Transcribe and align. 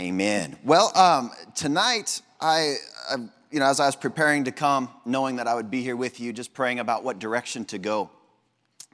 Amen. 0.00 0.56
Well, 0.64 0.96
um, 0.96 1.30
tonight, 1.54 2.22
I, 2.40 2.76
I, 3.10 3.16
you 3.50 3.60
know, 3.60 3.66
as 3.66 3.80
I 3.80 3.84
was 3.84 3.96
preparing 3.96 4.44
to 4.44 4.50
come, 4.50 4.88
knowing 5.04 5.36
that 5.36 5.46
I 5.46 5.54
would 5.54 5.70
be 5.70 5.82
here 5.82 5.94
with 5.94 6.20
you, 6.20 6.32
just 6.32 6.54
praying 6.54 6.78
about 6.78 7.04
what 7.04 7.18
direction 7.18 7.66
to 7.66 7.76
go, 7.76 8.08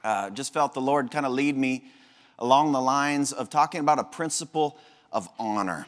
uh, 0.03 0.31
just 0.31 0.51
felt 0.51 0.73
the 0.73 0.81
Lord 0.81 1.09
kind 1.09 1.25
of 1.25 1.31
lead 1.31 1.55
me 1.55 1.85
along 2.39 2.73
the 2.73 2.81
lines 2.81 3.31
of 3.31 3.49
talking 3.49 3.79
about 3.79 3.99
a 3.99 4.03
principle 4.03 4.77
of 5.13 5.29
honor. 5.39 5.87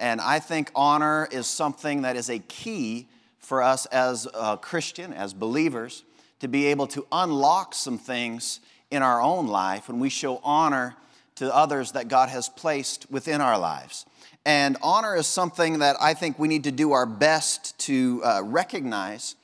And 0.00 0.20
I 0.20 0.40
think 0.40 0.72
honor 0.74 1.28
is 1.30 1.46
something 1.46 2.02
that 2.02 2.16
is 2.16 2.28
a 2.28 2.40
key 2.40 3.06
for 3.38 3.62
us 3.62 3.86
as 3.86 4.26
a 4.34 4.56
Christian, 4.56 5.12
as 5.12 5.32
believers, 5.32 6.02
to 6.40 6.48
be 6.48 6.66
able 6.66 6.88
to 6.88 7.06
unlock 7.12 7.72
some 7.72 7.98
things 7.98 8.58
in 8.90 9.04
our 9.04 9.22
own 9.22 9.46
life 9.46 9.86
when 9.86 10.00
we 10.00 10.08
show 10.08 10.40
honor 10.42 10.96
to 11.36 11.54
others 11.54 11.92
that 11.92 12.08
God 12.08 12.28
has 12.28 12.48
placed 12.48 13.10
within 13.10 13.40
our 13.40 13.58
lives. 13.58 14.06
And 14.44 14.76
honor 14.82 15.16
is 15.16 15.26
something 15.26 15.80
that 15.80 15.96
I 16.00 16.14
think 16.14 16.38
we 16.38 16.48
need 16.48 16.64
to 16.64 16.72
do 16.72 16.92
our 16.92 17.06
best 17.06 17.78
to 17.80 18.22
uh, 18.24 18.42
recognize 18.44 19.34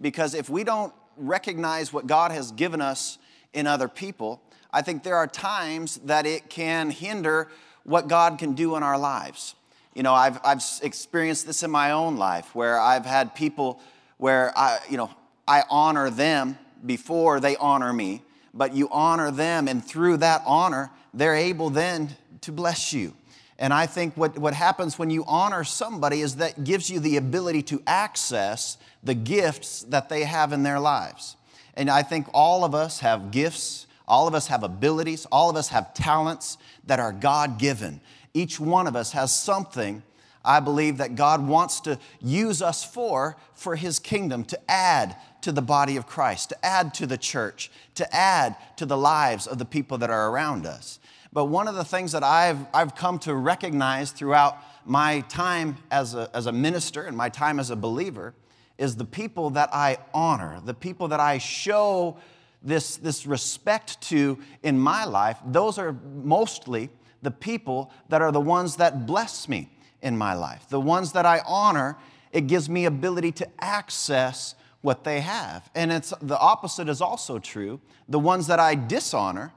because 0.00 0.34
if 0.34 0.48
we 0.48 0.64
don't 0.64 0.92
recognize 1.16 1.92
what 1.92 2.06
God 2.06 2.32
has 2.32 2.52
given 2.52 2.80
us 2.80 3.18
in 3.52 3.66
other 3.66 3.88
people, 3.88 4.42
I 4.72 4.82
think 4.82 5.02
there 5.02 5.16
are 5.16 5.26
times 5.26 5.98
that 6.04 6.26
it 6.26 6.48
can 6.48 6.90
hinder 6.90 7.48
what 7.84 8.08
God 8.08 8.38
can 8.38 8.54
do 8.54 8.76
in 8.76 8.82
our 8.82 8.98
lives. 8.98 9.54
You 9.94 10.02
know, 10.02 10.14
I've, 10.14 10.38
I've 10.44 10.62
experienced 10.82 11.46
this 11.46 11.62
in 11.62 11.70
my 11.70 11.90
own 11.90 12.16
life 12.16 12.54
where 12.54 12.80
I've 12.80 13.04
had 13.04 13.34
people 13.34 13.80
where 14.16 14.56
I, 14.56 14.78
you 14.88 14.96
know, 14.96 15.10
I 15.46 15.64
honor 15.68 16.08
them 16.08 16.58
before 16.84 17.40
they 17.40 17.56
honor 17.56 17.92
me, 17.92 18.22
but 18.54 18.74
you 18.74 18.88
honor 18.90 19.30
them, 19.30 19.68
and 19.68 19.84
through 19.84 20.18
that 20.18 20.42
honor, 20.46 20.90
they're 21.14 21.34
able 21.34 21.70
then 21.70 22.16
to 22.42 22.52
bless 22.52 22.92
you. 22.92 23.14
And 23.58 23.72
I 23.72 23.86
think 23.86 24.16
what, 24.16 24.38
what 24.38 24.54
happens 24.54 24.98
when 24.98 25.10
you 25.10 25.24
honor 25.26 25.62
somebody 25.62 26.20
is 26.20 26.36
that 26.36 26.64
gives 26.64 26.90
you 26.90 26.98
the 26.98 27.16
ability 27.16 27.62
to 27.64 27.82
access 27.86 28.76
the 29.02 29.14
gifts 29.14 29.82
that 29.84 30.08
they 30.08 30.24
have 30.24 30.52
in 30.52 30.62
their 30.62 30.80
lives. 30.80 31.36
And 31.74 31.88
I 31.88 32.02
think 32.02 32.26
all 32.34 32.64
of 32.64 32.74
us 32.74 33.00
have 33.00 33.30
gifts, 33.30 33.86
all 34.08 34.26
of 34.26 34.34
us 34.34 34.48
have 34.48 34.62
abilities, 34.62 35.26
all 35.30 35.48
of 35.48 35.56
us 35.56 35.68
have 35.68 35.94
talents 35.94 36.58
that 36.86 36.98
are 36.98 37.12
God 37.12 37.58
given. 37.58 38.00
Each 38.34 38.58
one 38.58 38.86
of 38.86 38.96
us 38.96 39.12
has 39.12 39.34
something 39.34 40.02
I 40.44 40.60
believe 40.60 40.98
that 40.98 41.14
God 41.14 41.46
wants 41.46 41.80
to 41.82 41.98
use 42.20 42.62
us 42.62 42.84
for, 42.84 43.36
for 43.54 43.76
His 43.76 43.98
kingdom, 43.98 44.44
to 44.46 44.58
add 44.70 45.16
to 45.42 45.52
the 45.52 45.62
body 45.62 45.96
of 45.96 46.06
Christ, 46.06 46.48
to 46.48 46.64
add 46.64 46.94
to 46.94 47.06
the 47.06 47.18
church, 47.18 47.70
to 47.94 48.14
add 48.14 48.56
to 48.76 48.86
the 48.86 48.96
lives 48.96 49.46
of 49.46 49.58
the 49.58 49.64
people 49.64 49.98
that 49.98 50.10
are 50.10 50.30
around 50.30 50.66
us. 50.66 50.98
But 51.32 51.46
one 51.46 51.66
of 51.66 51.74
the 51.74 51.84
things 51.84 52.12
that 52.12 52.22
I've, 52.22 52.66
I've 52.74 52.94
come 52.94 53.18
to 53.20 53.34
recognize 53.34 54.10
throughout 54.10 54.58
my 54.84 55.20
time 55.22 55.76
as 55.90 56.14
a, 56.14 56.30
as 56.34 56.46
a 56.46 56.52
minister 56.52 57.02
and 57.02 57.16
my 57.16 57.28
time 57.28 57.58
as 57.58 57.70
a 57.70 57.76
believer 57.76 58.34
is 58.76 58.96
the 58.96 59.04
people 59.04 59.50
that 59.50 59.70
I 59.72 59.98
honor, 60.12 60.60
the 60.64 60.74
people 60.74 61.08
that 61.08 61.20
I 61.20 61.38
show 61.38 62.18
this, 62.62 62.96
this 62.96 63.26
respect 63.26 64.00
to 64.02 64.38
in 64.62 64.78
my 64.78 65.04
life. 65.04 65.38
Those 65.46 65.78
are 65.78 65.92
mostly 65.92 66.90
the 67.22 67.30
people 67.30 67.92
that 68.08 68.20
are 68.20 68.32
the 68.32 68.40
ones 68.40 68.76
that 68.76 69.06
bless 69.06 69.48
me 69.48 69.70
in 70.02 70.18
my 70.18 70.34
life. 70.34 70.68
The 70.68 70.80
ones 70.80 71.12
that 71.12 71.24
I 71.24 71.40
honor, 71.46 71.96
it 72.32 72.46
gives 72.46 72.68
me 72.68 72.84
ability 72.84 73.32
to 73.32 73.48
access 73.60 74.54
what 74.80 75.04
they 75.04 75.20
have. 75.20 75.70
And 75.74 75.92
it's 75.92 76.12
the 76.20 76.38
opposite 76.38 76.88
is 76.88 77.00
also 77.00 77.38
true. 77.38 77.80
The 78.08 78.18
ones 78.18 78.48
that 78.48 78.58
I 78.58 78.74
dishonor, 78.74 79.52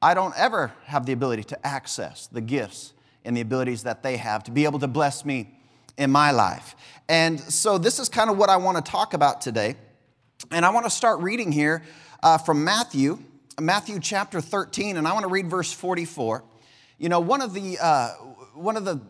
I 0.00 0.14
don't 0.14 0.34
ever 0.36 0.72
have 0.84 1.06
the 1.06 1.12
ability 1.12 1.44
to 1.44 1.66
access 1.66 2.28
the 2.28 2.40
gifts 2.40 2.92
and 3.24 3.36
the 3.36 3.40
abilities 3.40 3.82
that 3.82 4.02
they 4.02 4.16
have 4.16 4.44
to 4.44 4.50
be 4.50 4.64
able 4.64 4.78
to 4.78 4.88
bless 4.88 5.24
me 5.24 5.54
in 5.96 6.10
my 6.10 6.30
life. 6.30 6.76
And 7.08 7.40
so, 7.40 7.78
this 7.78 7.98
is 7.98 8.08
kind 8.08 8.30
of 8.30 8.38
what 8.38 8.48
I 8.48 8.56
want 8.56 8.84
to 8.84 8.90
talk 8.90 9.12
about 9.12 9.40
today. 9.40 9.76
And 10.52 10.64
I 10.64 10.70
want 10.70 10.86
to 10.86 10.90
start 10.90 11.20
reading 11.20 11.50
here 11.50 11.82
uh, 12.22 12.38
from 12.38 12.62
Matthew, 12.62 13.18
Matthew 13.60 13.98
chapter 13.98 14.40
13, 14.40 14.96
and 14.96 15.08
I 15.08 15.12
want 15.12 15.24
to 15.24 15.30
read 15.30 15.50
verse 15.50 15.72
44. 15.72 16.44
You 16.98 17.08
know, 17.08 17.20
one 17.20 17.40
of 17.40 17.54
the, 17.54 17.78
uh, 17.80 18.10
one 18.54 18.76
of 18.76 18.84
the 18.84 19.00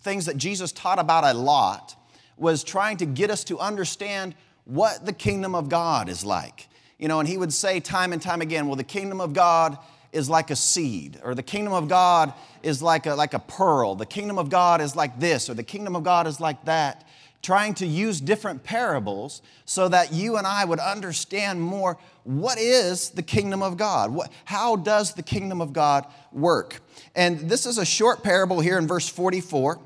things 0.00 0.26
that 0.26 0.36
Jesus 0.36 0.72
taught 0.72 0.98
about 0.98 1.24
a 1.24 1.34
lot 1.34 1.94
was 2.36 2.64
trying 2.64 2.96
to 2.98 3.06
get 3.06 3.30
us 3.30 3.44
to 3.44 3.58
understand 3.58 4.34
what 4.64 5.06
the 5.06 5.12
kingdom 5.12 5.54
of 5.54 5.68
God 5.68 6.08
is 6.08 6.24
like. 6.24 6.68
You 6.98 7.08
know, 7.08 7.20
and 7.20 7.28
he 7.28 7.38
would 7.38 7.52
say 7.52 7.80
time 7.80 8.12
and 8.12 8.20
time 8.20 8.42
again, 8.42 8.66
well, 8.66 8.76
the 8.76 8.84
kingdom 8.84 9.20
of 9.20 9.32
God 9.32 9.78
is 10.12 10.28
like 10.28 10.50
a 10.50 10.56
seed, 10.56 11.20
or 11.22 11.34
the 11.34 11.42
kingdom 11.42 11.72
of 11.72 11.88
God 11.88 12.32
is 12.62 12.82
like 12.82 13.06
a, 13.06 13.14
like 13.14 13.34
a 13.34 13.38
pearl, 13.38 13.94
the 13.94 14.06
kingdom 14.06 14.38
of 14.38 14.50
God 14.50 14.80
is 14.80 14.96
like 14.96 15.20
this, 15.20 15.48
or 15.50 15.54
the 15.54 15.62
kingdom 15.62 15.94
of 15.94 16.02
God 16.02 16.26
is 16.26 16.40
like 16.40 16.64
that. 16.64 17.06
Trying 17.40 17.74
to 17.74 17.86
use 17.86 18.20
different 18.20 18.64
parables 18.64 19.42
so 19.64 19.88
that 19.88 20.12
you 20.12 20.38
and 20.38 20.46
I 20.46 20.64
would 20.64 20.80
understand 20.80 21.62
more 21.62 21.98
what 22.24 22.58
is 22.58 23.10
the 23.10 23.22
kingdom 23.22 23.62
of 23.62 23.76
God? 23.76 24.10
What, 24.10 24.32
how 24.44 24.74
does 24.74 25.14
the 25.14 25.22
kingdom 25.22 25.60
of 25.60 25.72
God 25.72 26.04
work? 26.32 26.80
And 27.14 27.48
this 27.48 27.64
is 27.64 27.78
a 27.78 27.86
short 27.86 28.24
parable 28.24 28.60
here 28.60 28.76
in 28.76 28.88
verse 28.88 29.08
44. 29.08 29.78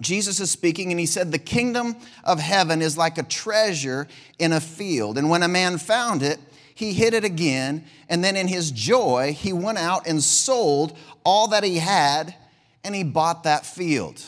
Jesus 0.00 0.40
is 0.40 0.50
speaking, 0.50 0.90
and 0.90 0.98
he 0.98 1.06
said, 1.06 1.30
The 1.30 1.38
kingdom 1.38 1.96
of 2.24 2.40
heaven 2.40 2.82
is 2.82 2.98
like 2.98 3.16
a 3.16 3.22
treasure 3.22 4.08
in 4.38 4.52
a 4.52 4.60
field. 4.60 5.18
And 5.18 5.30
when 5.30 5.42
a 5.42 5.48
man 5.48 5.78
found 5.78 6.22
it, 6.22 6.38
he 6.74 6.92
hid 6.92 7.14
it 7.14 7.24
again. 7.24 7.84
And 8.08 8.22
then 8.24 8.36
in 8.36 8.48
his 8.48 8.72
joy, 8.72 9.32
he 9.32 9.52
went 9.52 9.78
out 9.78 10.06
and 10.06 10.22
sold 10.22 10.96
all 11.24 11.48
that 11.48 11.62
he 11.62 11.78
had, 11.78 12.34
and 12.82 12.94
he 12.94 13.04
bought 13.04 13.44
that 13.44 13.64
field. 13.64 14.20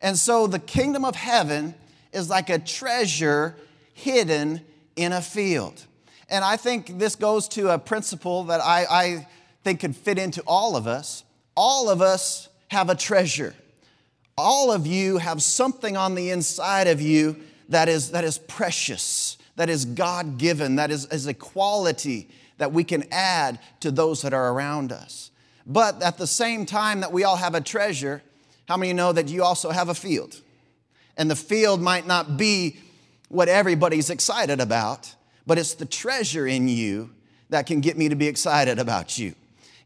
And 0.00 0.16
so 0.16 0.46
the 0.46 0.58
kingdom 0.58 1.04
of 1.04 1.14
heaven 1.14 1.74
is 2.12 2.30
like 2.30 2.48
a 2.48 2.58
treasure 2.58 3.56
hidden 3.92 4.62
in 4.96 5.12
a 5.12 5.20
field. 5.20 5.84
And 6.30 6.44
I 6.44 6.56
think 6.56 6.98
this 6.98 7.16
goes 7.16 7.48
to 7.48 7.68
a 7.68 7.78
principle 7.78 8.44
that 8.44 8.60
I, 8.60 8.86
I 8.90 9.28
think 9.62 9.80
could 9.80 9.94
fit 9.94 10.18
into 10.18 10.42
all 10.46 10.74
of 10.74 10.86
us. 10.86 11.22
All 11.54 11.90
of 11.90 12.00
us 12.00 12.48
have 12.68 12.88
a 12.88 12.94
treasure 12.94 13.54
all 14.38 14.70
of 14.70 14.86
you 14.86 15.16
have 15.16 15.42
something 15.42 15.96
on 15.96 16.14
the 16.14 16.30
inside 16.30 16.88
of 16.88 17.00
you 17.00 17.36
that 17.70 17.88
is, 17.88 18.10
that 18.10 18.22
is 18.22 18.36
precious, 18.36 19.38
that 19.56 19.70
is 19.70 19.86
God 19.86 20.36
given, 20.36 20.76
that 20.76 20.90
is, 20.90 21.06
is 21.06 21.26
a 21.26 21.32
quality 21.32 22.28
that 22.58 22.72
we 22.72 22.84
can 22.84 23.04
add 23.10 23.58
to 23.80 23.90
those 23.90 24.22
that 24.22 24.34
are 24.34 24.52
around 24.52 24.92
us. 24.92 25.30
But 25.66 26.02
at 26.02 26.18
the 26.18 26.26
same 26.26 26.66
time 26.66 27.00
that 27.00 27.12
we 27.12 27.24
all 27.24 27.36
have 27.36 27.54
a 27.54 27.62
treasure, 27.62 28.22
how 28.68 28.76
many 28.76 28.92
know 28.92 29.12
that 29.12 29.28
you 29.28 29.42
also 29.42 29.70
have 29.70 29.88
a 29.88 29.94
field? 29.94 30.40
And 31.16 31.30
the 31.30 31.36
field 31.36 31.80
might 31.80 32.06
not 32.06 32.36
be 32.36 32.78
what 33.28 33.48
everybody's 33.48 34.10
excited 34.10 34.60
about, 34.60 35.14
but 35.46 35.58
it's 35.58 35.74
the 35.74 35.86
treasure 35.86 36.46
in 36.46 36.68
you 36.68 37.10
that 37.48 37.66
can 37.66 37.80
get 37.80 37.96
me 37.96 38.10
to 38.10 38.16
be 38.16 38.26
excited 38.26 38.78
about 38.78 39.18
you. 39.18 39.34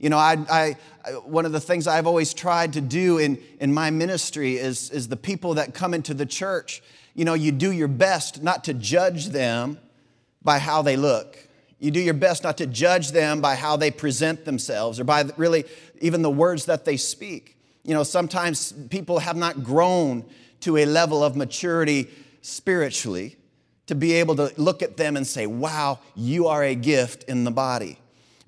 You 0.01 0.09
know, 0.09 0.17
I, 0.17 0.77
I, 1.05 1.11
one 1.25 1.45
of 1.45 1.53
the 1.53 1.61
things 1.61 1.87
I've 1.87 2.07
always 2.07 2.33
tried 2.33 2.73
to 2.73 2.81
do 2.81 3.19
in, 3.19 3.39
in 3.61 3.73
my 3.73 3.91
ministry 3.91 4.57
is, 4.57 4.91
is 4.91 5.09
the 5.09 5.17
people 5.17 5.55
that 5.55 5.75
come 5.75 5.93
into 5.93 6.15
the 6.15 6.25
church, 6.25 6.83
you 7.15 7.27
know, 7.27 7.35
you 7.35 7.53
do 7.53 7.71
your 7.71 7.87
best 7.87 8.43
not 8.43 8.65
to 8.65 8.75
judge 8.75 9.29
them 9.29 9.79
by 10.43 10.59
how 10.59 10.81
they 10.81 10.97
look. 10.97 11.37
You 11.79 11.91
do 11.91 12.01
your 12.01 12.15
best 12.15 12.45
not 12.45 12.57
to 12.59 12.67
judge 12.67 13.13
them 13.13 13.43
by 13.43 13.57
how 13.57 13.77
they 13.77 13.91
present 13.91 14.47
themselves 14.47 14.99
or 14.99 15.05
by 15.05 15.25
really 15.37 15.65
even 16.01 16.23
the 16.23 16.31
words 16.31 16.65
that 16.65 16.87
they 16.87 16.97
speak. 16.97 17.59
You 17.85 17.93
know, 17.93 18.03
sometimes 18.03 18.73
people 18.89 19.19
have 19.19 19.37
not 19.37 19.63
grown 19.63 20.25
to 20.61 20.79
a 20.79 20.87
level 20.87 21.23
of 21.23 21.37
maturity 21.37 22.09
spiritually 22.41 23.37
to 23.87 23.95
be 23.95 24.13
able 24.13 24.37
to 24.37 24.53
look 24.57 24.83
at 24.83 24.97
them 24.97 25.17
and 25.17 25.27
say, 25.27 25.47
wow, 25.47 25.99
you 26.15 26.47
are 26.47 26.63
a 26.63 26.75
gift 26.75 27.25
in 27.25 27.45
the 27.45 27.51
body. 27.51 27.99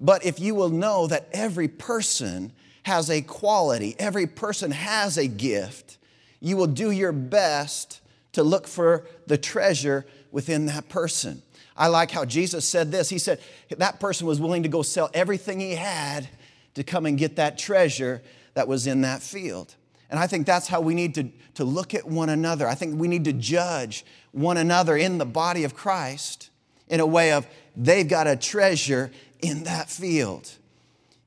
But 0.02 0.26
if 0.26 0.40
you 0.40 0.56
will 0.56 0.68
know 0.68 1.06
that 1.06 1.28
every 1.32 1.68
person 1.68 2.52
has 2.82 3.08
a 3.08 3.22
quality, 3.22 3.94
every 4.00 4.26
person 4.26 4.72
has 4.72 5.16
a 5.16 5.28
gift, 5.28 5.96
you 6.40 6.56
will 6.56 6.66
do 6.66 6.90
your 6.90 7.12
best 7.12 8.00
to 8.32 8.42
look 8.42 8.66
for 8.66 9.06
the 9.28 9.38
treasure 9.38 10.04
within 10.32 10.66
that 10.66 10.88
person. 10.88 11.40
I 11.76 11.86
like 11.86 12.10
how 12.10 12.24
Jesus 12.24 12.66
said 12.66 12.90
this. 12.90 13.08
He 13.08 13.18
said 13.18 13.40
that 13.70 14.00
person 14.00 14.26
was 14.26 14.40
willing 14.40 14.64
to 14.64 14.68
go 14.68 14.82
sell 14.82 15.08
everything 15.14 15.60
he 15.60 15.76
had 15.76 16.28
to 16.74 16.82
come 16.82 17.06
and 17.06 17.16
get 17.16 17.36
that 17.36 17.56
treasure 17.56 18.22
that 18.54 18.66
was 18.66 18.88
in 18.88 19.02
that 19.02 19.22
field. 19.22 19.76
And 20.10 20.18
I 20.18 20.26
think 20.26 20.46
that's 20.46 20.66
how 20.66 20.80
we 20.80 20.94
need 20.94 21.14
to, 21.14 21.30
to 21.54 21.64
look 21.64 21.94
at 21.94 22.06
one 22.06 22.28
another. 22.28 22.66
I 22.66 22.74
think 22.74 22.98
we 22.98 23.08
need 23.08 23.24
to 23.26 23.32
judge 23.32 24.04
one 24.32 24.56
another 24.56 24.96
in 24.96 25.18
the 25.18 25.24
body 25.24 25.62
of 25.62 25.74
Christ 25.74 26.50
in 26.88 27.00
a 27.00 27.06
way 27.06 27.32
of 27.32 27.46
they've 27.76 28.08
got 28.08 28.26
a 28.26 28.36
treasure 28.36 29.10
in 29.42 29.64
that 29.64 29.90
field. 29.90 30.50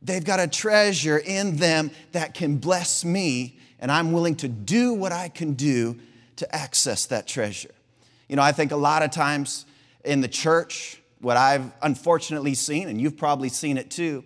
They've 0.02 0.24
got 0.24 0.40
a 0.40 0.48
treasure 0.48 1.18
in 1.18 1.58
them 1.58 1.92
that 2.12 2.34
can 2.34 2.58
bless 2.58 3.06
me, 3.06 3.60
and 3.80 3.92
I'm 3.92 4.12
willing 4.12 4.36
to 4.38 4.48
do 4.48 4.94
what 4.94 5.12
I 5.12 5.30
can 5.30 5.54
do 5.54 6.00
to 6.38 6.56
access 6.56 7.06
that 7.08 7.28
treasure. 7.28 7.74
You 8.28 8.36
know, 8.36 8.42
I 8.42 8.52
think 8.52 8.72
a 8.72 8.78
lot 8.78 9.04
of 9.04 9.12
times 9.12 9.66
in 10.04 10.22
the 10.22 10.28
church, 10.28 11.02
what 11.20 11.38
I've 11.38 11.72
unfortunately 11.82 12.54
seen, 12.56 12.88
and 12.88 13.00
you've 13.00 13.18
probably 13.18 13.50
seen 13.50 13.78
it 13.78 13.92
too, 13.92 14.24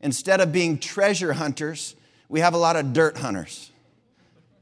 instead 0.00 0.40
of 0.40 0.52
being 0.52 0.78
treasure 0.78 1.32
hunters, 1.32 1.94
we 2.28 2.40
have 2.40 2.54
a 2.54 2.58
lot 2.58 2.76
of 2.76 2.92
dirt 2.92 3.18
hunters. 3.18 3.70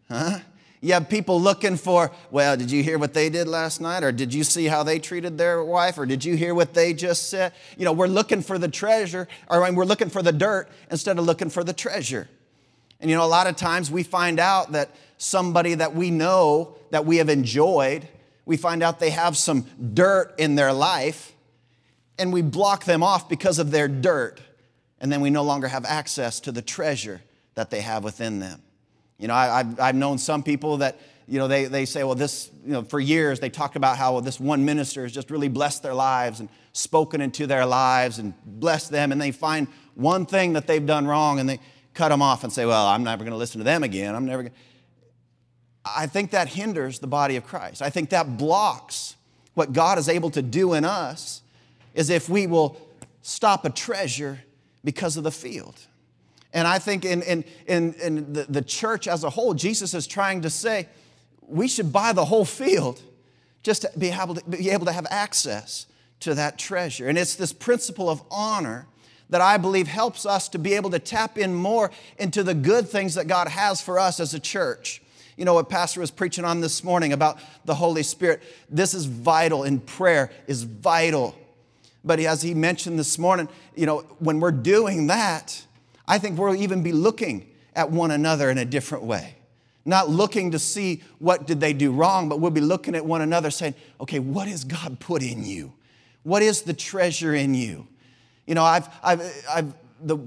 Huh? 0.09 0.41
You 0.83 0.95
have 0.95 1.09
people 1.09 1.41
looking 1.41 1.77
for, 1.77 2.11
well, 2.33 2.57
did 2.57 2.69
you 2.73 2.83
hear 2.83 2.99
what 2.99 3.15
they 3.15 3.31
did 3.31 3.47
last 3.47 3.81
night? 3.81 4.03
Or 4.03 4.11
did 4.11 4.35
you 4.35 4.43
see 4.43 4.67
how 4.67 4.83
they 4.83 4.99
treated 4.99 5.39
their 5.39 5.65
wife? 5.65 5.97
Or 5.97 6.05
did 6.05 6.25
you 6.25 6.37
hear 6.37 6.57
what 6.57 6.75
they 6.75 6.93
just 6.93 7.31
said? 7.31 7.53
You 7.79 7.85
know, 7.85 7.93
we're 7.93 8.09
looking 8.09 8.43
for 8.43 8.59
the 8.59 8.69
treasure, 8.69 9.29
or 9.49 9.61
we're 9.73 9.85
looking 9.85 10.11
for 10.11 10.23
the 10.23 10.33
dirt 10.33 10.69
instead 10.91 11.21
of 11.21 11.25
looking 11.25 11.51
for 11.51 11.63
the 11.63 11.73
treasure. 11.73 12.29
And 13.01 13.09
you 13.09 13.17
know, 13.17 13.25
a 13.25 13.27
lot 13.27 13.47
of 13.47 13.55
times 13.55 13.93
we 13.93 14.03
find 14.03 14.41
out 14.41 14.73
that 14.73 14.91
somebody 15.19 15.75
that 15.75 15.95
we 15.95 16.11
know 16.11 16.75
that 16.91 17.07
we 17.07 17.19
have 17.19 17.29
enjoyed, 17.29 18.09
we 18.45 18.57
find 18.57 18.83
out 18.83 18.99
they 18.99 19.11
have 19.11 19.37
some 19.37 19.67
dirt 19.95 20.35
in 20.37 20.57
their 20.57 20.73
life, 20.73 21.33
and 22.19 22.33
we 22.33 22.43
block 22.43 22.85
them 22.87 23.05
off 23.05 23.29
because 23.29 23.61
of 23.61 23.71
their 23.71 23.87
dirt. 23.87 24.41
And 25.01 25.13
then 25.13 25.21
we 25.21 25.31
no 25.31 25.45
longer 25.45 25.69
have 25.69 25.85
access 25.85 26.41
to 26.41 26.51
the 26.51 26.63
treasure 26.63 27.23
that 27.55 27.71
they 27.71 27.83
have 27.83 28.03
within 28.03 28.41
them. 28.41 28.63
You 29.23 29.29
know, 29.29 29.35
I, 29.35 29.59
have 29.59 29.79
I've 29.79 29.95
known 29.95 30.19
some 30.19 30.43
people 30.43 30.79
that, 30.79 30.99
you 31.29 31.39
know, 31.39 31.47
they, 31.47 31.67
they 31.67 31.85
say, 31.85 32.03
well, 32.03 32.17
this, 32.17 32.51
you 32.67 32.73
know, 32.73 32.83
for 32.83 32.99
years 32.99 33.39
they 33.39 33.51
talk 33.51 33.77
about 33.77 33.97
how 33.97 34.19
this 34.19 34.41
one 34.41 34.65
minister 34.65 35.05
has 35.05 35.13
just 35.13 35.31
really 35.31 35.49
blessed 35.49 35.85
their 35.85 35.95
lives 35.95 36.41
and 36.41 36.49
spoken 36.73 37.21
into 37.21 37.47
their 37.47 37.65
lives 37.65 38.19
and 38.19 38.35
blessed 38.45 38.91
them. 38.91 39.13
And 39.13 39.21
they 39.21 39.31
find 39.31 39.69
one 39.95 40.27
thing 40.27 40.55
that 40.55 40.67
they've 40.67 40.85
done 40.85 41.07
wrong 41.07 41.39
and 41.39 41.49
they 41.49 41.61
cut 41.95 42.09
them 42.09 42.21
off 42.21 42.43
and 42.43 42.53
say, 42.53 42.67
well, 42.67 42.85
I'm 42.85 43.05
never 43.05 43.23
going 43.23 43.31
to 43.31 43.39
listen 43.39 43.61
to 43.61 43.65
them 43.65 43.85
again. 43.85 44.17
I'm 44.17 44.27
never 44.27 44.43
going 44.43 44.53
to. 44.53 44.59
I 45.85 46.09
think 46.09 46.33
that 46.33 46.49
hinders 46.49 46.99
the 46.99 47.07
body 47.07 47.37
of 47.37 47.47
Christ. 47.47 47.81
I 47.81 47.91
think 47.91 48.11
that 48.11 48.37
blocks 48.37 49.15
what 49.55 49.73
God 49.73 49.99
is 49.99 50.09
able 50.09 50.31
to 50.31 50.43
do 50.43 50.73
in 50.73 50.85
us 50.85 51.43
is 51.95 52.11
if 52.11 52.29
we 52.29 52.49
will 52.49 52.77
stop 53.21 53.65
a 53.65 53.71
treasure 53.71 54.41
because 54.83 55.17
of 55.17 55.23
the 55.23 55.31
field. 55.31 55.79
And 56.53 56.69
I 56.69 56.79
think 56.79 57.05
in, 57.05 57.23
in, 57.23 57.45
in, 57.67 57.95
in 57.95 58.33
the, 58.33 58.45
the 58.45 58.63
church 58.63 59.09
as 59.09 59.25
a 59.25 59.31
whole, 59.31 59.55
Jesus 59.55 59.95
is 59.95 60.07
trying 60.07 60.43
to 60.43 60.51
say 60.51 60.89
we 61.47 61.69
should 61.69 61.93
buy 61.93 62.13
the 62.13 62.25
whole 62.25 62.45
field 62.45 63.01
just 63.63 63.83
to 63.83 63.91
be 63.99 64.11
able 64.11 64.35
to, 64.35 64.51
be 64.51 64.71
able 64.71 64.87
to 64.87 64.93
have 64.93 65.07
access 65.11 65.87
to 66.21 66.35
that 66.35 66.59
treasure. 66.59 67.09
And 67.09 67.17
it's 67.17 67.35
this 67.35 67.53
principle 67.53 68.11
of 68.11 68.23
honor 68.31 68.87
that 69.31 69.41
I 69.41 69.57
believe 69.57 69.87
helps 69.87 70.27
us 70.27 70.49
to 70.51 70.59
be 70.59 70.75
able 70.75 70.91
to 70.91 70.99
tap 70.99 71.39
in 71.39 71.55
more 71.55 71.91
into 72.19 72.43
the 72.43 72.55
good 72.55 72.89
things 72.89 73.15
that 73.15 73.29
God 73.29 73.49
has 73.49 73.81
for 73.81 73.99
us 73.99 74.21
as 74.21 74.35
a 74.35 74.41
church. 74.41 75.03
You 75.37 75.47
know 75.47 75.55
what 75.55 75.71
Pastor 75.71 76.01
was 76.01 76.11
preaching 76.11 76.45
on 76.45 76.61
this 76.61 76.85
morning 76.85 77.15
about 77.15 77.39
the 77.65 77.75
Holy 77.75 78.03
Spirit. 78.03 78.43
This 78.69 78.93
is 78.93 79.07
vital, 79.07 79.63
and 79.63 79.85
prayer 79.85 80.31
is 80.47 80.65
vital. 80.65 81.35
But 82.05 82.21
as 82.21 82.43
he 82.43 82.53
mentioned 82.53 82.99
this 82.99 83.19
morning, 83.19 83.49
you 83.75 83.87
know, 83.87 84.01
when 84.19 84.41
we're 84.41 84.51
doing 84.51 85.07
that, 85.07 85.65
I 86.07 86.19
think 86.19 86.39
we'll 86.39 86.55
even 86.55 86.83
be 86.83 86.93
looking 86.93 87.51
at 87.75 87.91
one 87.91 88.11
another 88.11 88.51
in 88.51 88.59
a 88.59 88.65
different 88.65 89.05
way. 89.05 89.37
Not 89.85 90.09
looking 90.09 90.53
to 90.53 90.59
see 90.59 91.03
what 91.19 91.47
did 91.47 91.61
they 91.61 91.73
do 91.73 91.91
wrong, 91.93 92.29
but 92.29 92.39
we'll 92.39 92.51
be 92.51 92.61
looking 92.61 92.95
at 92.95 93.05
one 93.05 93.21
another 93.21 93.51
saying, 93.51 93.75
okay, 94.01 94.19
what 94.19 94.47
has 94.49 94.65
God 94.65 95.01
put 95.01 95.23
in 95.23 95.45
you? 95.45 95.73
What 96.23 96.43
is 96.43 96.63
the 96.63 96.73
treasure 96.73 97.35
in 97.35 97.55
you? 97.55 97.89
You 98.47 98.55
know, 98.55 98.63
I've, 98.63 98.89
I've, 99.03 99.45
I've 99.51 99.75
the 100.01 100.19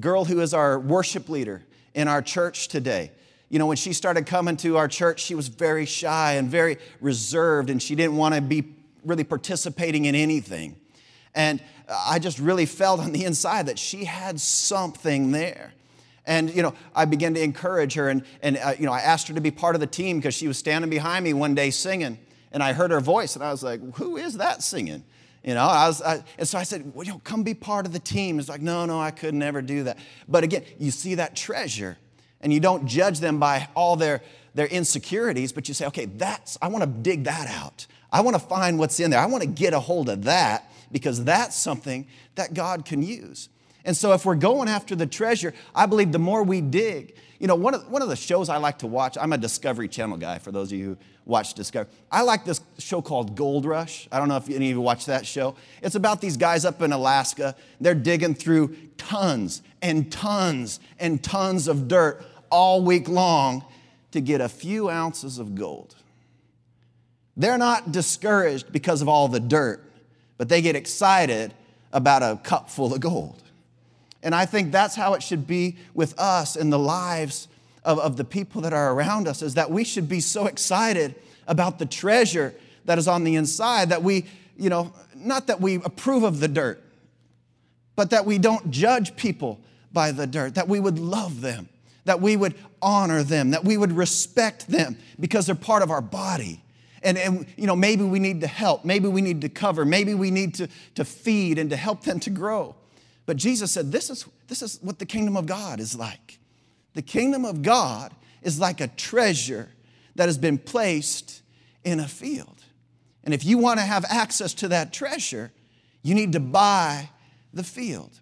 girl 0.00 0.24
who 0.24 0.40
is 0.40 0.54
our 0.54 0.78
worship 0.78 1.28
leader 1.28 1.62
in 1.94 2.08
our 2.08 2.22
church 2.22 2.68
today, 2.68 3.10
you 3.48 3.58
know, 3.58 3.66
when 3.66 3.76
she 3.76 3.92
started 3.92 4.26
coming 4.26 4.56
to 4.58 4.76
our 4.76 4.88
church, 4.88 5.20
she 5.20 5.34
was 5.34 5.48
very 5.48 5.86
shy 5.86 6.34
and 6.34 6.50
very 6.50 6.78
reserved, 7.00 7.70
and 7.70 7.82
she 7.82 7.94
didn't 7.94 8.16
want 8.16 8.34
to 8.34 8.40
be 8.40 8.74
really 9.04 9.24
participating 9.24 10.04
in 10.04 10.14
anything. 10.14 10.76
And 11.34 11.62
I 11.90 12.18
just 12.18 12.38
really 12.38 12.66
felt 12.66 13.00
on 13.00 13.12
the 13.12 13.24
inside 13.24 13.66
that 13.66 13.78
she 13.78 14.04
had 14.04 14.40
something 14.40 15.30
there. 15.32 15.72
And, 16.26 16.54
you 16.54 16.62
know, 16.62 16.74
I 16.94 17.06
began 17.06 17.32
to 17.34 17.42
encourage 17.42 17.94
her, 17.94 18.10
and, 18.10 18.22
and 18.42 18.58
uh, 18.58 18.74
you 18.78 18.84
know, 18.84 18.92
I 18.92 19.00
asked 19.00 19.28
her 19.28 19.34
to 19.34 19.40
be 19.40 19.50
part 19.50 19.74
of 19.74 19.80
the 19.80 19.86
team 19.86 20.18
because 20.18 20.34
she 20.34 20.46
was 20.46 20.58
standing 20.58 20.90
behind 20.90 21.24
me 21.24 21.32
one 21.32 21.54
day 21.54 21.70
singing. 21.70 22.18
And 22.52 22.62
I 22.62 22.74
heard 22.74 22.90
her 22.90 23.00
voice, 23.00 23.34
and 23.34 23.42
I 23.42 23.50
was 23.50 23.62
like, 23.62 23.80
who 23.94 24.18
is 24.18 24.36
that 24.36 24.62
singing? 24.62 25.04
You 25.42 25.54
know, 25.54 25.64
I 25.64 25.86
was, 25.86 26.02
I, 26.02 26.22
and 26.36 26.46
so 26.46 26.58
I 26.58 26.64
said, 26.64 26.92
well, 26.94 27.06
you 27.06 27.12
know, 27.12 27.20
come 27.24 27.44
be 27.44 27.54
part 27.54 27.86
of 27.86 27.94
the 27.94 27.98
team. 27.98 28.38
It's 28.38 28.50
like, 28.50 28.60
no, 28.60 28.84
no, 28.84 29.00
I 29.00 29.10
could 29.10 29.34
never 29.34 29.62
do 29.62 29.84
that. 29.84 29.98
But 30.28 30.44
again, 30.44 30.64
you 30.78 30.90
see 30.90 31.14
that 31.14 31.34
treasure, 31.34 31.96
and 32.42 32.52
you 32.52 32.60
don't 32.60 32.86
judge 32.86 33.20
them 33.20 33.38
by 33.38 33.68
all 33.74 33.96
their, 33.96 34.20
their 34.54 34.66
insecurities, 34.66 35.52
but 35.52 35.68
you 35.68 35.72
say, 35.72 35.86
okay, 35.86 36.04
that's, 36.04 36.58
I 36.60 36.68
want 36.68 36.84
to 36.84 36.90
dig 36.90 37.24
that 37.24 37.48
out. 37.48 37.86
I 38.12 38.20
want 38.20 38.34
to 38.34 38.42
find 38.42 38.78
what's 38.78 39.00
in 39.00 39.10
there. 39.10 39.20
I 39.20 39.26
want 39.26 39.42
to 39.42 39.48
get 39.48 39.72
a 39.72 39.80
hold 39.80 40.10
of 40.10 40.24
that 40.24 40.70
because 40.90 41.24
that's 41.24 41.56
something 41.56 42.06
that 42.34 42.54
God 42.54 42.84
can 42.84 43.02
use. 43.02 43.48
And 43.84 43.96
so, 43.96 44.12
if 44.12 44.26
we're 44.26 44.34
going 44.34 44.68
after 44.68 44.94
the 44.94 45.06
treasure, 45.06 45.54
I 45.74 45.86
believe 45.86 46.12
the 46.12 46.18
more 46.18 46.42
we 46.42 46.60
dig, 46.60 47.14
you 47.38 47.46
know, 47.46 47.54
one 47.54 47.74
of, 47.74 47.88
one 47.88 48.02
of 48.02 48.08
the 48.08 48.16
shows 48.16 48.48
I 48.48 48.56
like 48.56 48.78
to 48.78 48.86
watch, 48.86 49.16
I'm 49.18 49.32
a 49.32 49.38
Discovery 49.38 49.88
Channel 49.88 50.16
guy 50.16 50.38
for 50.38 50.50
those 50.50 50.72
of 50.72 50.78
you 50.78 50.84
who 50.84 50.98
watch 51.24 51.54
Discovery. 51.54 51.92
I 52.10 52.22
like 52.22 52.44
this 52.44 52.60
show 52.78 53.00
called 53.00 53.36
Gold 53.36 53.64
Rush. 53.64 54.08
I 54.10 54.18
don't 54.18 54.28
know 54.28 54.36
if 54.36 54.48
any 54.48 54.70
of 54.70 54.76
you 54.76 54.80
watch 54.80 55.06
that 55.06 55.24
show. 55.24 55.54
It's 55.82 55.94
about 55.94 56.20
these 56.20 56.36
guys 56.36 56.64
up 56.64 56.82
in 56.82 56.92
Alaska. 56.92 57.54
They're 57.80 57.94
digging 57.94 58.34
through 58.34 58.76
tons 58.96 59.62
and 59.80 60.10
tons 60.10 60.80
and 60.98 61.22
tons 61.22 61.68
of 61.68 61.86
dirt 61.86 62.24
all 62.50 62.82
week 62.82 63.08
long 63.08 63.64
to 64.10 64.20
get 64.20 64.40
a 64.40 64.48
few 64.48 64.90
ounces 64.90 65.38
of 65.38 65.54
gold. 65.54 65.94
They're 67.36 67.58
not 67.58 67.92
discouraged 67.92 68.72
because 68.72 69.00
of 69.00 69.08
all 69.08 69.28
the 69.28 69.38
dirt 69.38 69.87
but 70.38 70.48
they 70.48 70.62
get 70.62 70.74
excited 70.74 71.52
about 71.92 72.22
a 72.22 72.40
cup 72.42 72.70
full 72.70 72.94
of 72.94 73.00
gold. 73.00 73.42
And 74.22 74.34
I 74.34 74.46
think 74.46 74.72
that's 74.72 74.94
how 74.94 75.14
it 75.14 75.22
should 75.22 75.46
be 75.46 75.76
with 75.94 76.18
us 76.18 76.56
in 76.56 76.70
the 76.70 76.78
lives 76.78 77.48
of, 77.84 77.98
of 77.98 78.16
the 78.16 78.24
people 78.24 78.62
that 78.62 78.72
are 78.72 78.92
around 78.92 79.28
us, 79.28 79.42
is 79.42 79.54
that 79.54 79.70
we 79.70 79.84
should 79.84 80.08
be 80.08 80.20
so 80.20 80.46
excited 80.46 81.14
about 81.46 81.78
the 81.78 81.86
treasure 81.86 82.54
that 82.84 82.98
is 82.98 83.06
on 83.06 83.24
the 83.24 83.36
inside 83.36 83.90
that 83.90 84.02
we, 84.02 84.24
you 84.56 84.70
know, 84.70 84.92
not 85.14 85.46
that 85.46 85.60
we 85.60 85.76
approve 85.76 86.22
of 86.22 86.40
the 86.40 86.48
dirt, 86.48 86.82
but 87.96 88.10
that 88.10 88.24
we 88.26 88.38
don't 88.38 88.70
judge 88.70 89.16
people 89.16 89.60
by 89.92 90.12
the 90.12 90.26
dirt, 90.26 90.54
that 90.54 90.68
we 90.68 90.80
would 90.80 90.98
love 90.98 91.40
them, 91.40 91.68
that 92.04 92.20
we 92.20 92.36
would 92.36 92.54
honor 92.82 93.22
them, 93.22 93.50
that 93.50 93.64
we 93.64 93.76
would 93.76 93.92
respect 93.92 94.68
them 94.68 94.96
because 95.18 95.46
they're 95.46 95.54
part 95.54 95.82
of 95.82 95.90
our 95.90 96.00
body. 96.00 96.62
And, 97.02 97.16
and, 97.18 97.46
you 97.56 97.66
know, 97.66 97.76
maybe 97.76 98.04
we 98.04 98.18
need 98.18 98.40
to 98.40 98.46
help, 98.46 98.84
maybe 98.84 99.08
we 99.08 99.20
need 99.20 99.40
to 99.42 99.48
cover, 99.48 99.84
maybe 99.84 100.14
we 100.14 100.30
need 100.30 100.54
to, 100.54 100.68
to 100.96 101.04
feed 101.04 101.58
and 101.58 101.70
to 101.70 101.76
help 101.76 102.02
them 102.02 102.20
to 102.20 102.30
grow. 102.30 102.74
But 103.26 103.36
Jesus 103.36 103.70
said, 103.70 103.92
this 103.92 104.10
is, 104.10 104.26
this 104.48 104.62
is 104.62 104.78
what 104.82 104.98
the 104.98 105.06
kingdom 105.06 105.36
of 105.36 105.46
God 105.46 105.80
is 105.80 105.94
like. 105.94 106.38
The 106.94 107.02
kingdom 107.02 107.44
of 107.44 107.62
God 107.62 108.12
is 108.42 108.58
like 108.58 108.80
a 108.80 108.88
treasure 108.88 109.68
that 110.14 110.26
has 110.26 110.38
been 110.38 110.58
placed 110.58 111.42
in 111.84 112.00
a 112.00 112.08
field. 112.08 112.64
And 113.24 113.34
if 113.34 113.44
you 113.44 113.58
want 113.58 113.78
to 113.78 113.84
have 113.84 114.04
access 114.08 114.54
to 114.54 114.68
that 114.68 114.92
treasure, 114.92 115.52
you 116.02 116.14
need 116.14 116.32
to 116.32 116.40
buy 116.40 117.10
the 117.52 117.64
field. 117.64 118.18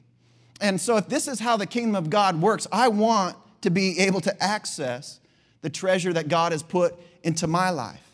And 0.60 0.80
so, 0.80 0.96
if 0.96 1.08
this 1.08 1.28
is 1.28 1.38
how 1.38 1.56
the 1.56 1.66
kingdom 1.66 1.94
of 1.94 2.10
God 2.10 2.40
works, 2.40 2.66
I 2.72 2.88
want 2.88 3.36
to 3.62 3.70
be 3.70 3.98
able 4.00 4.20
to 4.22 4.42
access 4.42 5.20
the 5.62 5.70
treasure 5.70 6.12
that 6.12 6.28
God 6.28 6.52
has 6.52 6.62
put 6.62 6.94
into 7.22 7.46
my 7.46 7.70
life. 7.70 8.05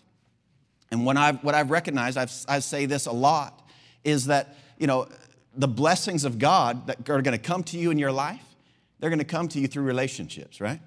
And 0.93 1.07
when 1.07 1.17
I've, 1.17 1.43
what 1.43 1.55
I've 1.55 1.71
recognized, 1.71 2.19
I've, 2.19 2.31
I 2.47 2.59
say 2.59 2.85
this 2.85 3.07
a 3.07 3.13
lot, 3.13 3.67
is 4.05 4.27
that, 4.27 4.57
you 4.79 4.87
know, 4.87 5.09
the 5.57 5.67
blessings 5.67 6.25
of 6.25 6.39
God 6.39 6.87
that 6.87 7.09
are 7.09 7.23
going 7.23 7.37
to 7.37 7.43
come 7.43 7.65
to 7.65 7.79
you 7.79 7.91
in 7.91 7.99
your 7.99 8.13
life, 8.13 8.45
they're 9.01 9.09
going 9.09 9.19
to 9.19 9.25
come 9.25 9.49
to 9.49 9.59
you 9.59 9.67
through 9.67 9.85
relationships, 9.85 10.61
right? 10.61 10.81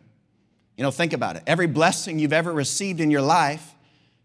You 0.77 0.83
know, 0.83 0.91
think 0.91 1.11
about 1.11 1.37
it. 1.37 1.43
Every 1.47 1.65
blessing 1.65 2.19
you've 2.19 2.33
ever 2.33 2.53
received 2.53 2.99
in 2.99 3.09
your 3.09 3.23
life 3.23 3.73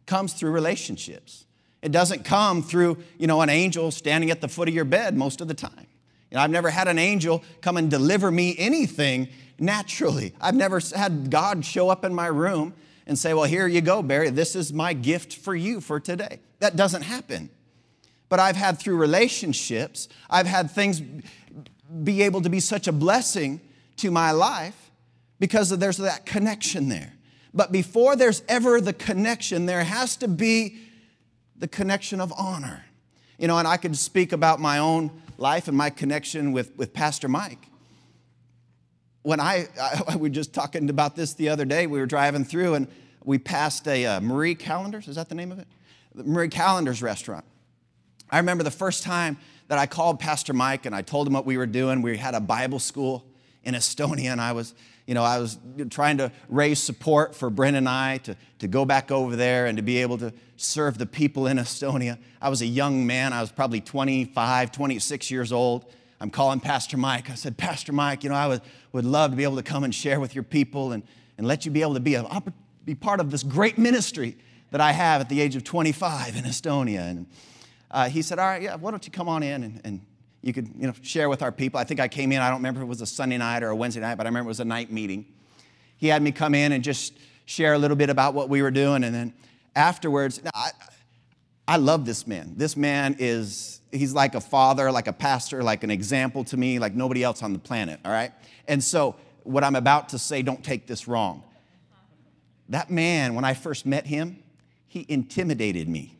comes 0.04 0.34
through 0.34 0.50
relationships. 0.50 1.46
It 1.80 1.92
doesn't 1.92 2.24
come 2.24 2.62
through, 2.62 2.98
you 3.18 3.26
know, 3.26 3.40
an 3.40 3.48
angel 3.48 3.90
standing 3.90 4.30
at 4.30 4.42
the 4.42 4.48
foot 4.48 4.68
of 4.68 4.74
your 4.74 4.84
bed 4.84 5.16
most 5.16 5.40
of 5.40 5.48
the 5.48 5.54
time. 5.54 5.86
You 6.30 6.36
know, 6.36 6.42
I've 6.42 6.50
never 6.50 6.68
had 6.68 6.88
an 6.88 6.98
angel 6.98 7.42
come 7.62 7.78
and 7.78 7.90
deliver 7.90 8.30
me 8.30 8.54
anything 8.58 9.28
naturally. 9.58 10.34
I've 10.42 10.54
never 10.54 10.78
had 10.94 11.30
God 11.30 11.64
show 11.64 11.88
up 11.88 12.04
in 12.04 12.14
my 12.14 12.26
room 12.26 12.74
and 13.06 13.18
say, 13.18 13.34
Well, 13.34 13.44
here 13.44 13.66
you 13.66 13.80
go, 13.80 14.02
Barry, 14.02 14.30
this 14.30 14.54
is 14.54 14.72
my 14.72 14.92
gift 14.92 15.34
for 15.36 15.54
you 15.54 15.80
for 15.80 16.00
today. 16.00 16.40
That 16.60 16.76
doesn't 16.76 17.02
happen. 17.02 17.50
But 18.28 18.38
I've 18.38 18.56
had 18.56 18.78
through 18.78 18.96
relationships, 18.96 20.08
I've 20.28 20.46
had 20.46 20.70
things 20.70 21.02
be 22.04 22.22
able 22.22 22.42
to 22.42 22.48
be 22.48 22.60
such 22.60 22.86
a 22.86 22.92
blessing 22.92 23.60
to 23.96 24.10
my 24.10 24.30
life 24.30 24.90
because 25.40 25.70
there's 25.70 25.96
that 25.96 26.26
connection 26.26 26.88
there. 26.88 27.14
But 27.52 27.72
before 27.72 28.14
there's 28.14 28.42
ever 28.48 28.80
the 28.80 28.92
connection, 28.92 29.66
there 29.66 29.82
has 29.82 30.16
to 30.18 30.28
be 30.28 30.78
the 31.56 31.66
connection 31.66 32.20
of 32.20 32.32
honor. 32.38 32.84
You 33.38 33.48
know, 33.48 33.58
and 33.58 33.66
I 33.66 33.76
could 33.76 33.96
speak 33.96 34.32
about 34.32 34.60
my 34.60 34.78
own 34.78 35.10
life 35.36 35.66
and 35.66 35.76
my 35.76 35.90
connection 35.90 36.52
with, 36.52 36.76
with 36.76 36.92
Pastor 36.92 37.26
Mike 37.26 37.69
when 39.22 39.40
I, 39.40 39.68
I, 39.80 40.16
we 40.16 40.28
were 40.28 40.34
just 40.34 40.52
talking 40.52 40.88
about 40.90 41.16
this 41.16 41.34
the 41.34 41.48
other 41.48 41.64
day, 41.64 41.86
we 41.86 41.98
were 41.98 42.06
driving 42.06 42.44
through 42.44 42.74
and 42.74 42.88
we 43.24 43.38
passed 43.38 43.86
a 43.86 44.06
uh, 44.06 44.20
Marie 44.20 44.54
Callender's, 44.54 45.08
is 45.08 45.16
that 45.16 45.28
the 45.28 45.34
name 45.34 45.52
of 45.52 45.58
it? 45.58 45.68
The 46.14 46.24
Marie 46.24 46.48
Callender's 46.48 47.02
restaurant. 47.02 47.44
I 48.30 48.38
remember 48.38 48.64
the 48.64 48.70
first 48.70 49.02
time 49.02 49.36
that 49.68 49.78
I 49.78 49.86
called 49.86 50.18
Pastor 50.18 50.52
Mike 50.52 50.86
and 50.86 50.94
I 50.94 51.02
told 51.02 51.26
him 51.26 51.32
what 51.32 51.46
we 51.46 51.56
were 51.56 51.66
doing. 51.66 52.02
We 52.02 52.16
had 52.16 52.34
a 52.34 52.40
Bible 52.40 52.78
school 52.78 53.24
in 53.62 53.74
Estonia 53.74 54.32
and 54.32 54.40
I 54.40 54.52
was, 54.52 54.74
you 55.06 55.14
know, 55.14 55.22
I 55.22 55.38
was 55.38 55.58
trying 55.90 56.18
to 56.18 56.32
raise 56.48 56.80
support 56.80 57.34
for 57.34 57.50
Brent 57.50 57.76
and 57.76 57.88
I 57.88 58.18
to, 58.18 58.36
to 58.60 58.68
go 58.68 58.84
back 58.84 59.10
over 59.10 59.36
there 59.36 59.66
and 59.66 59.76
to 59.76 59.82
be 59.82 59.98
able 59.98 60.18
to 60.18 60.32
serve 60.56 60.98
the 60.98 61.06
people 61.06 61.46
in 61.46 61.58
Estonia. 61.58 62.18
I 62.40 62.48
was 62.48 62.62
a 62.62 62.66
young 62.66 63.06
man. 63.06 63.32
I 63.32 63.40
was 63.40 63.52
probably 63.52 63.80
25, 63.80 64.72
26 64.72 65.30
years 65.30 65.52
old. 65.52 65.92
I'm 66.20 66.30
calling 66.30 66.60
Pastor 66.60 66.96
Mike. 66.96 67.30
I 67.30 67.34
said, 67.34 67.56
Pastor 67.56 67.92
Mike, 67.92 68.24
you 68.24 68.30
know, 68.30 68.36
I 68.36 68.46
would, 68.46 68.60
would 68.92 69.04
love 69.04 69.30
to 69.30 69.36
be 69.36 69.44
able 69.44 69.56
to 69.56 69.62
come 69.62 69.84
and 69.84 69.94
share 69.94 70.20
with 70.20 70.34
your 70.34 70.44
people 70.44 70.92
and, 70.92 71.02
and 71.38 71.46
let 71.46 71.64
you 71.64 71.70
be 71.70 71.80
able 71.80 71.94
to 71.94 72.00
be, 72.00 72.14
a, 72.14 72.42
be 72.84 72.94
part 72.94 73.20
of 73.20 73.30
this 73.30 73.42
great 73.42 73.78
ministry 73.78 74.36
that 74.70 74.80
I 74.80 74.92
have 74.92 75.20
at 75.22 75.28
the 75.28 75.40
age 75.40 75.56
of 75.56 75.64
25 75.64 76.36
in 76.36 76.44
Estonia. 76.44 77.10
And 77.10 77.26
uh, 77.90 78.08
he 78.08 78.22
said, 78.22 78.38
All 78.38 78.46
right, 78.46 78.62
yeah, 78.62 78.76
why 78.76 78.90
don't 78.90 79.04
you 79.04 79.10
come 79.10 79.28
on 79.28 79.42
in 79.42 79.64
and, 79.64 79.80
and 79.84 80.06
you 80.42 80.52
could 80.52 80.68
you 80.78 80.86
know, 80.86 80.92
share 81.02 81.28
with 81.28 81.42
our 81.42 81.52
people. 81.52 81.80
I 81.80 81.84
think 81.84 82.00
I 82.00 82.08
came 82.08 82.32
in, 82.32 82.40
I 82.40 82.48
don't 82.48 82.58
remember 82.58 82.80
if 82.80 82.84
it 82.84 82.88
was 82.88 83.00
a 83.00 83.06
Sunday 83.06 83.38
night 83.38 83.62
or 83.62 83.68
a 83.68 83.76
Wednesday 83.76 84.00
night, 84.00 84.16
but 84.16 84.26
I 84.26 84.28
remember 84.28 84.48
it 84.48 84.50
was 84.50 84.60
a 84.60 84.64
night 84.64 84.90
meeting. 84.90 85.26
He 85.96 86.08
had 86.08 86.22
me 86.22 86.32
come 86.32 86.54
in 86.54 86.72
and 86.72 86.82
just 86.82 87.14
share 87.44 87.74
a 87.74 87.78
little 87.78 87.96
bit 87.96 88.10
about 88.10 88.32
what 88.32 88.48
we 88.48 88.62
were 88.62 88.70
doing. 88.70 89.04
And 89.04 89.14
then 89.14 89.34
afterwards, 89.74 90.40
I, 90.54 90.70
I 91.68 91.76
love 91.76 92.06
this 92.06 92.26
man. 92.26 92.54
This 92.56 92.76
man 92.76 93.16
is, 93.18 93.79
he's 93.92 94.12
like 94.12 94.34
a 94.34 94.40
father, 94.40 94.90
like 94.90 95.06
a 95.06 95.12
pastor, 95.12 95.62
like 95.62 95.84
an 95.84 95.90
example 95.90 96.44
to 96.44 96.56
me, 96.56 96.78
like 96.78 96.94
nobody 96.94 97.22
else 97.22 97.42
on 97.42 97.52
the 97.52 97.58
planet, 97.58 98.00
all 98.04 98.12
right? 98.12 98.32
And 98.68 98.82
so, 98.82 99.16
what 99.44 99.64
I'm 99.64 99.74
about 99.74 100.10
to 100.10 100.18
say, 100.18 100.42
don't 100.42 100.62
take 100.62 100.86
this 100.86 101.08
wrong. 101.08 101.42
That 102.68 102.90
man, 102.90 103.34
when 103.34 103.44
I 103.44 103.54
first 103.54 103.86
met 103.86 104.06
him, 104.06 104.42
he 104.86 105.06
intimidated 105.08 105.88
me. 105.88 106.16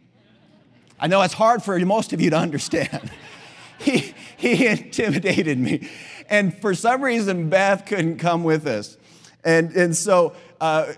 I 0.99 1.07
know 1.07 1.23
it's 1.23 1.35
hard 1.35 1.62
for 1.62 1.79
most 1.79 2.12
of 2.12 2.21
you 2.21 2.31
to 2.31 2.37
understand. 2.37 3.11
he, 3.79 4.15
he 4.37 4.67
intimidated 4.67 5.59
me. 5.59 5.89
And 6.29 6.59
for 6.61 6.75
some 6.75 7.03
reason, 7.03 7.49
Beth 7.49 7.87
couldn't 7.87 8.19
come 8.19 8.45
with 8.45 8.67
us. 8.67 8.97
And, 9.45 9.73
and 9.73 9.97
so 9.97 10.35
uh, 10.61 10.93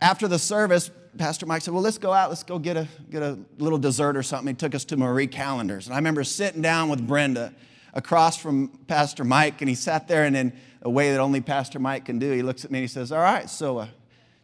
after 0.00 0.28
the 0.28 0.38
service, 0.38 0.90
Pastor 1.18 1.46
Mike 1.46 1.62
said, 1.62 1.74
Well, 1.74 1.82
let's 1.82 1.98
go 1.98 2.12
out, 2.12 2.28
let's 2.28 2.42
go 2.42 2.58
get 2.58 2.76
a, 2.76 2.88
get 3.10 3.22
a 3.22 3.38
little 3.58 3.78
dessert 3.78 4.16
or 4.16 4.22
something. 4.22 4.54
He 4.54 4.58
took 4.58 4.74
us 4.74 4.84
to 4.86 4.96
Marie 4.96 5.26
Callender's. 5.26 5.86
And 5.86 5.94
I 5.94 5.98
remember 5.98 6.24
sitting 6.24 6.62
down 6.62 6.88
with 6.88 7.06
Brenda 7.06 7.54
across 7.92 8.36
from 8.36 8.68
Pastor 8.86 9.24
Mike, 9.24 9.60
and 9.60 9.68
he 9.68 9.74
sat 9.74 10.08
there, 10.08 10.24
and 10.24 10.36
in 10.36 10.52
a 10.82 10.90
way 10.90 11.12
that 11.12 11.20
only 11.20 11.40
Pastor 11.40 11.78
Mike 11.78 12.04
can 12.04 12.18
do, 12.18 12.32
he 12.32 12.42
looks 12.42 12.64
at 12.64 12.70
me 12.70 12.80
and 12.80 12.84
he 12.84 12.88
says, 12.88 13.12
All 13.12 13.22
right, 13.22 13.48
so 13.48 13.78
uh, 13.78 13.86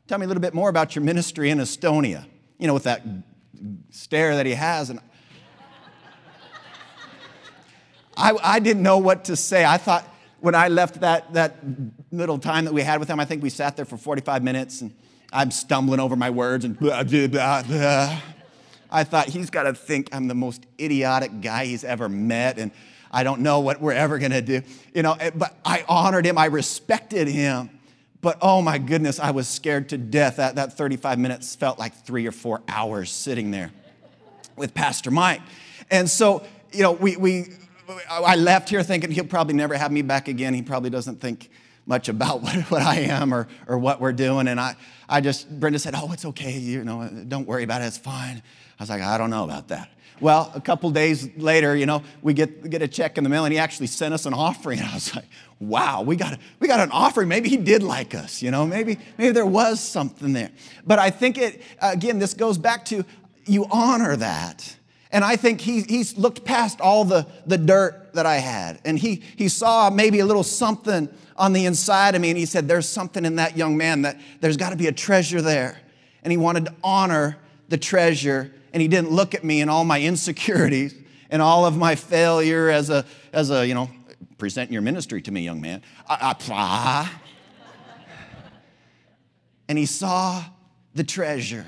tell 0.07 0.19
me 0.19 0.25
a 0.25 0.29
little 0.29 0.41
bit 0.41 0.55
more 0.55 0.69
about 0.69 0.95
your 0.95 1.05
ministry 1.05 1.51
in 1.51 1.59
Estonia. 1.59 2.27
You 2.59 2.67
know, 2.67 2.75
with 2.75 2.85
that 2.85 3.03
stare 3.91 4.37
that 4.37 4.47
he 4.47 4.55
has. 4.55 4.91
And 4.91 5.01
I, 8.17 8.37
I 8.43 8.59
didn't 8.61 8.83
know 8.83 8.99
what 8.99 9.25
to 9.27 9.37
say. 9.37 9.65
I 9.65 9.77
thought 9.77 10.07
when 10.41 10.55
I 10.55 10.69
left 10.69 11.01
that, 11.01 11.33
that 11.35 11.57
little 12.11 12.39
time 12.39 12.65
that 12.65 12.73
we 12.73 12.83
had 12.83 13.01
with 13.01 13.09
him, 13.09 13.21
I 13.21 13.25
think 13.25 13.43
we 13.43 13.51
sat 13.51 13.77
there 13.77 13.85
for 13.85 13.97
45 13.97 14.43
minutes 14.43 14.81
and 14.81 14.95
I'm 15.33 15.51
stumbling 15.51 16.01
over 16.01 16.17
my 16.17 16.31
words 16.31 16.65
and 16.65 16.79
blah, 16.79 17.05
blah, 17.05 17.29
blah. 17.63 18.21
I 18.91 19.05
thought 19.05 19.29
he's 19.29 19.51
got 19.51 19.65
to 19.65 19.75
think 19.75 20.09
I'm 20.13 20.27
the 20.27 20.35
most 20.35 20.67
idiotic 20.81 21.41
guy 21.41 21.67
he's 21.67 21.85
ever 21.85 22.09
met 22.09 22.59
and 22.59 22.73
I 23.13 23.25
don't 23.25 23.41
know 23.41 23.61
what 23.61 23.81
we're 23.81 23.93
ever 23.93 24.19
going 24.19 24.33
to 24.33 24.43
do. 24.43 24.63
You 24.95 25.03
know, 25.03 25.13
eh, 25.15 25.31
but 25.35 25.57
I 25.65 25.85
honored 25.89 26.27
him, 26.27 26.39
I 26.39 26.47
respected 26.47 27.29
him. 27.29 27.71
But 28.21 28.39
oh 28.43 28.61
my 28.61 28.79
goodness, 28.79 29.19
I 29.19 29.31
was 29.31 29.49
scared 29.49 29.89
to 29.91 29.99
death. 29.99 30.37
That, 30.37 30.57
that 30.57 30.77
35 30.77 31.19
minutes 31.19 31.57
felt 31.57 31.79
like 31.79 31.95
three 31.95 32.27
or 32.27 32.33
four 32.33 32.61
hours 32.69 33.11
sitting 33.11 33.51
there 33.51 33.71
with 34.57 34.75
Pastor 34.75 35.11
Mike. 35.11 35.41
And 35.91 36.09
so, 36.09 36.45
you 36.71 36.83
know, 36.83 36.93
we, 36.93 37.17
we, 37.17 37.47
I 38.11 38.37
left 38.37 38.69
here 38.69 38.83
thinking 38.83 39.11
he'll 39.11 39.25
probably 39.25 39.55
never 39.55 39.77
have 39.77 39.91
me 39.91 40.03
back 40.03 40.29
again. 40.29 40.55
He 40.55 40.63
probably 40.63 40.91
doesn't 40.91 41.21
think 41.21 41.51
much 41.91 42.09
about 42.09 42.41
what, 42.43 42.57
what 42.71 42.81
I 42.81 43.01
am 43.01 43.35
or, 43.35 43.47
or 43.67 43.79
what 43.79 44.01
we're 44.01 44.13
doing. 44.13 44.49
And 44.49 44.59
I, 44.59 44.77
I 45.07 45.21
just, 45.21 45.51
Brenda 45.61 45.79
said, 45.79 45.95
Oh, 45.95 46.11
it's 46.13 46.25
okay. 46.25 46.53
You 46.53 46.85
know, 46.85 47.07
don't 47.29 47.47
worry 47.47 47.65
about 47.65 47.83
it. 47.83 47.87
It's 47.87 47.99
fine. 47.99 48.43
I 48.79 48.83
was 48.83 48.89
like, 48.89 49.03
I 49.03 49.19
don't 49.19 49.29
know 49.29 49.45
about 49.45 49.69
that. 49.69 49.91
Well, 50.21 50.53
a 50.55 50.61
couple 50.61 50.91
days 50.91 51.29
later, 51.37 51.75
you 51.75 51.87
know, 51.87 52.03
we 52.23 52.35
get, 52.35 52.69
get 52.69 52.83
a 52.83 52.89
check 52.89 53.17
in 53.19 53.25
the 53.25 53.31
mail 53.31 53.45
and 53.45 53.53
he 53.53 53.59
actually 53.59 53.87
sent 53.89 54.13
us 54.15 54.27
an 54.27 54.35
offering. 54.35 54.79
And 54.79 54.89
I 54.91 54.95
was 54.95 55.15
like, 55.15 55.27
wow, 55.59 56.03
we 56.03 56.17
got, 56.17 56.39
we 56.61 56.69
got 56.69 56.81
an 56.81 56.91
offering. 56.91 57.29
Maybe 57.29 57.49
he 57.49 57.57
did 57.57 57.83
like 57.83 58.15
us, 58.15 58.41
you 58.41 58.51
know, 58.51 58.67
maybe, 58.67 58.99
maybe 59.19 59.33
there 59.33 59.47
was 59.47 59.81
something 59.81 60.33
there. 60.33 60.51
But 60.87 60.99
I 60.99 61.11
think 61.11 61.37
it, 61.37 61.63
again, 61.83 62.19
this 62.19 62.35
goes 62.35 62.57
back 62.57 62.85
to 62.87 63.05
you 63.47 63.67
honor 63.71 64.17
that. 64.17 64.77
And 65.13 65.25
I 65.25 65.37
think 65.37 65.61
he, 65.61 65.83
he's 65.83 66.17
looked 66.17 66.45
past 66.45 66.81
all 66.81 67.05
the, 67.05 67.27
the 67.47 67.59
dirt 67.59 68.15
that 68.15 68.27
I 68.27 68.37
had. 68.37 68.81
And 68.85 68.99
he, 68.99 69.23
he 69.37 69.49
saw 69.49 69.91
maybe 69.91 70.21
a 70.21 70.27
little 70.27 70.45
something 70.45 71.09
on 71.41 71.55
the 71.55 71.65
inside 71.65 72.15
of 72.15 72.21
me. 72.21 72.29
And 72.29 72.39
he 72.39 72.45
said, 72.45 72.69
There's 72.69 72.89
something 72.89 73.25
in 73.25 73.37
that 73.37 73.57
young 73.57 73.77
man 73.77 74.03
that 74.03 74.21
there's 74.41 74.59
got 74.59 74.71
to 74.71 74.77
be 74.77 74.87
a 74.87 74.93
treasure 74.93 75.41
there. 75.41 75.81
And 76.23 76.31
he 76.31 76.37
wanted 76.37 76.67
to 76.67 76.75
honor 76.85 77.39
the 77.71 77.79
treasure. 77.79 78.53
And 78.73 78.81
he 78.81 78.87
didn't 78.87 79.11
look 79.11 79.35
at 79.35 79.43
me 79.43 79.63
and 79.63 79.71
all 79.71 79.85
my 79.85 80.01
insecurities 80.01 80.95
and 81.31 81.41
all 81.41 81.65
of 81.65 81.77
my 81.77 81.95
failure 81.95 82.69
as 82.69 82.91
a, 82.91 83.05
as 83.33 83.51
a 83.51 83.67
you 83.67 83.75
know, 83.75 83.91
present 84.39 84.71
your 84.71 84.83
ministry 84.83 85.23
to 85.23 85.33
me, 85.33 85.41
young 85.41 85.61
man. 85.61 85.83
I, 86.09 86.37
I, 86.51 87.11
and 89.69 89.79
he 89.79 89.87
saw 89.87 90.45
the 90.95 91.05
treasure. 91.05 91.67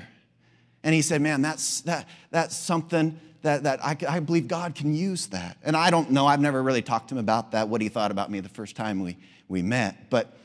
And 0.83 0.93
he 0.93 1.01
said, 1.01 1.21
Man, 1.21 1.41
that's, 1.41 1.81
that, 1.81 2.07
that's 2.29 2.55
something 2.55 3.19
that, 3.41 3.63
that 3.63 3.83
I, 3.83 3.97
I 4.07 4.19
believe 4.19 4.47
God 4.47 4.75
can 4.75 4.93
use 4.93 5.27
that. 5.27 5.57
And 5.63 5.75
I 5.75 5.89
don't 5.89 6.11
know, 6.11 6.27
I've 6.27 6.41
never 6.41 6.61
really 6.61 6.83
talked 6.83 7.09
to 7.09 7.15
him 7.15 7.19
about 7.19 7.51
that, 7.51 7.69
what 7.69 7.81
he 7.81 7.89
thought 7.89 8.11
about 8.11 8.29
me 8.29 8.39
the 8.39 8.49
first 8.49 8.75
time 8.75 9.01
we, 9.01 9.17
we 9.53 9.61
met. 9.61 10.09
But 10.09 10.35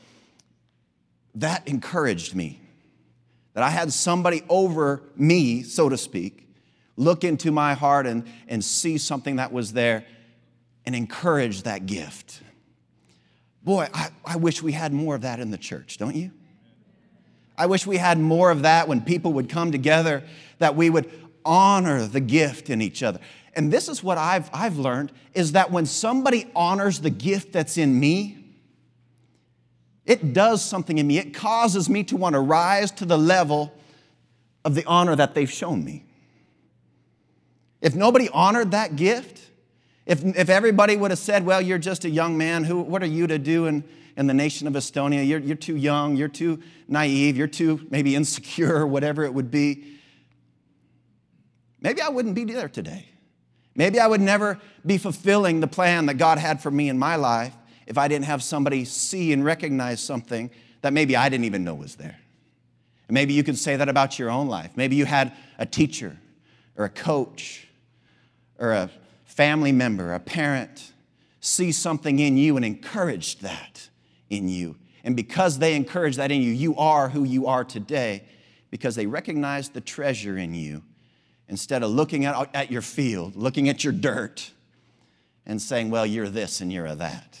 that 1.35 1.67
encouraged 1.67 2.33
me 2.33 2.61
that 3.53 3.63
I 3.63 3.69
had 3.69 3.91
somebody 3.91 4.43
over 4.47 5.03
me, 5.17 5.63
so 5.63 5.89
to 5.89 5.97
speak, 5.97 6.47
look 6.95 7.25
into 7.25 7.51
my 7.51 7.73
heart 7.73 8.05
and, 8.07 8.25
and 8.47 8.63
see 8.63 8.97
something 8.97 9.35
that 9.35 9.51
was 9.51 9.73
there 9.73 10.05
and 10.85 10.95
encourage 10.95 11.63
that 11.63 11.85
gift. 11.85 12.41
Boy, 13.63 13.87
I, 13.93 14.09
I 14.23 14.37
wish 14.37 14.63
we 14.63 14.71
had 14.71 14.93
more 14.93 15.15
of 15.15 15.21
that 15.21 15.39
in 15.39 15.51
the 15.51 15.57
church, 15.57 15.97
don't 15.97 16.15
you? 16.15 16.31
I 17.57 17.65
wish 17.65 17.85
we 17.85 17.97
had 17.97 18.17
more 18.17 18.51
of 18.51 18.61
that 18.61 18.87
when 18.87 19.01
people 19.01 19.33
would 19.33 19.49
come 19.49 19.71
together, 19.71 20.23
that 20.59 20.75
we 20.75 20.89
would 20.89 21.11
honor 21.43 22.05
the 22.05 22.21
gift 22.21 22.69
in 22.69 22.81
each 22.81 23.03
other. 23.03 23.19
And 23.53 23.73
this 23.73 23.89
is 23.89 24.01
what 24.01 24.17
I've, 24.17 24.49
I've 24.53 24.77
learned 24.77 25.11
is 25.33 25.53
that 25.53 25.71
when 25.71 25.85
somebody 25.85 26.49
honors 26.55 26.99
the 26.99 27.09
gift 27.09 27.51
that's 27.51 27.77
in 27.77 27.99
me, 27.99 28.38
it 30.09 30.33
does 30.33 30.65
something 30.65 30.97
in 30.97 31.05
me. 31.05 31.19
It 31.19 31.35
causes 31.35 31.87
me 31.87 32.03
to 32.05 32.17
want 32.17 32.33
to 32.33 32.39
rise 32.39 32.89
to 32.93 33.05
the 33.05 33.17
level 33.17 33.71
of 34.65 34.73
the 34.73 34.83
honor 34.85 35.15
that 35.15 35.35
they've 35.35 35.49
shown 35.49 35.85
me. 35.85 36.03
If 37.79 37.93
nobody 37.93 38.27
honored 38.29 38.71
that 38.71 38.95
gift, 38.95 39.39
if, 40.07 40.25
if 40.25 40.49
everybody 40.49 40.97
would 40.97 41.11
have 41.11 41.19
said, 41.19 41.45
well, 41.45 41.61
you're 41.61 41.77
just 41.77 42.05
a 42.05 42.09
young 42.09 42.39
man, 42.39 42.63
who, 42.63 42.81
what 42.81 43.03
are 43.03 43.07
you 43.07 43.27
to 43.27 43.37
do 43.37 43.67
in, 43.67 43.83
in 44.17 44.25
the 44.25 44.33
nation 44.33 44.67
of 44.67 44.73
Estonia? 44.73 45.25
You're, 45.25 45.41
you're 45.41 45.55
too 45.55 45.75
young, 45.75 46.15
you're 46.15 46.27
too 46.27 46.59
naive, 46.87 47.37
you're 47.37 47.45
too 47.45 47.85
maybe 47.91 48.15
insecure, 48.15 48.87
whatever 48.87 49.23
it 49.23 49.33
would 49.35 49.51
be. 49.51 49.99
Maybe 51.81 52.01
I 52.01 52.09
wouldn't 52.09 52.33
be 52.33 52.45
there 52.45 52.67
today. 52.67 53.05
Maybe 53.75 53.99
I 53.99 54.07
would 54.07 54.21
never 54.21 54.59
be 54.83 54.97
fulfilling 54.97 55.59
the 55.59 55.67
plan 55.67 56.07
that 56.07 56.15
God 56.15 56.39
had 56.39 56.63
for 56.63 56.71
me 56.71 56.89
in 56.89 56.97
my 56.97 57.15
life 57.15 57.53
if 57.89 57.97
I 57.97 58.07
didn't 58.07 58.25
have 58.25 58.41
somebody 58.41 58.85
see 58.85 59.33
and 59.33 59.43
recognize 59.43 59.99
something 59.99 60.51
that 60.81 60.93
maybe 60.93 61.17
I 61.17 61.27
didn't 61.27 61.45
even 61.45 61.65
know 61.65 61.73
was 61.73 61.95
there. 61.95 62.17
And 63.07 63.15
maybe 63.15 63.33
you 63.33 63.43
can 63.43 63.55
say 63.55 63.75
that 63.75 63.89
about 63.89 64.19
your 64.19 64.29
own 64.29 64.47
life. 64.47 64.71
Maybe 64.75 64.95
you 64.95 65.05
had 65.05 65.33
a 65.57 65.65
teacher 65.65 66.15
or 66.77 66.85
a 66.85 66.89
coach 66.89 67.67
or 68.59 68.71
a 68.71 68.91
family 69.25 69.71
member, 69.71 70.13
a 70.13 70.19
parent 70.19 70.93
see 71.41 71.71
something 71.71 72.19
in 72.19 72.37
you 72.37 72.55
and 72.55 72.63
encourage 72.63 73.39
that 73.39 73.89
in 74.29 74.47
you. 74.47 74.75
And 75.03 75.15
because 75.15 75.57
they 75.57 75.75
encourage 75.75 76.17
that 76.17 76.31
in 76.31 76.41
you, 76.41 76.51
you 76.51 76.75
are 76.75 77.09
who 77.09 77.23
you 77.23 77.47
are 77.47 77.63
today 77.63 78.23
because 78.69 78.95
they 78.95 79.07
recognize 79.07 79.69
the 79.69 79.81
treasure 79.81 80.37
in 80.37 80.53
you 80.53 80.83
instead 81.47 81.81
of 81.81 81.89
looking 81.89 82.25
at, 82.25 82.53
at 82.53 82.69
your 82.69 82.83
field, 82.83 83.35
looking 83.35 83.67
at 83.67 83.83
your 83.83 83.93
dirt, 83.93 84.51
and 85.45 85.59
saying, 85.59 85.89
well, 85.89 86.05
you're 86.05 86.29
this 86.29 86.61
and 86.61 86.71
you're 86.71 86.93
that. 86.93 87.39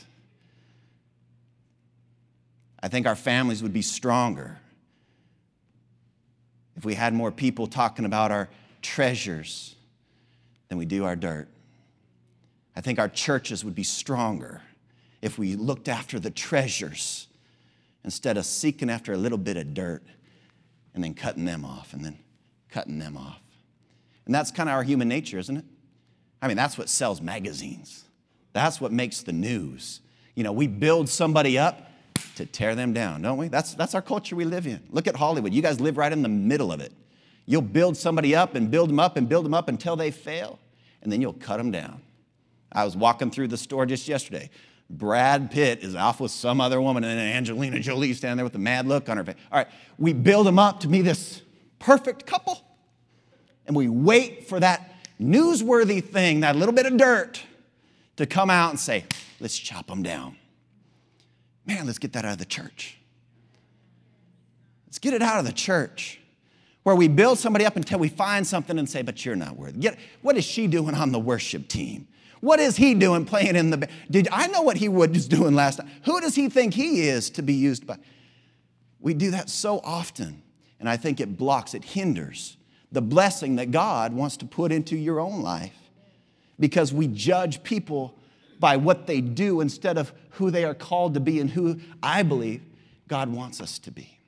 I 2.81 2.87
think 2.87 3.07
our 3.07 3.15
families 3.15 3.61
would 3.61 3.73
be 3.73 3.81
stronger 3.81 4.57
if 6.77 6.85
we 6.85 6.93
had 6.93 7.13
more 7.13 7.31
people 7.31 7.67
talking 7.67 8.05
about 8.05 8.31
our 8.31 8.49
treasures 8.81 9.75
than 10.69 10.77
we 10.77 10.85
do 10.85 11.03
our 11.03 11.15
dirt. 11.15 11.49
I 12.75 12.81
think 12.81 12.99
our 12.99 13.09
churches 13.09 13.65
would 13.65 13.75
be 13.75 13.83
stronger 13.83 14.61
if 15.21 15.37
we 15.37 15.55
looked 15.57 15.89
after 15.89 16.19
the 16.19 16.29
treasures 16.29 17.27
instead 18.05 18.37
of 18.37 18.45
seeking 18.45 18.89
after 18.89 19.11
a 19.11 19.17
little 19.17 19.37
bit 19.37 19.57
of 19.57 19.73
dirt 19.73 20.03
and 20.93 21.03
then 21.03 21.13
cutting 21.13 21.43
them 21.43 21.65
off 21.65 21.93
and 21.93 22.05
then 22.05 22.17
cutting 22.69 22.99
them 22.99 23.17
off. 23.17 23.41
And 24.25 24.33
that's 24.33 24.51
kind 24.51 24.69
of 24.69 24.75
our 24.75 24.83
human 24.83 25.09
nature, 25.09 25.39
isn't 25.39 25.57
it? 25.57 25.65
I 26.41 26.47
mean, 26.47 26.55
that's 26.55 26.77
what 26.77 26.87
sells 26.87 27.19
magazines. 27.19 28.05
That's 28.53 28.79
what 28.79 28.93
makes 28.93 29.21
the 29.21 29.33
news. 29.33 29.99
You 30.35 30.43
know, 30.43 30.53
we 30.53 30.67
build 30.67 31.09
somebody 31.09 31.57
up, 31.57 31.88
to 32.39 32.45
tear 32.45 32.73
them 32.73 32.93
down, 32.93 33.21
don't 33.21 33.37
we? 33.37 33.49
That's, 33.49 33.73
that's 33.73 33.93
our 33.93 34.01
culture 34.01 34.33
we 34.33 34.45
live 34.45 34.65
in. 34.65 34.81
Look 34.91 35.07
at 35.07 35.15
Hollywood. 35.17 35.53
You 35.53 35.61
guys 35.61 35.81
live 35.81 35.97
right 35.97 36.11
in 36.11 36.21
the 36.21 36.29
middle 36.29 36.71
of 36.71 36.79
it. 36.79 36.93
You'll 37.45 37.61
build 37.61 37.97
somebody 37.97 38.33
up 38.33 38.55
and 38.55 38.71
build 38.71 38.89
them 38.89 38.99
up 38.99 39.17
and 39.17 39.27
build 39.27 39.43
them 39.43 39.53
up 39.53 39.67
until 39.67 39.97
they 39.97 40.09
fail, 40.09 40.57
and 41.01 41.11
then 41.11 41.19
you'll 41.19 41.33
cut 41.33 41.57
them 41.57 41.69
down. 41.69 42.01
I 42.71 42.85
was 42.85 42.95
walking 42.95 43.29
through 43.29 43.49
the 43.49 43.57
store 43.57 43.85
just 43.85 44.07
yesterday. 44.07 44.49
Brad 44.89 45.51
Pitt 45.51 45.83
is 45.83 45.95
off 45.95 46.21
with 46.21 46.31
some 46.31 46.61
other 46.61 46.79
woman, 46.79 47.03
and 47.03 47.19
Angelina 47.19 47.79
Jolie 47.81 48.13
standing 48.13 48.37
there 48.37 48.45
with 48.45 48.55
a 48.55 48.59
mad 48.59 48.87
look 48.87 49.09
on 49.09 49.17
her 49.17 49.25
face. 49.25 49.35
All 49.51 49.57
right, 49.57 49.67
we 49.97 50.13
build 50.13 50.47
them 50.47 50.57
up 50.57 50.79
to 50.79 50.87
be 50.87 51.01
this 51.01 51.41
perfect 51.77 52.25
couple, 52.25 52.61
and 53.67 53.75
we 53.75 53.89
wait 53.89 54.47
for 54.47 54.61
that 54.61 54.95
newsworthy 55.19 56.01
thing, 56.01 56.39
that 56.39 56.55
little 56.55 56.73
bit 56.73 56.85
of 56.85 56.95
dirt, 56.95 57.41
to 58.15 58.25
come 58.25 58.49
out 58.49 58.69
and 58.69 58.79
say, 58.79 59.03
let's 59.41 59.57
chop 59.57 59.87
them 59.87 60.03
down. 60.03 60.37
Man, 61.69 61.85
let's 61.85 61.99
get 61.99 62.13
that 62.13 62.25
out 62.25 62.31
of 62.31 62.37
the 62.39 62.45
church. 62.45 62.97
Let's 64.87 64.97
get 64.97 65.13
it 65.13 65.21
out 65.21 65.37
of 65.37 65.45
the 65.45 65.53
church 65.53 66.19
where 66.81 66.95
we 66.95 67.07
build 67.07 67.37
somebody 67.37 67.63
up 67.63 67.75
until 67.75 67.99
we 67.99 68.09
find 68.09 68.47
something 68.47 68.79
and 68.79 68.89
say, 68.89 69.03
but 69.03 69.23
you're 69.23 69.35
not 69.35 69.55
worthy. 69.55 69.79
Get, 69.79 69.99
what 70.23 70.35
is 70.35 70.43
she 70.43 70.65
doing 70.65 70.95
on 70.95 71.11
the 71.11 71.19
worship 71.19 71.67
team? 71.67 72.07
What 72.41 72.59
is 72.59 72.75
he 72.75 72.95
doing 72.95 73.23
playing 73.23 73.55
in 73.55 73.69
the 73.69 73.87
Did 74.09 74.27
I 74.31 74.47
know 74.47 74.63
what 74.63 74.77
he 74.77 74.89
was 74.89 75.27
doing 75.27 75.53
last 75.53 75.77
night? 75.77 75.91
Who 76.05 76.19
does 76.19 76.33
he 76.33 76.49
think 76.49 76.73
he 76.73 77.07
is 77.07 77.29
to 77.31 77.43
be 77.43 77.53
used 77.53 77.85
by? 77.85 77.97
We 78.99 79.13
do 79.13 79.29
that 79.29 79.47
so 79.47 79.79
often, 79.83 80.41
and 80.79 80.89
I 80.89 80.97
think 80.97 81.19
it 81.19 81.37
blocks, 81.37 81.75
it 81.75 81.83
hinders 81.83 82.57
the 82.91 83.01
blessing 83.03 83.57
that 83.57 83.69
God 83.69 84.11
wants 84.13 84.37
to 84.37 84.45
put 84.45 84.71
into 84.71 84.95
your 84.95 85.19
own 85.19 85.43
life 85.43 85.77
because 86.59 86.91
we 86.91 87.05
judge 87.05 87.61
people 87.61 88.15
by 88.59 88.77
what 88.77 89.07
they 89.07 89.21
do 89.21 89.61
instead 89.61 89.97
of 89.97 90.11
who 90.31 90.51
they 90.51 90.65
are 90.65 90.73
called 90.73 91.13
to 91.13 91.19
be 91.19 91.39
and 91.39 91.49
who 91.49 91.79
I 92.03 92.23
believe 92.23 92.61
God 93.07 93.29
wants 93.29 93.61
us 93.61 93.79
to 93.79 93.91
be. 93.91 94.19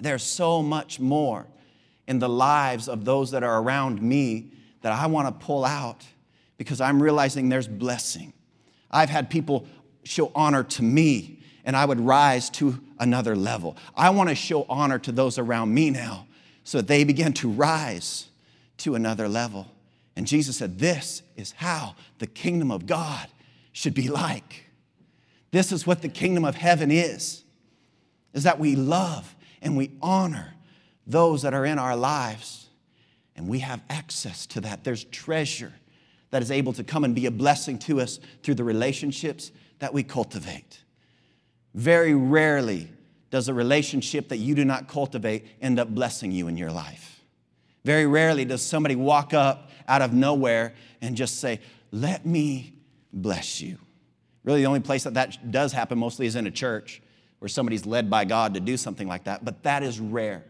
There's 0.00 0.22
so 0.22 0.62
much 0.62 1.00
more 1.00 1.46
in 2.06 2.18
the 2.18 2.28
lives 2.28 2.88
of 2.88 3.04
those 3.04 3.32
that 3.32 3.42
are 3.42 3.60
around 3.60 4.00
me 4.00 4.52
that 4.82 4.92
I 4.92 5.06
want 5.06 5.26
to 5.28 5.46
pull 5.46 5.64
out 5.64 6.06
because 6.56 6.80
I'm 6.80 7.02
realizing 7.02 7.48
there's 7.48 7.68
blessing. 7.68 8.32
I've 8.90 9.10
had 9.10 9.28
people 9.28 9.66
show 10.04 10.30
honor 10.34 10.62
to 10.64 10.82
me 10.82 11.42
and 11.64 11.76
I 11.76 11.84
would 11.84 12.00
rise 12.00 12.48
to 12.50 12.80
another 12.98 13.36
level. 13.36 13.76
I 13.94 14.10
want 14.10 14.30
to 14.30 14.34
show 14.34 14.64
honor 14.68 14.98
to 15.00 15.12
those 15.12 15.38
around 15.38 15.74
me 15.74 15.90
now 15.90 16.26
so 16.64 16.80
they 16.80 17.04
begin 17.04 17.32
to 17.34 17.48
rise 17.48 18.28
to 18.78 18.94
another 18.94 19.28
level. 19.28 19.66
And 20.18 20.26
Jesus 20.26 20.56
said, 20.56 20.80
This 20.80 21.22
is 21.36 21.52
how 21.52 21.94
the 22.18 22.26
kingdom 22.26 22.72
of 22.72 22.86
God 22.86 23.28
should 23.70 23.94
be 23.94 24.08
like. 24.08 24.66
This 25.52 25.70
is 25.70 25.86
what 25.86 26.02
the 26.02 26.08
kingdom 26.08 26.44
of 26.44 26.56
heaven 26.56 26.90
is, 26.90 27.44
is 28.34 28.42
that 28.42 28.58
we 28.58 28.74
love 28.74 29.36
and 29.62 29.76
we 29.76 29.92
honor 30.02 30.54
those 31.06 31.42
that 31.42 31.54
are 31.54 31.64
in 31.64 31.78
our 31.78 31.94
lives. 31.96 32.68
And 33.36 33.46
we 33.46 33.60
have 33.60 33.80
access 33.88 34.44
to 34.46 34.60
that. 34.62 34.82
There's 34.82 35.04
treasure 35.04 35.72
that 36.30 36.42
is 36.42 36.50
able 36.50 36.72
to 36.72 36.82
come 36.82 37.04
and 37.04 37.14
be 37.14 37.26
a 37.26 37.30
blessing 37.30 37.78
to 37.78 38.00
us 38.00 38.18
through 38.42 38.56
the 38.56 38.64
relationships 38.64 39.52
that 39.78 39.94
we 39.94 40.02
cultivate. 40.02 40.82
Very 41.74 42.14
rarely 42.14 42.90
does 43.30 43.46
a 43.46 43.54
relationship 43.54 44.30
that 44.30 44.38
you 44.38 44.56
do 44.56 44.64
not 44.64 44.88
cultivate 44.88 45.46
end 45.60 45.78
up 45.78 45.88
blessing 45.90 46.32
you 46.32 46.48
in 46.48 46.56
your 46.56 46.72
life. 46.72 47.22
Very 47.84 48.06
rarely 48.06 48.44
does 48.44 48.62
somebody 48.62 48.96
walk 48.96 49.32
up 49.32 49.67
out 49.88 50.02
of 50.02 50.12
nowhere 50.12 50.74
and 51.00 51.16
just 51.16 51.40
say, 51.40 51.60
Let 51.90 52.24
me 52.24 52.74
bless 53.12 53.60
you. 53.60 53.78
Really, 54.44 54.60
the 54.60 54.66
only 54.66 54.80
place 54.80 55.04
that 55.04 55.14
that 55.14 55.50
does 55.50 55.72
happen 55.72 55.98
mostly 55.98 56.26
is 56.26 56.36
in 56.36 56.46
a 56.46 56.50
church 56.50 57.02
where 57.38 57.48
somebody's 57.48 57.86
led 57.86 58.10
by 58.10 58.24
God 58.24 58.54
to 58.54 58.60
do 58.60 58.76
something 58.76 59.08
like 59.08 59.24
that, 59.24 59.44
but 59.44 59.62
that 59.62 59.82
is 59.82 60.00
rare. 60.00 60.44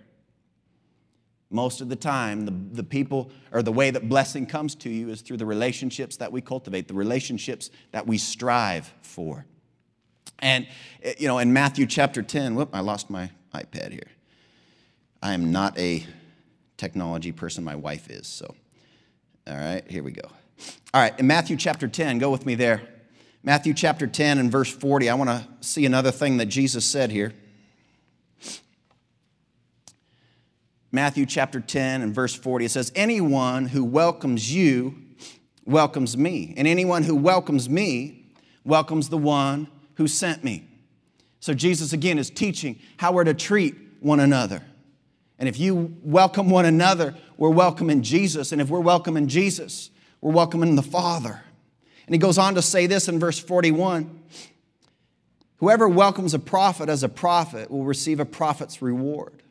Most 1.51 1.81
of 1.81 1.89
the 1.89 1.97
time, 1.97 2.45
the, 2.45 2.55
the 2.77 2.85
people 2.85 3.31
or 3.53 3.63
the 3.63 3.73
way 3.73 3.91
that 3.91 4.09
blessing 4.09 4.47
comes 4.47 4.75
to 4.77 4.91
you 4.91 5.09
is 5.09 5.23
through 5.23 5.39
the 5.39 5.47
relationships 5.47 6.17
that 6.19 6.31
we 6.31 6.43
cultivate, 6.43 6.89
the 6.89 6.95
relationships 6.95 7.71
that 7.93 8.07
we 8.07 8.19
strive 8.19 8.93
for. 9.01 9.47
And, 10.41 10.67
eh, 11.03 11.15
you 11.19 11.27
know, 11.27 11.39
in 11.39 11.53
Matthew 11.53 11.87
chapter 11.87 12.23
10, 12.23 12.55
whoop, 12.55 12.71
I 12.75 12.81
lost 12.81 13.09
my 13.09 13.31
iPad 13.55 13.93
here. 13.93 14.11
I 15.23 15.33
am 15.33 15.51
not 15.51 15.77
a 15.79 16.07
technology 16.77 17.33
person, 17.33 17.65
my 17.65 17.75
wife 17.75 18.11
is, 18.11 18.27
so 18.27 18.55
all 19.49 19.57
right, 19.57 19.89
here 19.91 20.03
we 20.03 20.13
go. 20.13 20.29
All 20.93 21.01
right, 21.01 21.19
in 21.19 21.27
Matthew 21.27 21.57
chapter 21.57 21.89
10, 21.89 22.19
go 22.19 22.31
with 22.31 22.45
me 22.45 22.55
there. 22.55 22.83
Matthew 23.43 23.73
chapter 23.73 24.07
10 24.07 24.39
and 24.39 24.53
verse 24.53 24.71
40, 24.71 25.09
I 25.09 25.15
want 25.15 25.31
to 25.31 25.47
see 25.61 25.87
another 25.87 26.11
thing 26.11 26.37
that 26.39 26.47
Jesus 26.47 26.85
said 26.85 27.11
here. 27.11 27.33
Matthew 30.91 31.25
chapter 31.25 31.61
10 31.61 32.03
and 32.03 32.15
verse 32.15 32.35
40, 32.35 32.67
it 32.67 32.71
says, 32.71 32.93
Anyone 32.95 33.67
who 33.67 33.85
welcomes 33.85 34.53
you 34.53 34.97
welcomes 35.65 36.17
me, 36.17 36.55
and 36.57 36.67
anyone 36.67 37.03
who 37.03 37.15
welcomes 37.15 37.69
me 37.69 38.33
welcomes 38.65 39.09
the 39.09 39.19
one 39.19 39.69
who 39.95 40.09
sent 40.09 40.45
me. 40.45 40.67
So 41.41 41.55
Jesus 41.55 41.93
again 41.93 42.19
is 42.19 42.31
teaching 42.31 42.79
how 42.97 43.13
we're 43.13 43.25
to 43.25 43.35
treat 43.35 43.77
one 44.01 44.21
another. 44.21 44.63
And 45.39 45.49
if 45.49 45.59
you 45.59 45.97
welcome 46.03 46.51
one 46.51 46.65
another, 46.65 47.15
we're 47.37 47.51
welcoming 47.51 48.03
Jesus. 48.03 48.51
And 48.53 48.61
if 48.61 48.69
we're 48.69 48.81
welcoming 48.81 49.29
Jesus, 49.29 49.91
we're 50.21 50.33
welcoming 50.33 50.75
the 50.75 50.83
Father. 50.83 51.43
And 52.07 52.15
he 52.15 52.19
goes 52.19 52.39
on 52.39 52.55
to 52.55 52.63
say 52.63 52.87
this 52.87 53.09
in 53.09 53.21
verse 53.21 53.39
41 53.39 54.23
Whoever 55.59 55.89
welcomes 55.89 56.35
a 56.35 56.39
prophet 56.39 56.89
as 56.89 57.03
a 57.03 57.09
prophet 57.09 57.71
will 57.71 57.85
receive 57.85 58.21
a 58.21 58.25
prophet's 58.25 58.81
reward. 58.81 59.43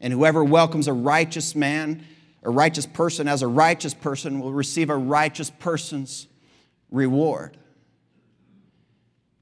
And 0.00 0.12
whoever 0.12 0.42
welcomes 0.42 0.88
a 0.88 0.92
righteous 0.92 1.54
man, 1.54 2.04
a 2.42 2.50
righteous 2.50 2.86
person 2.86 3.28
as 3.28 3.42
a 3.42 3.48
righteous 3.48 3.94
person 3.94 4.40
will 4.40 4.52
receive 4.52 4.90
a 4.90 4.96
righteous 4.96 5.50
person's 5.50 6.26
reward. 6.90 7.56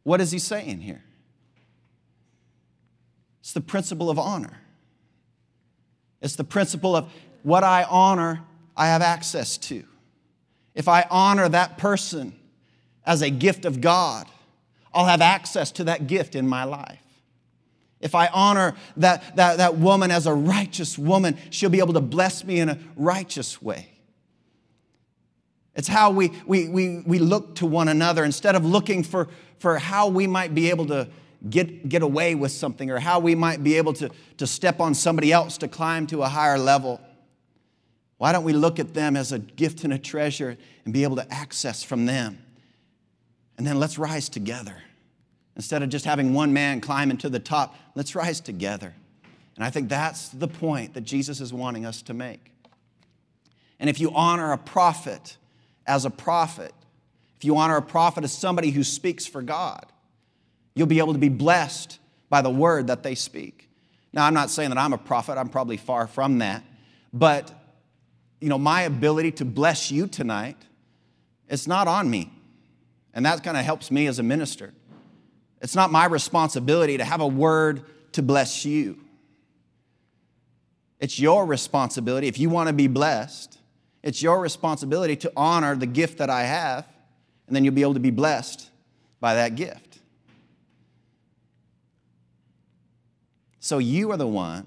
What 0.03 0.21
is 0.21 0.31
he 0.31 0.38
saying 0.38 0.81
here? 0.81 1.05
It's 3.40 3.53
the 3.53 3.61
principle 3.61 4.11
of 4.11 4.19
honor. 4.19 4.61
It's 6.20 6.37
the 6.37 6.44
principle 6.44 6.96
of 6.96 7.11
what 7.42 7.64
I 7.64 7.85
honor, 7.85 8.42
I 8.76 8.87
have 8.88 9.02
access 9.02 9.56
to. 9.59 9.85
If 10.74 10.88
I 10.88 11.06
honor 11.11 11.48
that 11.48 11.78
person 11.78 12.35
as 13.04 13.22
a 13.22 13.30
gift 13.30 13.64
of 13.64 13.80
God, 13.80 14.26
I'll 14.92 15.06
have 15.06 15.20
access 15.20 15.70
to 15.72 15.85
that 15.85 16.06
gift 16.06 16.35
in 16.35 16.48
my 16.48 16.64
life. 16.64 16.98
If 18.00 18.14
I 18.14 18.28
honor 18.28 18.74
that, 18.96 19.37
that, 19.37 19.59
that 19.59 19.76
woman 19.76 20.11
as 20.11 20.26
a 20.26 20.33
righteous 20.33 20.98
woman, 20.98 21.37
she'll 21.50 21.70
be 21.70 21.80
able 21.80 21.92
to 21.94 22.00
bless 22.00 22.44
me 22.44 22.61
in 22.61 22.68
a 22.68 22.78
righteous 22.96 23.61
way. 23.61 23.88
It's 25.74 25.88
how 25.88 26.11
we, 26.11 26.33
we, 26.46 26.68
we, 26.68 27.02
we 27.06 27.18
look 27.18 27.56
to 27.56 27.66
one 27.66 27.88
another 27.88 28.24
instead 28.24 28.54
of 28.54 28.64
looking 28.64 29.02
for, 29.02 29.28
for 29.59 29.78
how 29.78 30.09
we 30.09 30.26
might 30.26 30.54
be 30.54 30.70
able 30.70 30.87
to 30.87 31.09
get, 31.48 31.88
get 31.88 32.03
away 32.03 32.35
with 32.35 32.53
something 32.53 32.90
or 32.90 32.98
how 32.98 33.18
we 33.18 33.35
might 33.35 33.62
be 33.62 33.76
able 33.76 33.92
to, 33.94 34.11
to 34.37 34.46
step 34.46 34.81
on 34.81 34.94
somebody 34.94 35.33
else 35.33 35.57
to 35.59 35.68
climb 35.68 36.07
to 36.09 36.22
a 36.22 36.29
higher 36.29 36.59
level. 36.59 37.00
Why 38.18 38.33
don't 38.33 38.44
we 38.44 38.53
look 38.53 38.79
at 38.79 38.92
them 38.92 39.16
as 39.16 39.33
a 39.33 39.38
gift 39.38 39.85
and 39.85 39.92
a 39.92 39.98
treasure 39.98 40.59
and 40.85 40.92
be 40.92 41.05
able 41.05 41.16
to 41.16 41.33
access 41.33 41.83
from 41.83 42.05
them? 42.05 42.38
And 43.57 43.66
then 43.66 43.79
let's 43.79 43.98
rise 43.98 44.29
together. 44.29 44.76
Instead 45.57 45.83
of 45.83 45.88
just 45.88 46.05
having 46.05 46.35
one 46.35 46.53
man 46.53 46.81
climbing 46.81 47.16
to 47.18 47.29
the 47.29 47.38
top, 47.38 47.74
let's 47.94 48.14
rise 48.14 48.40
together. 48.40 48.94
And 49.57 49.64
I 49.64 49.70
think 49.70 49.88
that's 49.88 50.29
the 50.29 50.48
point 50.48 50.94
that 50.94 51.03
Jesus 51.03 51.40
is 51.40 51.53
wanting 51.53 51.85
us 51.85 52.03
to 52.03 52.14
make. 52.14 52.53
And 53.79 53.88
if 53.88 54.00
you 54.00 54.12
honor 54.14 54.53
a 54.53 54.59
prophet 54.59 55.37
as 55.87 56.05
a 56.05 56.11
prophet, 56.11 56.72
if 57.37 57.44
you 57.44 57.57
honor 57.57 57.76
a 57.76 57.83
prophet 57.83 58.24
as 58.24 58.33
somebody 58.33 58.70
who 58.70 58.85
speaks 58.85 59.26
for 59.26 59.42
God, 59.42 59.87
You'll 60.74 60.87
be 60.87 60.98
able 60.98 61.12
to 61.12 61.18
be 61.18 61.28
blessed 61.28 61.98
by 62.28 62.42
the 62.42 62.50
word 62.50 62.87
that 62.87 63.02
they 63.02 63.14
speak. 63.14 63.68
Now, 64.12 64.26
I'm 64.26 64.35
not 64.35 64.50
saying 64.50 64.70
that 64.70 64.78
I'm 64.78 64.92
a 64.92 64.98
prophet, 64.98 65.38
I'm 65.38 65.48
probably 65.48 65.76
far 65.76 66.06
from 66.06 66.38
that. 66.38 66.64
But, 67.12 67.52
you 68.40 68.48
know, 68.48 68.59
my 68.59 68.83
ability 68.83 69.33
to 69.33 69.44
bless 69.44 69.90
you 69.90 70.06
tonight, 70.06 70.56
it's 71.48 71.66
not 71.66 71.88
on 71.88 72.09
me. 72.09 72.33
And 73.12 73.26
that 73.26 73.42
kind 73.42 73.56
of 73.56 73.64
helps 73.64 73.90
me 73.90 74.06
as 74.06 74.18
a 74.18 74.22
minister. 74.22 74.72
It's 75.61 75.74
not 75.74 75.90
my 75.90 76.06
responsibility 76.06 76.96
to 76.96 77.04
have 77.04 77.20
a 77.20 77.26
word 77.26 77.85
to 78.12 78.22
bless 78.22 78.64
you. 78.64 78.98
It's 81.00 81.18
your 81.18 81.46
responsibility. 81.46 82.28
If 82.28 82.38
you 82.38 82.50
want 82.50 82.68
to 82.68 82.72
be 82.72 82.87
blessed, 82.87 83.59
it's 84.02 84.22
your 84.22 84.40
responsibility 84.40 85.16
to 85.16 85.33
honor 85.37 85.74
the 85.74 85.87
gift 85.87 86.18
that 86.18 86.30
I 86.30 86.42
have, 86.42 86.87
and 87.46 87.56
then 87.56 87.64
you'll 87.64 87.74
be 87.74 87.83
able 87.83 87.94
to 87.94 88.00
be 88.00 88.11
blessed 88.11 88.70
by 89.18 89.35
that 89.35 89.56
gift. 89.56 89.89
So 93.70 93.78
you 93.78 94.11
are 94.11 94.16
the 94.16 94.26
one 94.26 94.66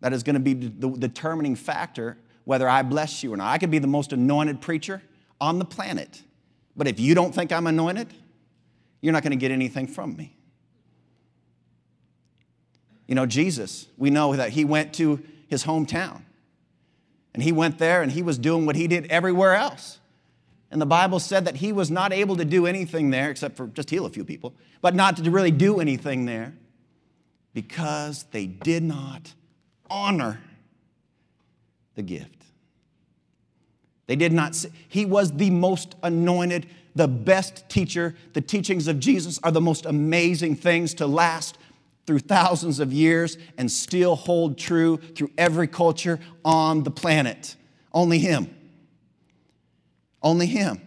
that 0.00 0.12
is 0.12 0.24
going 0.24 0.34
to 0.34 0.40
be 0.40 0.52
the 0.52 0.90
determining 0.98 1.54
factor 1.54 2.18
whether 2.42 2.68
I 2.68 2.82
bless 2.82 3.22
you 3.22 3.32
or 3.32 3.36
not. 3.36 3.52
I 3.52 3.58
could 3.58 3.70
be 3.70 3.78
the 3.78 3.86
most 3.86 4.12
anointed 4.12 4.60
preacher 4.60 5.00
on 5.40 5.60
the 5.60 5.64
planet, 5.64 6.24
but 6.76 6.88
if 6.88 6.98
you 6.98 7.14
don't 7.14 7.32
think 7.32 7.52
I'm 7.52 7.68
anointed, 7.68 8.12
you're 9.00 9.12
not 9.12 9.22
going 9.22 9.30
to 9.30 9.36
get 9.36 9.52
anything 9.52 9.86
from 9.86 10.16
me. 10.16 10.36
You 13.06 13.14
know, 13.14 13.26
Jesus, 13.26 13.86
we 13.96 14.10
know 14.10 14.34
that 14.34 14.50
he 14.50 14.64
went 14.64 14.92
to 14.94 15.22
his 15.46 15.62
hometown. 15.62 16.22
And 17.32 17.44
he 17.44 17.52
went 17.52 17.78
there 17.78 18.02
and 18.02 18.10
he 18.10 18.24
was 18.24 18.38
doing 18.38 18.66
what 18.66 18.74
he 18.74 18.88
did 18.88 19.06
everywhere 19.06 19.54
else. 19.54 20.00
And 20.72 20.80
the 20.80 20.86
Bible 20.86 21.20
said 21.20 21.44
that 21.44 21.54
he 21.54 21.72
was 21.72 21.92
not 21.92 22.12
able 22.12 22.34
to 22.38 22.44
do 22.44 22.66
anything 22.66 23.10
there 23.10 23.30
except 23.30 23.56
for 23.56 23.68
just 23.68 23.88
heal 23.88 24.04
a 24.04 24.10
few 24.10 24.24
people, 24.24 24.52
but 24.80 24.96
not 24.96 25.16
to 25.18 25.30
really 25.30 25.52
do 25.52 25.78
anything 25.78 26.24
there 26.24 26.52
because 27.56 28.24
they 28.32 28.44
did 28.44 28.82
not 28.82 29.32
honor 29.88 30.38
the 31.94 32.02
gift. 32.02 32.44
They 34.06 34.14
did 34.14 34.30
not, 34.34 34.54
see, 34.54 34.68
he 34.90 35.06
was 35.06 35.32
the 35.32 35.48
most 35.48 35.94
anointed, 36.02 36.66
the 36.94 37.08
best 37.08 37.66
teacher. 37.70 38.14
The 38.34 38.42
teachings 38.42 38.88
of 38.88 39.00
Jesus 39.00 39.40
are 39.42 39.50
the 39.50 39.62
most 39.62 39.86
amazing 39.86 40.56
things 40.56 40.92
to 40.96 41.06
last 41.06 41.56
through 42.06 42.18
thousands 42.18 42.78
of 42.78 42.92
years 42.92 43.38
and 43.56 43.72
still 43.72 44.16
hold 44.16 44.58
true 44.58 44.98
through 44.98 45.30
every 45.38 45.66
culture 45.66 46.20
on 46.44 46.82
the 46.82 46.90
planet. 46.90 47.56
Only 47.90 48.18
Him. 48.18 48.54
Only 50.22 50.44
Him. 50.44 50.78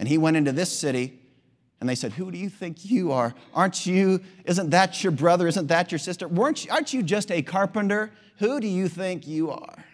And 0.00 0.08
He 0.08 0.18
went 0.18 0.36
into 0.36 0.50
this 0.50 0.76
city 0.76 1.20
and 1.80 1.88
they 1.88 1.94
said, 1.94 2.12
Who 2.12 2.30
do 2.30 2.38
you 2.38 2.48
think 2.48 2.84
you 2.84 3.12
are? 3.12 3.34
Aren't 3.54 3.86
you, 3.86 4.20
isn't 4.44 4.70
that 4.70 5.02
your 5.02 5.12
brother? 5.12 5.46
Isn't 5.46 5.68
that 5.68 5.92
your 5.92 5.98
sister? 5.98 6.26
Weren't 6.26 6.64
you, 6.64 6.72
aren't 6.72 6.92
you 6.92 7.02
just 7.02 7.30
a 7.30 7.42
carpenter? 7.42 8.10
Who 8.38 8.60
do 8.60 8.66
you 8.66 8.88
think 8.88 9.26
you 9.26 9.50
are? 9.50 9.84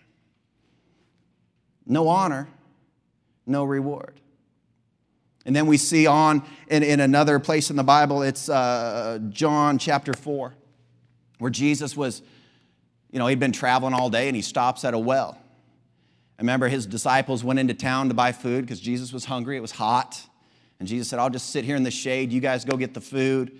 No 1.86 2.08
honor, 2.08 2.48
no 3.46 3.64
reward. 3.64 4.20
And 5.46 5.54
then 5.54 5.66
we 5.66 5.76
see 5.76 6.06
on 6.06 6.42
in, 6.68 6.82
in 6.82 7.00
another 7.00 7.38
place 7.38 7.68
in 7.68 7.76
the 7.76 7.84
Bible, 7.84 8.22
it's 8.22 8.48
uh, 8.48 9.18
John 9.28 9.76
chapter 9.76 10.14
4, 10.14 10.54
where 11.38 11.50
Jesus 11.50 11.94
was, 11.94 12.22
you 13.10 13.18
know, 13.18 13.26
he'd 13.26 13.40
been 13.40 13.52
traveling 13.52 13.92
all 13.92 14.08
day 14.08 14.28
and 14.28 14.36
he 14.36 14.40
stops 14.40 14.84
at 14.84 14.94
a 14.94 14.98
well. 14.98 15.38
I 16.38 16.42
remember 16.42 16.68
his 16.68 16.86
disciples 16.86 17.44
went 17.44 17.58
into 17.58 17.74
town 17.74 18.08
to 18.08 18.14
buy 18.14 18.32
food 18.32 18.62
because 18.62 18.80
Jesus 18.80 19.12
was 19.12 19.26
hungry, 19.26 19.58
it 19.58 19.60
was 19.60 19.72
hot. 19.72 20.26
And 20.84 20.88
Jesus 20.88 21.08
said, 21.08 21.18
I'll 21.18 21.30
just 21.30 21.50
sit 21.50 21.64
here 21.64 21.76
in 21.76 21.82
the 21.82 21.90
shade, 21.90 22.32
you 22.32 22.40
guys 22.40 22.64
go 22.64 22.76
get 22.76 22.94
the 22.94 23.00
food. 23.00 23.58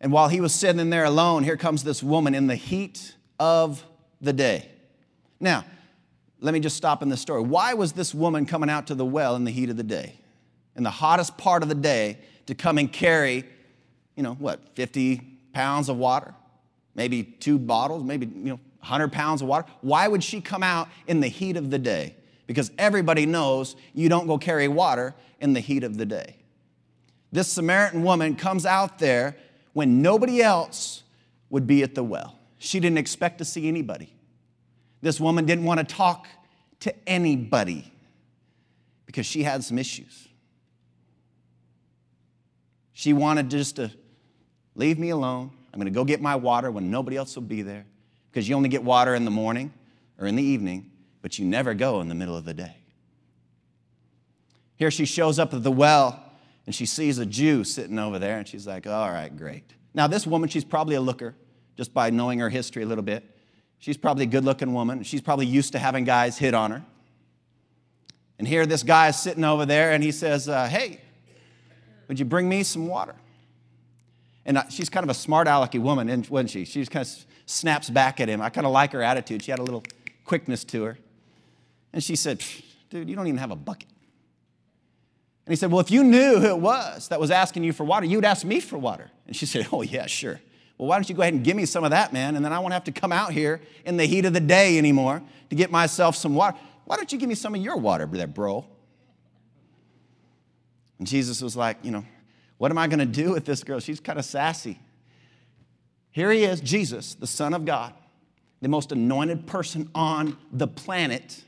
And 0.00 0.12
while 0.12 0.28
he 0.28 0.40
was 0.40 0.54
sitting 0.54 0.90
there 0.90 1.04
alone, 1.04 1.44
here 1.44 1.56
comes 1.56 1.84
this 1.84 2.02
woman 2.02 2.34
in 2.34 2.46
the 2.46 2.56
heat 2.56 3.14
of 3.38 3.84
the 4.20 4.32
day. 4.32 4.68
Now, 5.40 5.64
let 6.40 6.52
me 6.52 6.60
just 6.60 6.76
stop 6.76 7.02
in 7.02 7.08
the 7.08 7.16
story. 7.16 7.42
Why 7.42 7.74
was 7.74 7.92
this 7.92 8.14
woman 8.14 8.44
coming 8.44 8.68
out 8.68 8.88
to 8.88 8.94
the 8.94 9.04
well 9.04 9.36
in 9.36 9.44
the 9.44 9.50
heat 9.50 9.70
of 9.70 9.76
the 9.76 9.82
day? 9.82 10.20
in 10.76 10.82
the 10.82 10.90
hottest 10.90 11.36
part 11.36 11.62
of 11.62 11.68
the 11.68 11.74
day 11.74 12.18
to 12.46 12.54
come 12.54 12.78
and 12.78 12.92
carry, 12.92 13.44
you 14.14 14.22
know, 14.22 14.34
what, 14.34 14.60
50 14.74 15.20
pounds 15.52 15.88
of 15.88 15.96
water? 15.96 16.34
Maybe 16.94 17.22
two 17.24 17.58
bottles, 17.58 18.04
maybe, 18.04 18.26
you 18.26 18.50
know, 18.50 18.60
100 18.80 19.10
pounds 19.10 19.42
of 19.42 19.48
water. 19.48 19.66
Why 19.80 20.06
would 20.06 20.22
she 20.22 20.40
come 20.40 20.62
out 20.62 20.88
in 21.06 21.20
the 21.20 21.28
heat 21.28 21.56
of 21.56 21.70
the 21.70 21.78
day? 21.78 22.14
Because 22.46 22.70
everybody 22.78 23.26
knows 23.26 23.76
you 23.92 24.08
don't 24.08 24.26
go 24.26 24.38
carry 24.38 24.68
water 24.68 25.14
in 25.40 25.52
the 25.52 25.60
heat 25.60 25.82
of 25.82 25.96
the 25.96 26.06
day. 26.06 26.36
This 27.32 27.48
Samaritan 27.48 28.02
woman 28.02 28.36
comes 28.36 28.64
out 28.64 28.98
there 28.98 29.36
when 29.72 30.00
nobody 30.00 30.40
else 30.40 31.02
would 31.50 31.66
be 31.66 31.82
at 31.82 31.94
the 31.94 32.04
well. 32.04 32.38
She 32.58 32.80
didn't 32.80 32.98
expect 32.98 33.38
to 33.38 33.44
see 33.44 33.68
anybody. 33.68 34.12
This 35.02 35.20
woman 35.20 35.44
didn't 35.44 35.64
want 35.64 35.80
to 35.80 35.84
talk 35.84 36.26
to 36.80 36.94
anybody 37.08 37.92
because 39.04 39.26
she 39.26 39.42
had 39.42 39.62
some 39.64 39.78
issues. 39.78 40.28
She 42.92 43.12
wanted 43.12 43.50
just 43.50 43.76
to 43.76 43.90
leave 44.74 44.98
me 44.98 45.10
alone. 45.10 45.50
I'm 45.72 45.78
going 45.78 45.92
to 45.92 45.94
go 45.94 46.04
get 46.04 46.22
my 46.22 46.36
water 46.36 46.70
when 46.70 46.90
nobody 46.90 47.16
else 47.16 47.34
will 47.34 47.42
be 47.42 47.60
there 47.62 47.84
because 48.30 48.48
you 48.48 48.56
only 48.56 48.70
get 48.70 48.82
water 48.82 49.14
in 49.14 49.24
the 49.24 49.30
morning 49.30 49.72
or 50.18 50.26
in 50.26 50.36
the 50.36 50.42
evening, 50.42 50.90
but 51.26 51.40
you 51.40 51.44
never 51.44 51.74
go 51.74 52.00
in 52.00 52.08
the 52.08 52.14
middle 52.14 52.36
of 52.36 52.44
the 52.44 52.54
day. 52.54 52.76
Here 54.76 54.92
she 54.92 55.04
shows 55.04 55.40
up 55.40 55.52
at 55.52 55.64
the 55.64 55.72
well 55.72 56.22
and 56.66 56.72
she 56.72 56.86
sees 56.86 57.18
a 57.18 57.26
Jew 57.26 57.64
sitting 57.64 57.98
over 57.98 58.20
there 58.20 58.38
and 58.38 58.46
she's 58.46 58.64
like, 58.64 58.86
all 58.86 59.10
right, 59.10 59.36
great. 59.36 59.64
Now, 59.92 60.06
this 60.06 60.24
woman, 60.24 60.48
she's 60.48 60.62
probably 60.62 60.94
a 60.94 61.00
looker 61.00 61.34
just 61.76 61.92
by 61.92 62.10
knowing 62.10 62.38
her 62.38 62.48
history 62.48 62.84
a 62.84 62.86
little 62.86 63.02
bit. 63.02 63.24
She's 63.80 63.96
probably 63.96 64.22
a 64.22 64.28
good 64.28 64.44
looking 64.44 64.72
woman. 64.72 65.02
She's 65.02 65.20
probably 65.20 65.46
used 65.46 65.72
to 65.72 65.80
having 65.80 66.04
guys 66.04 66.38
hit 66.38 66.54
on 66.54 66.70
her. 66.70 66.84
And 68.38 68.46
here 68.46 68.64
this 68.64 68.84
guy 68.84 69.08
is 69.08 69.16
sitting 69.16 69.42
over 69.42 69.66
there 69.66 69.90
and 69.90 70.04
he 70.04 70.12
says, 70.12 70.48
uh, 70.48 70.68
hey, 70.68 71.00
would 72.06 72.20
you 72.20 72.24
bring 72.24 72.48
me 72.48 72.62
some 72.62 72.86
water? 72.86 73.16
And 74.44 74.62
she's 74.68 74.88
kind 74.88 75.02
of 75.02 75.10
a 75.10 75.14
smart 75.14 75.48
alecky 75.48 75.80
woman, 75.80 76.06
wasn't 76.30 76.50
she? 76.50 76.64
She 76.64 76.82
just 76.82 76.92
kind 76.92 77.04
of 77.04 77.26
snaps 77.46 77.90
back 77.90 78.20
at 78.20 78.28
him. 78.28 78.40
I 78.40 78.48
kind 78.48 78.64
of 78.64 78.72
like 78.72 78.92
her 78.92 79.02
attitude. 79.02 79.42
She 79.42 79.50
had 79.50 79.58
a 79.58 79.64
little 79.64 79.82
quickness 80.24 80.62
to 80.62 80.84
her. 80.84 80.98
And 81.96 82.04
she 82.04 82.14
said, 82.14 82.44
Dude, 82.90 83.08
you 83.08 83.16
don't 83.16 83.26
even 83.26 83.38
have 83.38 83.50
a 83.50 83.56
bucket. 83.56 83.88
And 85.46 85.52
he 85.52 85.56
said, 85.56 85.72
Well, 85.72 85.80
if 85.80 85.90
you 85.90 86.04
knew 86.04 86.38
who 86.38 86.46
it 86.46 86.58
was 86.58 87.08
that 87.08 87.18
was 87.18 87.30
asking 87.30 87.64
you 87.64 87.72
for 87.72 87.84
water, 87.84 88.04
you 88.04 88.18
would 88.18 88.24
ask 88.26 88.44
me 88.44 88.60
for 88.60 88.76
water. 88.76 89.10
And 89.26 89.34
she 89.34 89.46
said, 89.46 89.68
Oh, 89.72 89.80
yeah, 89.80 90.04
sure. 90.04 90.38
Well, 90.76 90.88
why 90.88 90.96
don't 90.96 91.08
you 91.08 91.14
go 91.14 91.22
ahead 91.22 91.32
and 91.32 91.42
give 91.42 91.56
me 91.56 91.64
some 91.64 91.84
of 91.84 91.92
that, 91.92 92.12
man? 92.12 92.36
And 92.36 92.44
then 92.44 92.52
I 92.52 92.58
won't 92.58 92.74
have 92.74 92.84
to 92.84 92.92
come 92.92 93.12
out 93.12 93.32
here 93.32 93.62
in 93.86 93.96
the 93.96 94.04
heat 94.04 94.26
of 94.26 94.34
the 94.34 94.40
day 94.40 94.76
anymore 94.76 95.22
to 95.48 95.56
get 95.56 95.70
myself 95.70 96.16
some 96.16 96.34
water. 96.34 96.58
Why 96.84 96.96
don't 96.96 97.10
you 97.10 97.18
give 97.18 97.30
me 97.30 97.34
some 97.34 97.54
of 97.54 97.62
your 97.62 97.78
water 97.78 98.04
there, 98.04 98.26
bro? 98.26 98.66
And 100.98 101.08
Jesus 101.08 101.40
was 101.40 101.56
like, 101.56 101.78
you 101.82 101.92
know, 101.92 102.04
what 102.58 102.70
am 102.70 102.76
I 102.76 102.88
going 102.88 102.98
to 102.98 103.06
do 103.06 103.32
with 103.32 103.46
this 103.46 103.64
girl? 103.64 103.80
She's 103.80 104.00
kind 104.00 104.18
of 104.18 104.26
sassy. 104.26 104.78
Here 106.10 106.30
he 106.30 106.44
is, 106.44 106.60
Jesus, 106.60 107.14
the 107.14 107.26
Son 107.26 107.54
of 107.54 107.64
God, 107.64 107.94
the 108.60 108.68
most 108.68 108.92
anointed 108.92 109.46
person 109.46 109.88
on 109.94 110.36
the 110.52 110.66
planet. 110.68 111.42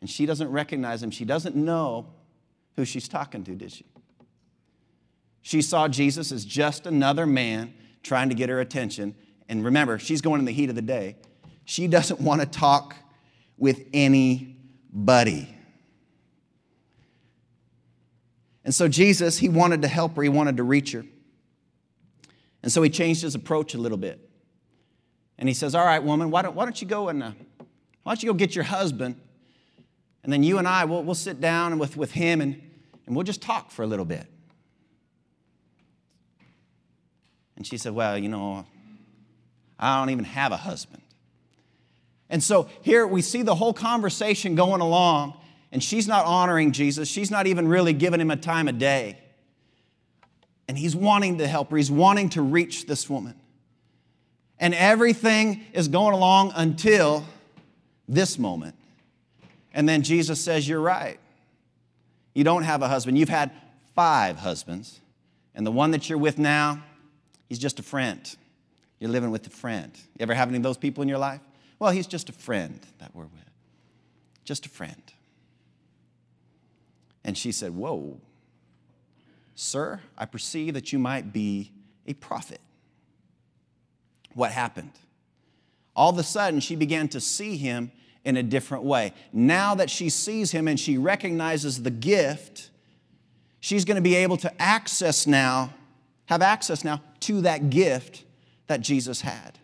And 0.00 0.08
she 0.08 0.26
doesn't 0.26 0.50
recognize 0.50 1.02
him. 1.02 1.10
She 1.10 1.24
doesn't 1.24 1.56
know 1.56 2.06
who 2.76 2.84
she's 2.84 3.08
talking 3.08 3.44
to, 3.44 3.54
did 3.54 3.72
she? 3.72 3.84
She 5.42 5.62
saw 5.62 5.88
Jesus 5.88 6.32
as 6.32 6.44
just 6.44 6.86
another 6.86 7.26
man 7.26 7.74
trying 8.02 8.28
to 8.28 8.34
get 8.34 8.48
her 8.48 8.60
attention. 8.60 9.14
And 9.48 9.64
remember, 9.64 9.98
she's 9.98 10.20
going 10.20 10.38
in 10.38 10.44
the 10.44 10.52
heat 10.52 10.70
of 10.70 10.76
the 10.76 10.82
day. 10.82 11.16
She 11.64 11.86
doesn't 11.86 12.20
want 12.20 12.40
to 12.40 12.46
talk 12.46 12.94
with 13.56 13.84
anybody. 13.92 15.54
And 18.64 18.74
so 18.74 18.88
Jesus, 18.88 19.38
he 19.38 19.48
wanted 19.48 19.82
to 19.82 19.88
help 19.88 20.16
her, 20.16 20.22
he 20.22 20.28
wanted 20.28 20.56
to 20.58 20.62
reach 20.62 20.92
her. 20.92 21.04
And 22.62 22.70
so 22.70 22.82
he 22.82 22.90
changed 22.90 23.22
his 23.22 23.34
approach 23.34 23.74
a 23.74 23.78
little 23.78 23.98
bit. 23.98 24.28
And 25.38 25.48
he 25.48 25.54
says, 25.54 25.74
All 25.74 25.84
right, 25.84 26.02
woman, 26.02 26.30
why 26.30 26.42
don't, 26.42 26.54
why 26.54 26.64
don't 26.64 26.80
you 26.80 26.86
go 26.86 27.08
and 27.08 27.22
uh, 27.22 27.32
why 28.02 28.12
don't 28.12 28.22
you 28.22 28.28
go 28.28 28.34
get 28.34 28.54
your 28.54 28.64
husband? 28.64 29.18
And 30.22 30.32
then 30.32 30.42
you 30.42 30.58
and 30.58 30.68
I, 30.68 30.84
we'll, 30.84 31.02
we'll 31.02 31.14
sit 31.14 31.40
down 31.40 31.78
with, 31.78 31.96
with 31.96 32.12
him 32.12 32.40
and, 32.40 32.60
and 33.06 33.16
we'll 33.16 33.24
just 33.24 33.42
talk 33.42 33.70
for 33.70 33.82
a 33.82 33.86
little 33.86 34.04
bit. 34.04 34.26
And 37.56 37.66
she 37.66 37.76
said, 37.76 37.92
Well, 37.92 38.16
you 38.16 38.28
know, 38.28 38.64
I 39.78 40.00
don't 40.00 40.10
even 40.10 40.24
have 40.24 40.52
a 40.52 40.56
husband. 40.56 41.02
And 42.30 42.42
so 42.42 42.68
here 42.82 43.06
we 43.06 43.22
see 43.22 43.42
the 43.42 43.54
whole 43.54 43.74
conversation 43.74 44.54
going 44.54 44.80
along, 44.80 45.34
and 45.72 45.82
she's 45.82 46.06
not 46.06 46.24
honoring 46.24 46.72
Jesus. 46.72 47.08
She's 47.08 47.30
not 47.30 47.46
even 47.46 47.66
really 47.66 47.92
giving 47.92 48.20
him 48.20 48.30
a 48.30 48.36
time 48.36 48.68
of 48.68 48.78
day. 48.78 49.18
And 50.68 50.78
he's 50.78 50.94
wanting 50.94 51.38
to 51.38 51.48
help 51.48 51.70
her, 51.70 51.76
he's 51.76 51.90
wanting 51.90 52.28
to 52.30 52.42
reach 52.42 52.86
this 52.86 53.10
woman. 53.10 53.34
And 54.58 54.74
everything 54.74 55.64
is 55.72 55.88
going 55.88 56.14
along 56.14 56.52
until 56.54 57.26
this 58.08 58.38
moment. 58.38 58.76
And 59.72 59.88
then 59.88 60.02
Jesus 60.02 60.40
says, 60.40 60.68
You're 60.68 60.80
right. 60.80 61.18
You 62.34 62.44
don't 62.44 62.62
have 62.62 62.82
a 62.82 62.88
husband. 62.88 63.18
You've 63.18 63.28
had 63.28 63.50
five 63.94 64.38
husbands. 64.38 65.00
And 65.54 65.66
the 65.66 65.72
one 65.72 65.90
that 65.90 66.08
you're 66.08 66.18
with 66.18 66.38
now, 66.38 66.82
he's 67.48 67.58
just 67.58 67.78
a 67.78 67.82
friend. 67.82 68.36
You're 68.98 69.10
living 69.10 69.30
with 69.30 69.46
a 69.46 69.50
friend. 69.50 69.92
You 70.18 70.22
ever 70.22 70.34
have 70.34 70.48
any 70.48 70.58
of 70.58 70.62
those 70.62 70.76
people 70.76 71.02
in 71.02 71.08
your 71.08 71.18
life? 71.18 71.40
Well, 71.78 71.90
he's 71.90 72.06
just 72.06 72.28
a 72.28 72.32
friend 72.32 72.78
that 72.98 73.14
we're 73.14 73.24
with. 73.24 73.50
Just 74.44 74.66
a 74.66 74.68
friend. 74.68 75.02
And 77.24 77.36
she 77.36 77.52
said, 77.52 77.74
Whoa, 77.74 78.20
sir, 79.54 80.00
I 80.16 80.26
perceive 80.26 80.74
that 80.74 80.92
you 80.92 80.98
might 80.98 81.32
be 81.32 81.72
a 82.06 82.14
prophet. 82.14 82.60
What 84.34 84.52
happened? 84.52 84.92
All 85.96 86.10
of 86.10 86.18
a 86.18 86.22
sudden, 86.22 86.60
she 86.60 86.76
began 86.76 87.08
to 87.08 87.20
see 87.20 87.56
him 87.56 87.90
in 88.24 88.36
a 88.36 88.42
different 88.42 88.84
way. 88.84 89.12
Now 89.32 89.74
that 89.74 89.90
she 89.90 90.08
sees 90.10 90.50
him 90.50 90.68
and 90.68 90.78
she 90.78 90.98
recognizes 90.98 91.82
the 91.82 91.90
gift, 91.90 92.70
she's 93.60 93.84
going 93.84 93.96
to 93.96 94.02
be 94.02 94.14
able 94.14 94.36
to 94.38 94.62
access 94.62 95.26
now, 95.26 95.72
have 96.26 96.42
access 96.42 96.84
now 96.84 97.00
to 97.20 97.40
that 97.42 97.70
gift 97.70 98.24
that 98.66 98.80
Jesus 98.80 99.20
had. 99.20 99.58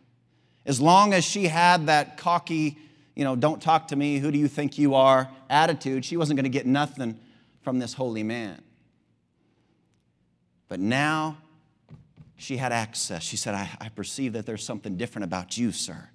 As 0.64 0.80
long 0.80 1.12
as 1.12 1.24
she 1.24 1.46
had 1.46 1.86
that 1.86 2.16
cocky, 2.16 2.78
you 3.14 3.24
know, 3.24 3.36
don't 3.36 3.62
talk 3.62 3.88
to 3.88 3.96
me, 3.96 4.18
who 4.18 4.30
do 4.30 4.38
you 4.38 4.48
think 4.48 4.78
you 4.78 4.94
are 4.94 5.30
attitude, 5.48 6.04
she 6.04 6.16
wasn't 6.16 6.36
going 6.36 6.44
to 6.44 6.50
get 6.50 6.66
nothing 6.66 7.18
from 7.62 7.78
this 7.78 7.94
holy 7.94 8.22
man. 8.22 8.60
But 10.68 10.80
now 10.80 11.38
she 12.36 12.56
had 12.56 12.72
access. 12.72 13.22
She 13.22 13.36
said, 13.36 13.54
I, 13.54 13.70
I 13.80 13.88
perceive 13.90 14.32
that 14.32 14.46
there's 14.46 14.64
something 14.64 14.96
different 14.96 15.24
about 15.24 15.56
you, 15.56 15.72
sir. 15.72 16.08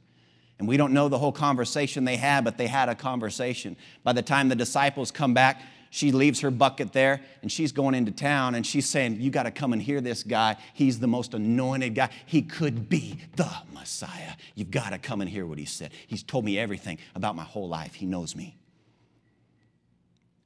And 0.62 0.68
we 0.68 0.78
don't 0.78 0.94
know 0.94 1.10
the 1.10 1.18
whole 1.18 1.32
conversation 1.32 2.06
they 2.06 2.18
had, 2.18 2.44
but 2.44 2.56
they 2.56 2.68
had 2.68 2.88
a 2.88 2.94
conversation. 2.94 3.76
By 4.04 4.14
the 4.14 4.22
time 4.22 4.48
the 4.48 4.56
disciples 4.56 5.10
come 5.10 5.34
back, 5.34 5.60
she 5.90 6.12
leaves 6.12 6.42
her 6.42 6.52
bucket 6.52 6.94
there 6.94 7.22
and 7.42 7.52
she's 7.52 7.72
going 7.72 7.96
into 7.96 8.12
town 8.12 8.54
and 8.54 8.64
she's 8.64 8.88
saying, 8.88 9.20
You 9.20 9.32
got 9.32 9.44
to 9.44 9.52
come 9.52 9.74
and 9.74 9.82
hear 9.82 10.02
this 10.02 10.22
guy. 10.22 10.58
He's 10.76 11.00
the 11.00 11.08
most 11.08 11.34
anointed 11.34 11.96
guy. 11.96 12.12
He 12.28 12.44
could 12.44 12.90
be 12.90 13.18
the 13.38 13.50
Messiah. 13.74 14.34
You've 14.54 14.70
got 14.70 14.92
to 14.92 15.00
come 15.00 15.20
and 15.20 15.28
hear 15.28 15.48
what 15.48 15.58
he 15.58 15.66
said. 15.66 15.90
He's 16.06 16.22
told 16.22 16.46
me 16.46 16.60
everything 16.60 17.00
about 17.16 17.36
my 17.36 17.44
whole 17.44 17.68
life. 17.68 17.96
He 17.96 18.06
knows 18.06 18.36
me. 18.36 18.56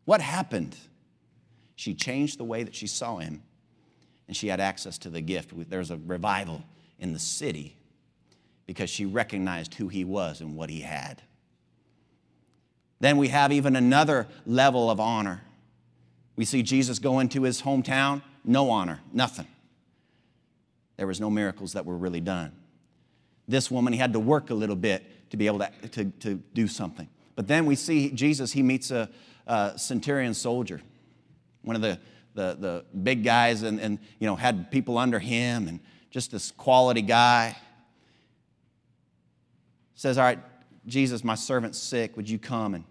What 0.06 0.21
happened? 0.21 0.78
She 1.75 1.93
changed 1.93 2.39
the 2.39 2.45
way 2.45 2.63
that 2.63 2.73
she 2.73 2.88
saw 2.88 3.17
him 3.17 3.43
and 4.30 4.38
she 4.38 4.47
had 4.47 4.62
access 4.62 4.97
to 4.99 5.10
the 5.10 5.19
gift. 5.19 5.51
There 5.69 5.80
was 5.80 5.91
a 5.91 5.97
revival 5.97 6.63
in 6.99 7.12
the 7.12 7.19
city 7.19 7.75
because 8.65 8.89
she 8.89 9.06
recognized 9.06 9.75
who 9.75 9.88
he 9.88 10.04
was 10.04 10.41
and 10.41 10.56
what 10.56 10.69
he 10.69 10.82
had. 10.82 11.21
Then 12.99 13.17
we 13.17 13.28
have 13.28 13.51
even 13.51 13.75
another 13.75 14.28
level 14.45 14.89
of 14.89 14.99
honor. 14.99 15.41
We 16.36 16.45
see 16.45 16.63
Jesus 16.63 16.99
go 16.99 17.19
into 17.19 17.43
his 17.43 17.62
hometown, 17.62 18.21
no 18.43 18.69
honor, 18.69 19.01
nothing. 19.13 19.47
There 20.97 21.08
was 21.08 21.19
no 21.19 21.30
miracles 21.30 21.73
that 21.73 21.86
were 21.86 21.97
really 21.97 22.21
done. 22.21 22.51
This 23.47 23.69
woman, 23.69 23.93
he 23.93 23.99
had 23.99 24.13
to 24.13 24.19
work 24.19 24.49
a 24.49 24.54
little 24.54 24.75
bit 24.75 25.30
to 25.30 25.38
be 25.38 25.47
able 25.47 25.60
to, 25.60 25.69
to, 25.89 26.06
to 26.06 26.36
do 26.54 26.67
something. 26.67 27.08
But 27.36 27.47
then 27.47 27.65
we 27.65 27.75
see 27.75 28.12
Jesus, 28.12 28.54
he 28.54 28.63
meets 28.63 28.91
a, 28.91 29.10
a 29.45 29.73
centurion 29.78 30.34
soldier, 30.34 30.82
one 31.62 31.75
of 31.75 31.82
the, 31.82 31.99
the, 32.34 32.58
the 32.60 32.86
big 33.04 33.23
guys, 33.23 33.63
and, 33.63 33.80
and 33.80 33.99
you 34.19 34.28
know, 34.28 34.36
had 34.36 34.71
people 34.71 34.97
under 34.97 35.19
him, 35.19 35.67
and 35.67 35.80
just 36.12 36.32
this 36.32 36.51
quality 36.51 37.01
guy. 37.01 37.58
Says, 39.95 40.17
All 40.17 40.25
right, 40.25 40.39
Jesus, 40.86 41.23
my 41.23 41.36
servant's 41.36 41.79
sick. 41.79 42.15
Would 42.15 42.29
you 42.29 42.38
come 42.38 42.75
and 42.75 42.84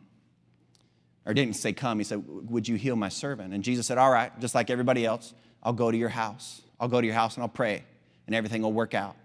or 1.27 1.33
didn't 1.33 1.55
say 1.55 1.73
come, 1.73 1.99
he 1.99 2.05
said, 2.05 2.23
Would 2.27 2.69
you 2.69 2.77
heal 2.77 2.97
my 2.97 3.09
servant? 3.09 3.55
And 3.55 3.65
Jesus 3.65 3.87
said, 3.87 3.99
All 3.99 4.11
right, 4.11 4.39
just 4.41 4.55
like 4.55 4.71
everybody 4.71 5.07
else, 5.07 5.33
I'll 5.63 5.73
go 5.73 5.91
to 5.91 5.97
your 5.97 6.11
house. 6.11 6.63
I'll 6.79 6.89
go 6.89 7.01
to 7.01 7.07
your 7.07 7.15
house 7.15 7.37
and 7.37 7.43
I'll 7.43 7.49
pray, 7.49 7.85
and 8.27 8.35
everything 8.35 8.63
will 8.63 8.73
work 8.73 8.95
out. 8.95 9.17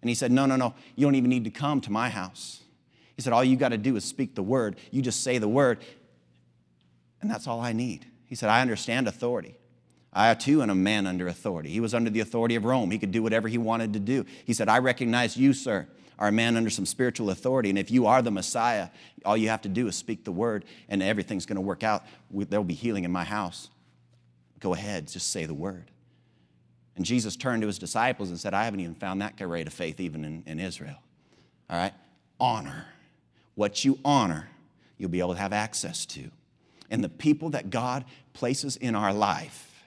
And 0.00 0.08
he 0.08 0.14
said, 0.14 0.30
No, 0.30 0.46
no, 0.46 0.56
no, 0.56 0.74
you 0.94 1.06
don't 1.06 1.16
even 1.16 1.30
need 1.30 1.44
to 1.44 1.50
come 1.50 1.80
to 1.82 1.92
my 1.92 2.08
house. 2.08 2.62
He 3.16 3.22
said, 3.22 3.32
All 3.32 3.42
you 3.42 3.56
got 3.56 3.70
to 3.70 3.78
do 3.78 3.96
is 3.96 4.04
speak 4.04 4.34
the 4.34 4.42
word. 4.42 4.76
You 4.90 5.02
just 5.02 5.22
say 5.22 5.38
the 5.38 5.48
word, 5.48 5.78
and 7.20 7.30
that's 7.30 7.46
all 7.46 7.60
I 7.60 7.72
need. 7.72 8.06
He 8.26 8.34
said, 8.36 8.48
I 8.48 8.60
understand 8.60 9.08
authority. 9.08 9.56
I 10.12 10.32
too 10.34 10.62
am 10.62 10.70
a 10.70 10.76
man 10.76 11.08
under 11.08 11.26
authority. 11.26 11.70
He 11.70 11.80
was 11.80 11.92
under 11.92 12.08
the 12.08 12.20
authority 12.20 12.54
of 12.54 12.64
Rome. 12.64 12.92
He 12.92 13.00
could 13.00 13.10
do 13.10 13.20
whatever 13.20 13.48
he 13.48 13.58
wanted 13.58 13.94
to 13.94 13.98
do. 13.98 14.24
He 14.44 14.52
said, 14.52 14.68
I 14.68 14.78
recognize 14.78 15.36
you, 15.36 15.52
sir 15.52 15.88
are 16.18 16.28
a 16.28 16.32
man 16.32 16.56
under 16.56 16.70
some 16.70 16.86
spiritual 16.86 17.30
authority. 17.30 17.70
And 17.70 17.78
if 17.78 17.90
you 17.90 18.06
are 18.06 18.22
the 18.22 18.30
Messiah, 18.30 18.88
all 19.24 19.36
you 19.36 19.48
have 19.48 19.62
to 19.62 19.68
do 19.68 19.88
is 19.88 19.96
speak 19.96 20.24
the 20.24 20.32
word 20.32 20.64
and 20.88 21.02
everything's 21.02 21.46
going 21.46 21.56
to 21.56 21.62
work 21.62 21.82
out. 21.82 22.04
There'll 22.30 22.64
be 22.64 22.74
healing 22.74 23.04
in 23.04 23.12
my 23.12 23.24
house. 23.24 23.70
Go 24.60 24.74
ahead, 24.74 25.08
just 25.08 25.30
say 25.30 25.44
the 25.44 25.54
word. 25.54 25.90
And 26.96 27.04
Jesus 27.04 27.36
turned 27.36 27.62
to 27.62 27.66
his 27.66 27.78
disciples 27.78 28.30
and 28.30 28.38
said, 28.38 28.54
I 28.54 28.64
haven't 28.64 28.80
even 28.80 28.94
found 28.94 29.20
that 29.20 29.34
rate 29.40 29.66
of 29.66 29.72
faith 29.72 29.98
even 29.98 30.24
in, 30.24 30.42
in 30.46 30.60
Israel. 30.60 30.96
All 31.68 31.76
right? 31.76 31.92
Honor. 32.38 32.86
What 33.56 33.84
you 33.84 33.98
honor, 34.04 34.48
you'll 34.96 35.10
be 35.10 35.20
able 35.20 35.34
to 35.34 35.40
have 35.40 35.52
access 35.52 36.06
to. 36.06 36.30
And 36.90 37.02
the 37.02 37.08
people 37.08 37.50
that 37.50 37.70
God 37.70 38.04
places 38.32 38.76
in 38.76 38.94
our 38.94 39.12
life, 39.12 39.84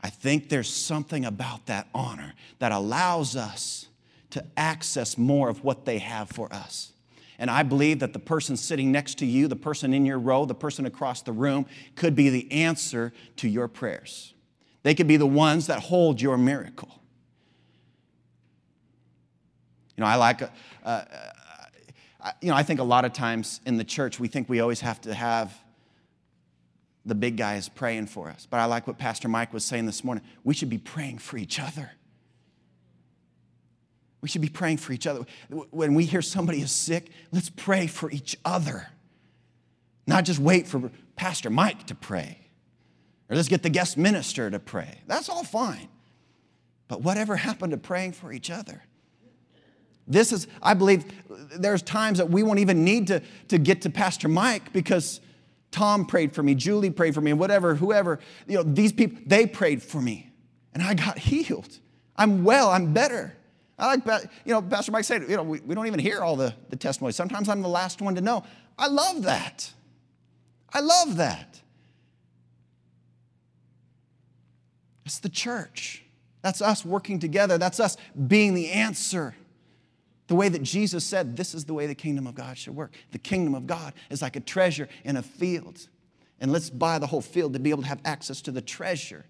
I 0.00 0.10
think 0.10 0.48
there's 0.48 0.72
something 0.72 1.24
about 1.24 1.66
that 1.66 1.88
honor 1.92 2.34
that 2.60 2.70
allows 2.70 3.34
us 3.34 3.88
to 4.30 4.44
access 4.56 5.16
more 5.16 5.48
of 5.48 5.64
what 5.64 5.84
they 5.84 5.98
have 5.98 6.28
for 6.28 6.52
us. 6.52 6.92
And 7.38 7.50
I 7.50 7.62
believe 7.62 8.00
that 8.00 8.12
the 8.12 8.18
person 8.18 8.56
sitting 8.56 8.90
next 8.90 9.18
to 9.18 9.26
you, 9.26 9.46
the 9.46 9.56
person 9.56 9.94
in 9.94 10.04
your 10.04 10.18
row, 10.18 10.44
the 10.44 10.54
person 10.54 10.86
across 10.86 11.22
the 11.22 11.32
room, 11.32 11.66
could 11.94 12.14
be 12.14 12.30
the 12.30 12.50
answer 12.50 13.12
to 13.36 13.48
your 13.48 13.68
prayers. 13.68 14.34
They 14.82 14.94
could 14.94 15.06
be 15.06 15.16
the 15.16 15.26
ones 15.26 15.68
that 15.68 15.80
hold 15.80 16.20
your 16.20 16.36
miracle. 16.36 16.88
You 19.96 20.02
know, 20.02 20.06
I 20.06 20.16
like, 20.16 20.42
uh, 20.42 20.46
uh, 20.84 21.04
you 22.40 22.48
know, 22.48 22.54
I 22.54 22.62
think 22.62 22.80
a 22.80 22.84
lot 22.84 23.04
of 23.04 23.12
times 23.12 23.60
in 23.66 23.76
the 23.76 23.84
church 23.84 24.18
we 24.20 24.28
think 24.28 24.48
we 24.48 24.60
always 24.60 24.80
have 24.80 25.00
to 25.02 25.14
have 25.14 25.56
the 27.04 27.14
big 27.14 27.36
guys 27.36 27.68
praying 27.68 28.06
for 28.06 28.28
us. 28.28 28.46
But 28.48 28.58
I 28.58 28.66
like 28.66 28.86
what 28.86 28.98
Pastor 28.98 29.28
Mike 29.28 29.52
was 29.52 29.64
saying 29.64 29.86
this 29.86 30.04
morning. 30.04 30.24
We 30.44 30.54
should 30.54 30.70
be 30.70 30.78
praying 30.78 31.18
for 31.18 31.36
each 31.36 31.58
other. 31.58 31.92
We 34.20 34.28
should 34.28 34.42
be 34.42 34.48
praying 34.48 34.78
for 34.78 34.92
each 34.92 35.06
other. 35.06 35.24
When 35.70 35.94
we 35.94 36.04
hear 36.04 36.22
somebody 36.22 36.60
is 36.60 36.72
sick, 36.72 37.10
let's 37.30 37.50
pray 37.50 37.86
for 37.86 38.10
each 38.10 38.36
other. 38.44 38.88
Not 40.06 40.24
just 40.24 40.38
wait 40.40 40.66
for 40.66 40.90
Pastor 41.16 41.50
Mike 41.50 41.86
to 41.88 41.94
pray, 41.94 42.38
or 43.28 43.36
let's 43.36 43.48
get 43.48 43.62
the 43.62 43.70
guest 43.70 43.96
minister 43.96 44.50
to 44.50 44.58
pray. 44.58 45.00
That's 45.06 45.28
all 45.28 45.44
fine. 45.44 45.88
But 46.88 47.02
whatever 47.02 47.36
happened 47.36 47.72
to 47.72 47.76
praying 47.76 48.12
for 48.12 48.32
each 48.32 48.50
other? 48.50 48.82
This 50.06 50.32
is, 50.32 50.46
I 50.62 50.72
believe, 50.72 51.04
there's 51.28 51.82
times 51.82 52.18
that 52.18 52.30
we 52.30 52.42
won't 52.42 52.60
even 52.60 52.82
need 52.82 53.08
to, 53.08 53.22
to 53.48 53.58
get 53.58 53.82
to 53.82 53.90
Pastor 53.90 54.26
Mike 54.26 54.72
because 54.72 55.20
Tom 55.70 56.06
prayed 56.06 56.32
for 56.32 56.42
me, 56.42 56.54
Julie 56.54 56.90
prayed 56.90 57.14
for 57.14 57.20
me, 57.20 57.30
and 57.30 57.38
whatever, 57.38 57.74
whoever, 57.74 58.18
you 58.46 58.56
know, 58.56 58.62
these 58.62 58.92
people, 58.92 59.20
they 59.26 59.46
prayed 59.46 59.82
for 59.82 60.00
me. 60.00 60.32
And 60.72 60.82
I 60.82 60.94
got 60.94 61.18
healed. 61.30 61.78
I'm 62.16 62.42
well, 62.42 62.70
I'm 62.70 62.94
better. 62.94 63.36
I 63.78 63.94
like, 63.94 64.24
you 64.44 64.52
know, 64.52 64.60
Pastor 64.60 64.90
Mike 64.90 65.04
said, 65.04 65.22
you 65.22 65.36
know, 65.36 65.44
we, 65.44 65.60
we 65.60 65.74
don't 65.74 65.86
even 65.86 66.00
hear 66.00 66.20
all 66.20 66.34
the, 66.34 66.52
the 66.68 66.76
testimonies. 66.76 67.14
Sometimes 67.14 67.48
I'm 67.48 67.62
the 67.62 67.68
last 67.68 68.00
one 68.00 68.16
to 68.16 68.20
know. 68.20 68.44
I 68.76 68.88
love 68.88 69.22
that. 69.22 69.72
I 70.72 70.80
love 70.80 71.16
that. 71.16 71.60
It's 75.06 75.20
the 75.20 75.28
church. 75.28 76.04
That's 76.42 76.60
us 76.60 76.84
working 76.84 77.18
together. 77.20 77.56
That's 77.56 77.78
us 77.78 77.96
being 78.26 78.54
the 78.54 78.70
answer. 78.70 79.34
The 80.26 80.34
way 80.34 80.48
that 80.48 80.62
Jesus 80.62 81.04
said, 81.04 81.36
this 81.36 81.54
is 81.54 81.64
the 81.64 81.72
way 81.72 81.86
the 81.86 81.94
kingdom 81.94 82.26
of 82.26 82.34
God 82.34 82.58
should 82.58 82.74
work. 82.74 82.92
The 83.12 83.18
kingdom 83.18 83.54
of 83.54 83.66
God 83.66 83.94
is 84.10 84.20
like 84.22 84.36
a 84.36 84.40
treasure 84.40 84.88
in 85.04 85.16
a 85.16 85.22
field. 85.22 85.88
And 86.40 86.52
let's 86.52 86.68
buy 86.68 86.98
the 86.98 87.06
whole 87.06 87.22
field 87.22 87.52
to 87.54 87.58
be 87.58 87.70
able 87.70 87.82
to 87.82 87.88
have 87.88 88.00
access 88.04 88.42
to 88.42 88.50
the 88.50 88.60
treasure 88.60 89.24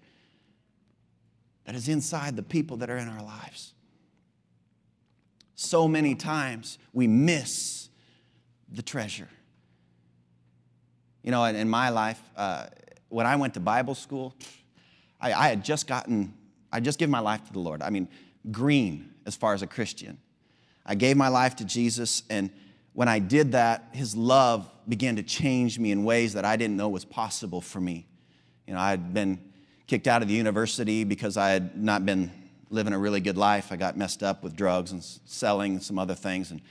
that 1.65 1.75
is 1.75 1.87
inside 1.87 2.35
the 2.35 2.43
people 2.43 2.77
that 2.77 2.89
are 2.89 2.97
in 2.97 3.07
our 3.07 3.23
lives 3.23 3.73
so 5.59 5.89
many 5.89 6.15
times 6.15 6.79
we 6.93 7.05
miss 7.05 7.89
the 8.71 8.81
treasure. 8.81 9.27
You 11.21 11.31
know, 11.31 11.43
in, 11.43 11.57
in 11.57 11.69
my 11.69 11.89
life, 11.89 12.21
uh, 12.37 12.67
when 13.09 13.25
I 13.25 13.35
went 13.35 13.55
to 13.55 13.59
Bible 13.59 13.93
school, 13.93 14.33
I, 15.19 15.33
I 15.33 15.47
had 15.49 15.65
just 15.65 15.85
gotten, 15.85 16.33
I 16.71 16.79
just 16.79 16.97
given 16.97 17.11
my 17.11 17.19
life 17.19 17.45
to 17.47 17.51
the 17.51 17.59
Lord. 17.59 17.81
I 17.81 17.89
mean, 17.89 18.07
green 18.51 19.13
as 19.25 19.35
far 19.35 19.53
as 19.53 19.61
a 19.61 19.67
Christian. 19.67 20.17
I 20.85 20.95
gave 20.95 21.17
my 21.17 21.27
life 21.27 21.57
to 21.57 21.65
Jesus, 21.65 22.23
and 22.29 22.51
when 22.93 23.09
I 23.09 23.19
did 23.19 23.51
that, 23.51 23.89
His 23.91 24.15
love 24.15 24.71
began 24.87 25.17
to 25.17 25.23
change 25.23 25.77
me 25.77 25.91
in 25.91 26.05
ways 26.05 26.33
that 26.33 26.45
I 26.45 26.55
didn't 26.55 26.77
know 26.77 26.87
was 26.87 27.03
possible 27.03 27.59
for 27.59 27.81
me. 27.81 28.07
You 28.65 28.75
know, 28.75 28.79
I 28.79 28.91
had 28.91 29.13
been 29.13 29.37
kicked 29.87 30.07
out 30.07 30.21
of 30.21 30.29
the 30.29 30.33
university 30.35 31.03
because 31.03 31.35
I 31.35 31.49
had 31.49 31.75
not 31.75 32.05
been 32.05 32.31
living 32.69 32.93
a 32.93 32.99
really 32.99 33.19
good 33.19 33.37
life. 33.37 33.71
I 33.71 33.75
got 33.75 33.97
messed 33.97 34.23
up 34.23 34.43
with 34.43 34.55
drugs 34.55 34.91
and 34.91 35.03
selling 35.03 35.73
and 35.73 35.83
some 35.83 35.97
other 35.97 36.15
things. 36.15 36.51
And 36.51 36.61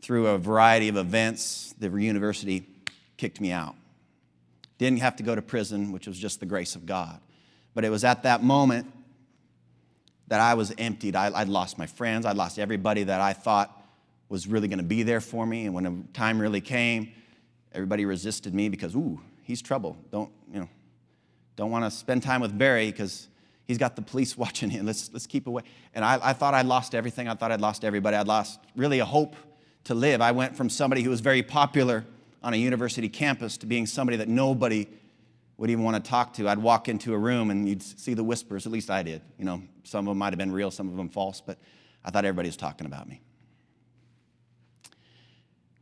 through 0.00 0.26
a 0.26 0.38
variety 0.38 0.88
of 0.88 0.96
events, 0.96 1.74
the 1.78 1.88
university 1.88 2.66
kicked 3.16 3.40
me 3.40 3.52
out. 3.52 3.76
Didn't 4.78 5.00
have 5.00 5.16
to 5.16 5.22
go 5.22 5.34
to 5.34 5.42
prison, 5.42 5.92
which 5.92 6.06
was 6.06 6.18
just 6.18 6.40
the 6.40 6.46
grace 6.46 6.74
of 6.74 6.86
God. 6.86 7.20
But 7.74 7.84
it 7.84 7.90
was 7.90 8.04
at 8.04 8.24
that 8.24 8.42
moment 8.42 8.92
that 10.28 10.40
I 10.40 10.54
was 10.54 10.74
emptied. 10.78 11.14
I, 11.14 11.30
would 11.30 11.48
lost 11.48 11.78
my 11.78 11.86
friends. 11.86 12.26
I'd 12.26 12.36
lost 12.36 12.58
everybody 12.58 13.04
that 13.04 13.20
I 13.20 13.32
thought 13.32 13.80
was 14.28 14.46
really 14.46 14.66
going 14.66 14.78
to 14.78 14.84
be 14.84 15.02
there 15.02 15.20
for 15.20 15.46
me. 15.46 15.66
And 15.66 15.74
when 15.74 15.84
the 15.84 15.96
time 16.14 16.40
really 16.40 16.60
came, 16.60 17.12
everybody 17.72 18.04
resisted 18.04 18.54
me 18.54 18.68
because, 18.68 18.96
ooh, 18.96 19.20
he's 19.42 19.62
trouble. 19.62 19.96
Don't, 20.10 20.30
you 20.52 20.60
know, 20.60 20.68
don't 21.54 21.70
want 21.70 21.84
to 21.84 21.90
spend 21.90 22.22
time 22.22 22.40
with 22.40 22.56
Barry 22.56 22.90
because 22.90 23.28
He's 23.66 23.78
got 23.78 23.96
the 23.96 24.02
police 24.02 24.36
watching 24.44 24.70
him. 24.70 24.86
Let's, 24.86 25.12
let's 25.12 25.26
keep 25.26 25.46
away. 25.46 25.62
And 25.94 26.04
I, 26.04 26.18
I 26.22 26.32
thought 26.32 26.54
I'd 26.54 26.66
lost 26.66 26.94
everything. 26.94 27.28
I 27.28 27.34
thought 27.34 27.52
I'd 27.52 27.60
lost 27.60 27.84
everybody. 27.84 28.16
I'd 28.16 28.28
lost 28.28 28.60
really 28.76 28.98
a 28.98 29.04
hope 29.04 29.36
to 29.84 29.94
live. 29.94 30.20
I 30.20 30.32
went 30.32 30.56
from 30.56 30.70
somebody 30.70 31.02
who 31.02 31.10
was 31.10 31.20
very 31.20 31.42
popular 31.42 32.04
on 32.42 32.54
a 32.54 32.56
university 32.56 33.08
campus 33.08 33.56
to 33.58 33.66
being 33.66 33.86
somebody 33.86 34.16
that 34.18 34.28
nobody 34.28 34.86
would 35.56 35.70
even 35.70 35.84
want 35.84 36.02
to 36.02 36.10
talk 36.10 36.34
to. 36.34 36.48
I'd 36.48 36.58
walk 36.58 36.88
into 36.88 37.14
a 37.14 37.18
room 37.18 37.50
and 37.50 37.68
you'd 37.68 37.82
see 37.82 38.14
the 38.14 38.24
whispers, 38.24 38.66
at 38.66 38.72
least 38.72 38.90
I 38.90 39.02
did. 39.02 39.22
You 39.38 39.44
know, 39.44 39.62
some 39.84 40.06
of 40.06 40.10
them 40.10 40.18
might 40.18 40.32
have 40.32 40.38
been 40.38 40.52
real, 40.52 40.70
some 40.70 40.88
of 40.88 40.96
them 40.96 41.08
false, 41.08 41.40
but 41.40 41.58
I 42.04 42.10
thought 42.10 42.24
everybody 42.24 42.48
was 42.48 42.56
talking 42.56 42.86
about 42.86 43.08
me. 43.08 43.20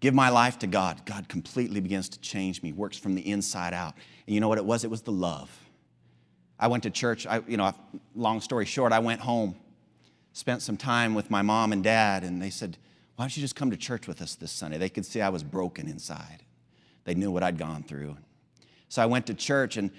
Give 0.01 0.15
my 0.15 0.31
life 0.31 0.59
to 0.61 0.67
God. 0.67 1.05
God 1.05 1.29
completely 1.29 1.81
begins 1.81 2.09
to 2.11 2.21
change 2.21 2.63
me, 2.63 2.73
works 2.73 2.99
from 2.99 3.15
the 3.15 3.31
inside 3.31 3.75
out. 3.75 3.95
And 4.27 4.35
you 4.35 4.41
know 4.41 4.49
what 4.49 4.59
it 4.59 4.65
was? 4.65 4.83
It 4.83 4.91
was 4.91 5.03
the 5.03 5.13
love. 5.13 5.51
I 6.61 6.69
went 6.69 6.85
to 6.85 6.91
church. 6.91 7.27
I, 7.27 7.43
you 7.49 7.57
know, 7.57 7.75
long 8.15 8.41
story 8.41 8.67
short, 8.67 8.93
I 8.93 9.01
went 9.01 9.21
home, 9.21 9.57
spent 10.33 10.63
some 10.63 10.77
time 10.77 11.15
with 11.15 11.31
my 11.31 11.43
mom 11.43 11.73
and 11.73 11.83
dad, 11.83 12.23
and 12.23 12.41
they 12.41 12.51
said, 12.51 12.77
Why 13.17 13.25
don't 13.25 13.37
you 13.37 13.41
just 13.41 13.57
come 13.57 13.71
to 13.73 13.77
church 13.77 14.07
with 14.07 14.23
us 14.23 14.37
this 14.37 14.53
Sunday? 14.53 14.79
They 14.79 14.91
could 14.91 15.07
see 15.07 15.21
I 15.21 15.31
was 15.31 15.43
broken 15.43 15.89
inside. 15.89 16.45
They 17.05 17.15
knew 17.15 17.33
what 17.33 17.43
I'd 17.43 17.59
gone 17.59 17.83
through. 17.83 18.17
So 18.89 19.03
I 19.03 19.07
went 19.07 19.27
to 19.27 19.35
church, 19.35 19.77
and 19.77 19.91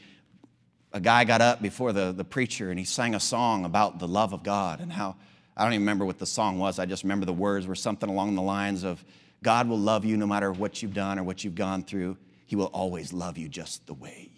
a 0.93 1.00
guy 1.00 1.24
got 1.24 1.41
up 1.41 1.62
before 1.62 1.93
the, 1.93 2.12
the 2.12 2.24
preacher 2.24 2.69
and 2.69 2.78
he 2.78 2.86
sang 2.86 3.15
a 3.15 3.19
song 3.19 3.65
about 3.65 4.00
the 4.00 4.08
love 4.08 4.34
of 4.34 4.43
God 4.43 4.82
and 4.82 4.91
how 4.91 5.15
I 5.56 5.63
don't 5.63 5.74
even 5.74 5.84
remember 5.84 6.06
what 6.06 6.19
the 6.19 6.26
song 6.26 6.60
was. 6.60 6.80
I 6.80 6.86
just 6.86 7.04
remember 7.04 7.26
the 7.26 7.34
words 7.34 7.67
were 7.67 7.76
something 7.76 8.10
along 8.10 8.36
the 8.36 8.41
lines 8.41 8.84
of 8.84 9.04
God 9.43 9.67
will 9.67 9.80
love 9.80 10.06
you 10.06 10.17
no 10.17 10.28
matter 10.28 10.52
what 10.52 10.82
you've 10.82 10.93
done 10.93 11.19
or 11.19 11.24
what 11.24 11.43
you've 11.43 11.56
gone 11.56 11.84
through. 11.84 12.17
He 12.45 12.56
will 12.56 12.67
always 12.67 13.13
love 13.13 13.38
you 13.38 13.47
just 13.47 13.86
the 13.88 13.93
way. 13.93 14.31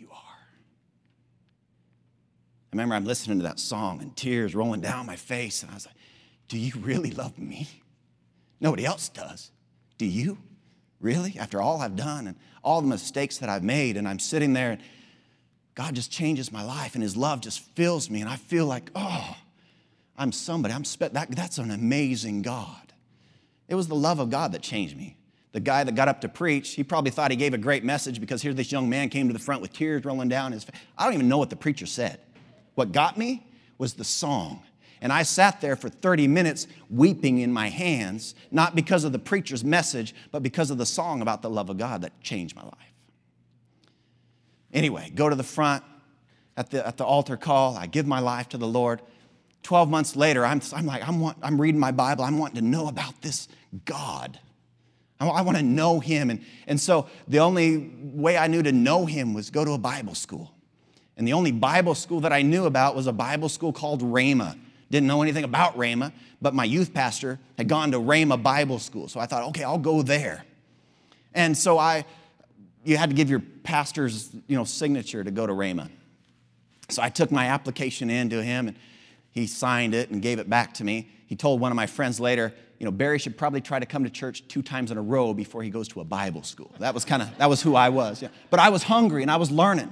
I 2.73 2.75
remember 2.75 2.95
I'm 2.95 3.05
listening 3.05 3.37
to 3.37 3.43
that 3.43 3.59
song 3.59 4.01
and 4.01 4.17
tears 4.17 4.55
rolling 4.55 4.81
down 4.81 5.05
my 5.05 5.15
face, 5.15 5.61
and 5.61 5.69
I 5.69 5.75
was 5.75 5.85
like, 5.85 5.93
Do 6.47 6.57
you 6.57 6.73
really 6.79 7.11
love 7.11 7.37
me? 7.37 7.69
Nobody 8.59 8.83
else 8.83 9.09
does. 9.09 9.51
Do 9.99 10.07
you? 10.07 10.39
Really? 10.99 11.37
After 11.37 11.61
all 11.61 11.81
I've 11.81 11.95
done 11.95 12.25
and 12.25 12.35
all 12.63 12.81
the 12.81 12.87
mistakes 12.87 13.37
that 13.37 13.49
I've 13.49 13.63
made, 13.63 13.95
and 13.95 14.07
I'm 14.07 14.17
sitting 14.17 14.53
there, 14.53 14.71
and 14.71 14.81
God 15.75 15.93
just 15.93 16.11
changes 16.11 16.51
my 16.51 16.63
life, 16.63 16.95
and 16.95 17.03
His 17.03 17.15
love 17.15 17.41
just 17.41 17.59
fills 17.75 18.09
me, 18.09 18.21
and 18.21 18.29
I 18.29 18.37
feel 18.37 18.65
like, 18.65 18.89
oh, 18.95 19.37
I'm 20.17 20.31
somebody. 20.31 20.73
I'm 20.73 20.83
spe- 20.83 21.13
that, 21.13 21.29
that's 21.29 21.59
an 21.59 21.69
amazing 21.69 22.41
God. 22.41 22.91
It 23.67 23.75
was 23.75 23.87
the 23.87 23.93
love 23.93 24.17
of 24.17 24.31
God 24.31 24.51
that 24.53 24.63
changed 24.63 24.97
me. 24.97 25.15
The 25.51 25.59
guy 25.59 25.83
that 25.83 25.93
got 25.93 26.07
up 26.07 26.21
to 26.21 26.29
preach, 26.29 26.71
he 26.71 26.83
probably 26.83 27.11
thought 27.11 27.29
he 27.29 27.37
gave 27.37 27.53
a 27.53 27.59
great 27.59 27.83
message 27.83 28.19
because 28.19 28.41
here 28.41 28.55
this 28.55 28.71
young 28.71 28.89
man 28.89 29.09
came 29.09 29.27
to 29.27 29.33
the 29.33 29.37
front 29.37 29.61
with 29.61 29.73
tears 29.73 30.05
rolling 30.05 30.27
down 30.27 30.53
his 30.53 30.63
face. 30.63 30.81
I 30.97 31.03
don't 31.05 31.13
even 31.13 31.29
know 31.29 31.37
what 31.37 31.51
the 31.51 31.55
preacher 31.55 31.85
said. 31.85 32.19
What 32.75 32.91
got 32.91 33.17
me 33.17 33.45
was 33.77 33.93
the 33.93 34.03
song. 34.03 34.63
And 35.01 35.11
I 35.11 35.23
sat 35.23 35.59
there 35.59 35.75
for 35.75 35.89
30 35.89 36.27
minutes 36.27 36.65
weeping 36.89 37.39
in 37.39 37.51
my 37.51 37.67
hands, 37.67 38.35
not 38.51 38.73
because 38.73 39.03
of 39.03 39.11
the 39.11 39.19
preacher's 39.19 39.63
message, 39.63 40.15
but 40.31 40.41
because 40.41 40.71
of 40.71 40.77
the 40.77 40.85
song 40.85 41.21
about 41.21 41.41
the 41.41 41.49
love 41.49 41.69
of 41.69 41.77
God 41.77 42.01
that 42.03 42.21
changed 42.21 42.55
my 42.55 42.63
life. 42.63 42.93
Anyway, 44.71 45.11
go 45.13 45.27
to 45.27 45.35
the 45.35 45.43
front 45.43 45.83
at 46.55 46.71
the, 46.71 46.85
at 46.87 46.97
the 46.97 47.03
altar 47.03 47.35
call. 47.35 47.75
I 47.77 47.85
give 47.85 48.07
my 48.07 48.19
life 48.19 48.49
to 48.49 48.57
the 48.57 48.67
Lord. 48.67 49.01
12 49.63 49.89
months 49.89 50.15
later, 50.15 50.45
I'm, 50.45 50.61
I'm 50.73 50.85
like, 50.85 51.07
I'm, 51.07 51.19
want, 51.19 51.37
I'm 51.41 51.59
reading 51.59 51.79
my 51.79 51.91
Bible. 51.91 52.23
I'm 52.23 52.37
wanting 52.37 52.55
to 52.55 52.65
know 52.65 52.87
about 52.87 53.21
this 53.21 53.47
God. 53.85 54.39
I, 55.19 55.27
I 55.27 55.41
want 55.41 55.57
to 55.57 55.63
know 55.63 55.99
him. 55.99 56.29
And, 56.29 56.43
and 56.65 56.79
so 56.79 57.07
the 57.27 57.39
only 57.39 57.91
way 58.01 58.37
I 58.37 58.47
knew 58.47 58.63
to 58.63 58.71
know 58.71 59.05
him 59.05 59.33
was 59.33 59.49
go 59.49 59.63
to 59.63 59.71
a 59.71 59.77
Bible 59.77 60.15
school. 60.15 60.53
And 61.17 61.27
the 61.27 61.33
only 61.33 61.51
Bible 61.51 61.95
school 61.95 62.21
that 62.21 62.33
I 62.33 62.41
knew 62.41 62.65
about 62.65 62.95
was 62.95 63.07
a 63.07 63.13
Bible 63.13 63.49
school 63.49 63.71
called 63.71 64.01
Rhema. 64.01 64.57
Didn't 64.89 65.07
know 65.07 65.21
anything 65.21 65.43
about 65.43 65.77
Rhema, 65.77 66.11
but 66.41 66.53
my 66.53 66.65
youth 66.65 66.93
pastor 66.93 67.39
had 67.57 67.67
gone 67.67 67.91
to 67.91 67.99
Rhema 67.99 68.41
Bible 68.41 68.79
School. 68.79 69.07
So 69.07 69.19
I 69.19 69.25
thought, 69.25 69.43
okay, 69.49 69.63
I'll 69.63 69.77
go 69.77 70.01
there. 70.01 70.45
And 71.33 71.57
so 71.57 71.79
I, 71.79 72.05
you 72.83 72.97
had 72.97 73.09
to 73.09 73.15
give 73.15 73.29
your 73.29 73.41
pastor's, 73.63 74.29
you 74.47 74.55
know, 74.55 74.63
signature 74.63 75.23
to 75.23 75.31
go 75.31 75.47
to 75.47 75.53
Rhema. 75.53 75.89
So 76.89 77.01
I 77.01 77.09
took 77.09 77.31
my 77.31 77.47
application 77.47 78.09
in 78.09 78.29
to 78.29 78.43
him 78.43 78.67
and 78.67 78.77
he 79.31 79.47
signed 79.47 79.95
it 79.95 80.11
and 80.11 80.21
gave 80.21 80.37
it 80.37 80.49
back 80.49 80.75
to 80.75 80.83
me. 80.83 81.09
He 81.25 81.35
told 81.35 81.59
one 81.59 81.71
of 81.71 81.75
my 81.75 81.87
friends 81.87 82.19
later, 82.19 82.53
you 82.77 82.85
know, 82.85 82.91
Barry 82.91 83.17
should 83.17 83.37
probably 83.37 83.61
try 83.61 83.79
to 83.79 83.85
come 83.85 84.03
to 84.03 84.09
church 84.09 84.47
two 84.47 84.61
times 84.61 84.91
in 84.91 84.97
a 84.97 85.01
row 85.01 85.33
before 85.33 85.63
he 85.63 85.69
goes 85.69 85.87
to 85.89 86.01
a 86.01 86.03
Bible 86.03 86.43
school. 86.43 86.71
That 86.79 86.93
was 86.93 87.05
kind 87.05 87.21
of, 87.21 87.35
that 87.37 87.49
was 87.49 87.61
who 87.61 87.75
I 87.75 87.89
was. 87.89 88.21
Yeah. 88.21 88.27
But 88.49 88.59
I 88.59 88.69
was 88.69 88.83
hungry 88.83 89.21
and 89.21 89.31
I 89.31 89.37
was 89.37 89.49
learning. 89.49 89.91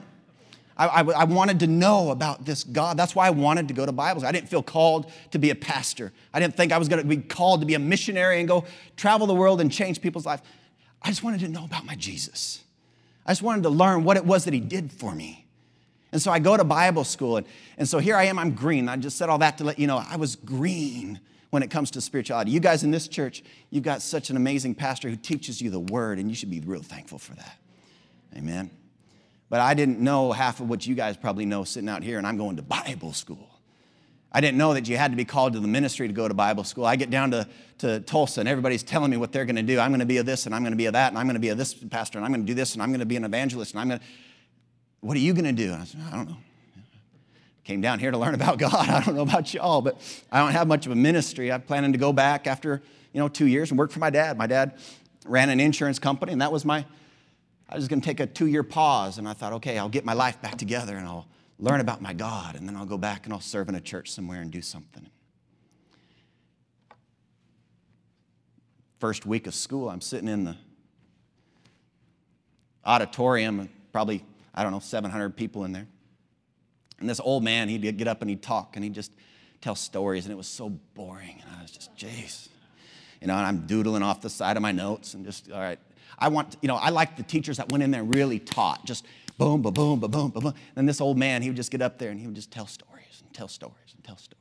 I, 0.81 1.01
I, 1.01 1.01
I, 1.01 1.23
wanted 1.25 1.59
to 1.59 1.67
know 1.67 2.09
about 2.09 2.43
this 2.43 2.63
God. 2.63 2.97
That's 2.97 3.13
why 3.13 3.27
I 3.27 3.29
wanted 3.29 3.67
to 3.67 3.73
go 3.75 3.85
to 3.85 3.91
Bibles. 3.91 4.23
I 4.23 4.31
didn't 4.31 4.49
feel 4.49 4.63
called 4.63 5.11
to 5.29 5.37
be 5.37 5.51
a 5.51 5.55
pastor. 5.55 6.11
I 6.33 6.39
didn't 6.39 6.57
think 6.57 6.71
I 6.71 6.79
was 6.79 6.89
going 6.89 6.99
to 7.03 7.07
be 7.07 7.17
called 7.17 7.59
to 7.59 7.67
be 7.67 7.75
a 7.75 7.79
missionary 7.79 8.39
and 8.39 8.47
go 8.47 8.65
travel 8.97 9.27
the 9.27 9.35
world 9.35 9.61
and 9.61 9.71
change 9.71 10.01
people's 10.01 10.25
lives. 10.25 10.41
I 11.03 11.09
just 11.09 11.21
wanted 11.21 11.41
to 11.41 11.49
know 11.49 11.65
about 11.65 11.85
my 11.85 11.93
Jesus. 11.93 12.63
I 13.27 13.31
just 13.31 13.43
wanted 13.43 13.61
to 13.63 13.69
learn 13.69 14.03
what 14.03 14.17
it 14.17 14.25
was 14.25 14.45
that 14.45 14.55
he 14.55 14.59
did 14.59 14.91
for 14.91 15.13
me. 15.13 15.45
And 16.11 16.19
so 16.19 16.31
I 16.31 16.39
go 16.39 16.57
to 16.57 16.63
Bible 16.63 17.03
school, 17.03 17.37
and, 17.37 17.45
and 17.77 17.87
so 17.87 17.99
here 17.99 18.15
I 18.15 18.23
am, 18.23 18.39
I'm 18.39 18.51
green. 18.51 18.89
I 18.89 18.97
just 18.97 19.17
said 19.17 19.29
all 19.29 19.37
that 19.37 19.59
to 19.59 19.63
let 19.63 19.77
you 19.77 19.85
know 19.85 20.03
I 20.09 20.15
was 20.15 20.35
green 20.35 21.19
when 21.51 21.61
it 21.61 21.69
comes 21.69 21.91
to 21.91 22.01
spirituality. 22.01 22.49
You 22.49 22.59
guys 22.59 22.83
in 22.83 22.89
this 22.89 23.07
church, 23.07 23.43
you've 23.69 23.83
got 23.83 24.01
such 24.01 24.31
an 24.31 24.35
amazing 24.35 24.73
pastor 24.73 25.09
who 25.09 25.15
teaches 25.15 25.61
you 25.61 25.69
the 25.69 25.79
word, 25.79 26.17
and 26.17 26.27
you 26.27 26.35
should 26.35 26.49
be 26.49 26.59
real 26.59 26.81
thankful 26.81 27.19
for 27.19 27.35
that. 27.35 27.57
Amen. 28.35 28.71
But 29.51 29.59
I 29.59 29.73
didn't 29.73 29.99
know 29.99 30.31
half 30.31 30.61
of 30.61 30.69
what 30.69 30.87
you 30.87 30.95
guys 30.95 31.17
probably 31.17 31.45
know 31.45 31.65
sitting 31.65 31.89
out 31.89 32.03
here, 32.03 32.17
and 32.17 32.25
I'm 32.25 32.37
going 32.37 32.55
to 32.55 32.61
Bible 32.61 33.11
school. 33.11 33.49
I 34.31 34.39
didn't 34.39 34.57
know 34.57 34.73
that 34.75 34.87
you 34.87 34.95
had 34.95 35.11
to 35.11 35.17
be 35.17 35.25
called 35.25 35.51
to 35.53 35.59
the 35.59 35.67
ministry 35.67 36.07
to 36.07 36.13
go 36.13 36.25
to 36.25 36.33
Bible 36.33 36.63
school. 36.63 36.85
I 36.85 36.95
get 36.95 37.09
down 37.09 37.31
to, 37.31 37.45
to 37.79 37.99
Tulsa 37.99 38.39
and 38.39 38.47
everybody's 38.47 38.81
telling 38.81 39.11
me 39.11 39.17
what 39.17 39.33
they're 39.33 39.43
going 39.43 39.57
to 39.57 39.61
do. 39.61 39.77
I'm 39.77 39.91
going 39.91 39.99
to 39.99 40.05
be 40.05 40.19
a 40.19 40.23
this 40.23 40.45
and 40.45 40.55
I'm 40.55 40.61
going 40.61 40.71
to 40.71 40.77
be 40.77 40.85
a 40.85 40.91
that 40.93 41.09
and 41.09 41.17
I'm 41.17 41.25
going 41.25 41.33
to 41.33 41.41
be 41.41 41.49
a 41.49 41.55
this 41.55 41.73
pastor 41.73 42.17
and 42.17 42.23
I'm 42.23 42.31
going 42.31 42.45
to 42.45 42.47
do 42.47 42.53
this 42.53 42.75
and 42.75 42.81
I'm 42.81 42.91
going 42.91 43.01
to 43.01 43.05
be 43.05 43.17
an 43.17 43.25
evangelist 43.25 43.73
and 43.73 43.81
I'm 43.81 43.89
going 43.89 43.99
to. 43.99 44.05
What 45.01 45.17
are 45.17 45.19
you 45.19 45.33
going 45.33 45.43
to 45.43 45.51
do? 45.51 45.73
I 45.73 45.83
said, 45.83 45.99
I 46.09 46.15
don't 46.15 46.29
know. 46.29 46.37
Came 47.65 47.81
down 47.81 47.99
here 47.99 48.11
to 48.11 48.17
learn 48.17 48.35
about 48.41 48.57
God. 48.57 48.87
I 48.87 49.03
don't 49.03 49.15
know 49.15 49.23
about 49.23 49.53
y'all, 49.53 49.81
but 49.81 49.99
I 50.31 50.39
don't 50.39 50.53
have 50.53 50.65
much 50.65 50.85
of 50.85 50.93
a 50.93 50.95
ministry. 50.95 51.51
I'm 51.51 51.61
planning 51.61 51.91
to 51.91 51.97
go 51.97 52.13
back 52.13 52.47
after 52.47 52.81
you 53.11 53.19
know 53.19 53.27
two 53.27 53.47
years 53.47 53.69
and 53.69 53.77
work 53.77 53.91
for 53.91 53.99
my 53.99 54.09
dad. 54.09 54.37
My 54.37 54.47
dad 54.47 54.77
ran 55.25 55.49
an 55.49 55.59
insurance 55.59 55.99
company, 55.99 56.31
and 56.31 56.41
that 56.41 56.53
was 56.53 56.63
my. 56.63 56.85
I 57.71 57.75
was 57.75 57.87
going 57.87 58.01
to 58.01 58.05
take 58.05 58.19
a 58.19 58.27
two-year 58.27 58.63
pause, 58.63 59.17
and 59.17 59.27
I 59.27 59.33
thought, 59.33 59.53
okay, 59.53 59.77
I'll 59.77 59.89
get 59.89 60.03
my 60.03 60.13
life 60.13 60.41
back 60.41 60.57
together, 60.57 60.97
and 60.97 61.07
I'll 61.07 61.27
learn 61.57 61.79
about 61.79 62.01
my 62.01 62.11
God, 62.11 62.55
and 62.55 62.67
then 62.67 62.75
I'll 62.75 62.85
go 62.85 62.97
back 62.97 63.25
and 63.25 63.33
I'll 63.33 63.39
serve 63.39 63.69
in 63.69 63.75
a 63.75 63.81
church 63.81 64.11
somewhere 64.11 64.41
and 64.41 64.51
do 64.51 64.61
something. 64.61 65.09
First 68.99 69.25
week 69.25 69.47
of 69.47 69.55
school, 69.55 69.89
I'm 69.89 70.01
sitting 70.01 70.27
in 70.27 70.43
the 70.43 70.57
auditorium, 72.83 73.69
probably, 73.93 74.25
I 74.53 74.63
don't 74.63 74.71
know, 74.71 74.79
700 74.79 75.37
people 75.37 75.63
in 75.63 75.71
there. 75.71 75.87
And 76.99 77.09
this 77.09 77.19
old 77.19 77.43
man, 77.43 77.69
he'd 77.69 77.97
get 77.97 78.07
up 78.07 78.21
and 78.21 78.29
he'd 78.29 78.43
talk 78.43 78.75
and 78.75 78.83
he'd 78.83 78.93
just 78.93 79.11
tell 79.61 79.75
stories, 79.75 80.25
and 80.25 80.33
it 80.33 80.37
was 80.37 80.47
so 80.47 80.69
boring. 80.69 81.41
And 81.41 81.55
I 81.57 81.61
was 81.61 81.71
just, 81.71 81.95
jeez. 81.95 82.49
You 83.21 83.27
know, 83.27 83.35
and 83.35 83.45
I'm 83.45 83.65
doodling 83.65 84.03
off 84.03 84.21
the 84.21 84.29
side 84.29 84.57
of 84.57 84.61
my 84.61 84.71
notes 84.71 85.13
and 85.13 85.23
just, 85.23 85.51
all 85.51 85.59
right. 85.59 85.79
I 86.21 86.29
want, 86.29 86.55
you 86.61 86.67
know, 86.67 86.75
I 86.75 86.89
like 86.89 87.17
the 87.17 87.23
teachers 87.23 87.57
that 87.57 87.71
went 87.71 87.83
in 87.83 87.91
there 87.91 88.01
and 88.01 88.15
really 88.15 88.39
taught, 88.39 88.85
just 88.85 89.05
boom, 89.37 89.61
ba 89.61 89.71
boom, 89.71 89.99
ba 89.99 90.07
boom, 90.07 90.29
ba 90.29 90.39
boom. 90.39 90.53
And 90.75 90.87
this 90.87 91.01
old 91.01 91.17
man, 91.17 91.41
he 91.41 91.49
would 91.49 91.57
just 91.57 91.71
get 91.71 91.81
up 91.81 91.97
there 91.97 92.11
and 92.11 92.19
he 92.19 92.27
would 92.27 92.35
just 92.35 92.51
tell 92.51 92.67
stories 92.67 93.21
and 93.21 93.33
tell 93.33 93.47
stories 93.47 93.93
and 93.93 94.03
tell 94.03 94.17
stories. 94.17 94.37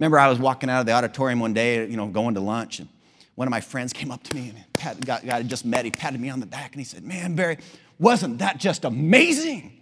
Remember, 0.00 0.18
I 0.18 0.28
was 0.28 0.38
walking 0.38 0.70
out 0.70 0.80
of 0.80 0.86
the 0.86 0.92
auditorium 0.92 1.40
one 1.40 1.52
day, 1.52 1.86
you 1.86 1.96
know, 1.96 2.08
going 2.08 2.34
to 2.34 2.40
lunch, 2.40 2.78
and 2.78 2.88
one 3.34 3.46
of 3.46 3.50
my 3.50 3.60
friends 3.60 3.92
came 3.92 4.10
up 4.10 4.22
to 4.22 4.34
me 4.34 4.48
and 4.48 4.72
pat, 4.72 5.04
got, 5.04 5.26
got 5.26 5.44
just 5.44 5.66
met. 5.66 5.84
He 5.84 5.90
patted 5.90 6.18
me 6.18 6.30
on 6.30 6.40
the 6.40 6.46
back 6.46 6.72
and 6.72 6.80
he 6.80 6.84
said, 6.84 7.04
"Man, 7.04 7.34
Barry, 7.34 7.58
wasn't 7.98 8.38
that 8.38 8.56
just 8.56 8.86
amazing?" 8.86 9.78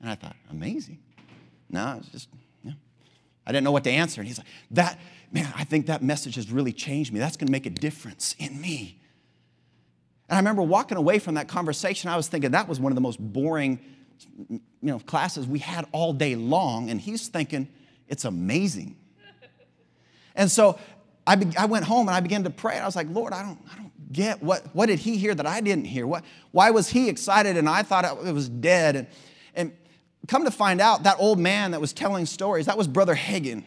And 0.00 0.08
I 0.08 0.14
thought, 0.14 0.36
"Amazing? 0.50 1.00
No, 1.68 1.96
it's 1.98 2.08
just." 2.08 2.28
I 3.46 3.52
didn't 3.52 3.64
know 3.64 3.72
what 3.72 3.84
to 3.84 3.90
answer. 3.90 4.22
And 4.22 4.28
he's 4.28 4.38
like, 4.38 4.46
"That 4.70 4.98
man, 5.30 5.52
I 5.54 5.64
think 5.64 5.86
that 5.86 6.02
message 6.02 6.36
has 6.36 6.50
really 6.50 6.72
changed 6.72 7.12
me. 7.12 7.18
That's 7.18 7.36
going 7.36 7.46
to 7.46 7.52
make 7.52 7.66
a 7.66 7.70
difference 7.70 8.34
in 8.38 8.58
me." 8.58 8.99
And 10.30 10.36
I 10.36 10.38
remember 10.38 10.62
walking 10.62 10.96
away 10.96 11.18
from 11.18 11.34
that 11.34 11.48
conversation, 11.48 12.08
I 12.08 12.16
was 12.16 12.28
thinking 12.28 12.52
that 12.52 12.68
was 12.68 12.78
one 12.78 12.92
of 12.92 12.94
the 12.94 13.00
most 13.00 13.18
boring 13.18 13.80
you 14.48 14.60
know, 14.80 15.00
classes 15.00 15.44
we 15.44 15.58
had 15.58 15.86
all 15.90 16.12
day 16.12 16.36
long. 16.36 16.88
And 16.88 17.00
he's 17.00 17.26
thinking, 17.26 17.66
it's 18.06 18.24
amazing. 18.24 18.96
And 20.36 20.48
so 20.48 20.78
I, 21.26 21.34
be, 21.34 21.56
I 21.56 21.66
went 21.66 21.84
home 21.84 22.06
and 22.06 22.14
I 22.14 22.20
began 22.20 22.44
to 22.44 22.50
pray. 22.50 22.78
I 22.78 22.86
was 22.86 22.94
like, 22.94 23.08
Lord, 23.10 23.32
I 23.32 23.42
don't, 23.42 23.58
I 23.72 23.76
don't 23.76 24.12
get 24.12 24.40
what, 24.40 24.64
what 24.72 24.86
did 24.86 25.00
he 25.00 25.16
hear 25.16 25.34
that 25.34 25.46
I 25.46 25.60
didn't 25.60 25.86
hear? 25.86 26.06
What, 26.06 26.24
why 26.52 26.70
was 26.70 26.88
he 26.88 27.08
excited 27.08 27.56
and 27.56 27.68
I 27.68 27.82
thought 27.82 28.04
it 28.24 28.32
was 28.32 28.48
dead? 28.48 28.94
And, 28.94 29.06
and 29.56 29.72
come 30.28 30.44
to 30.44 30.52
find 30.52 30.80
out, 30.80 31.02
that 31.02 31.16
old 31.18 31.40
man 31.40 31.72
that 31.72 31.80
was 31.80 31.92
telling 31.92 32.24
stories, 32.24 32.66
that 32.66 32.78
was 32.78 32.86
Brother 32.86 33.16
Hagin 33.16 33.64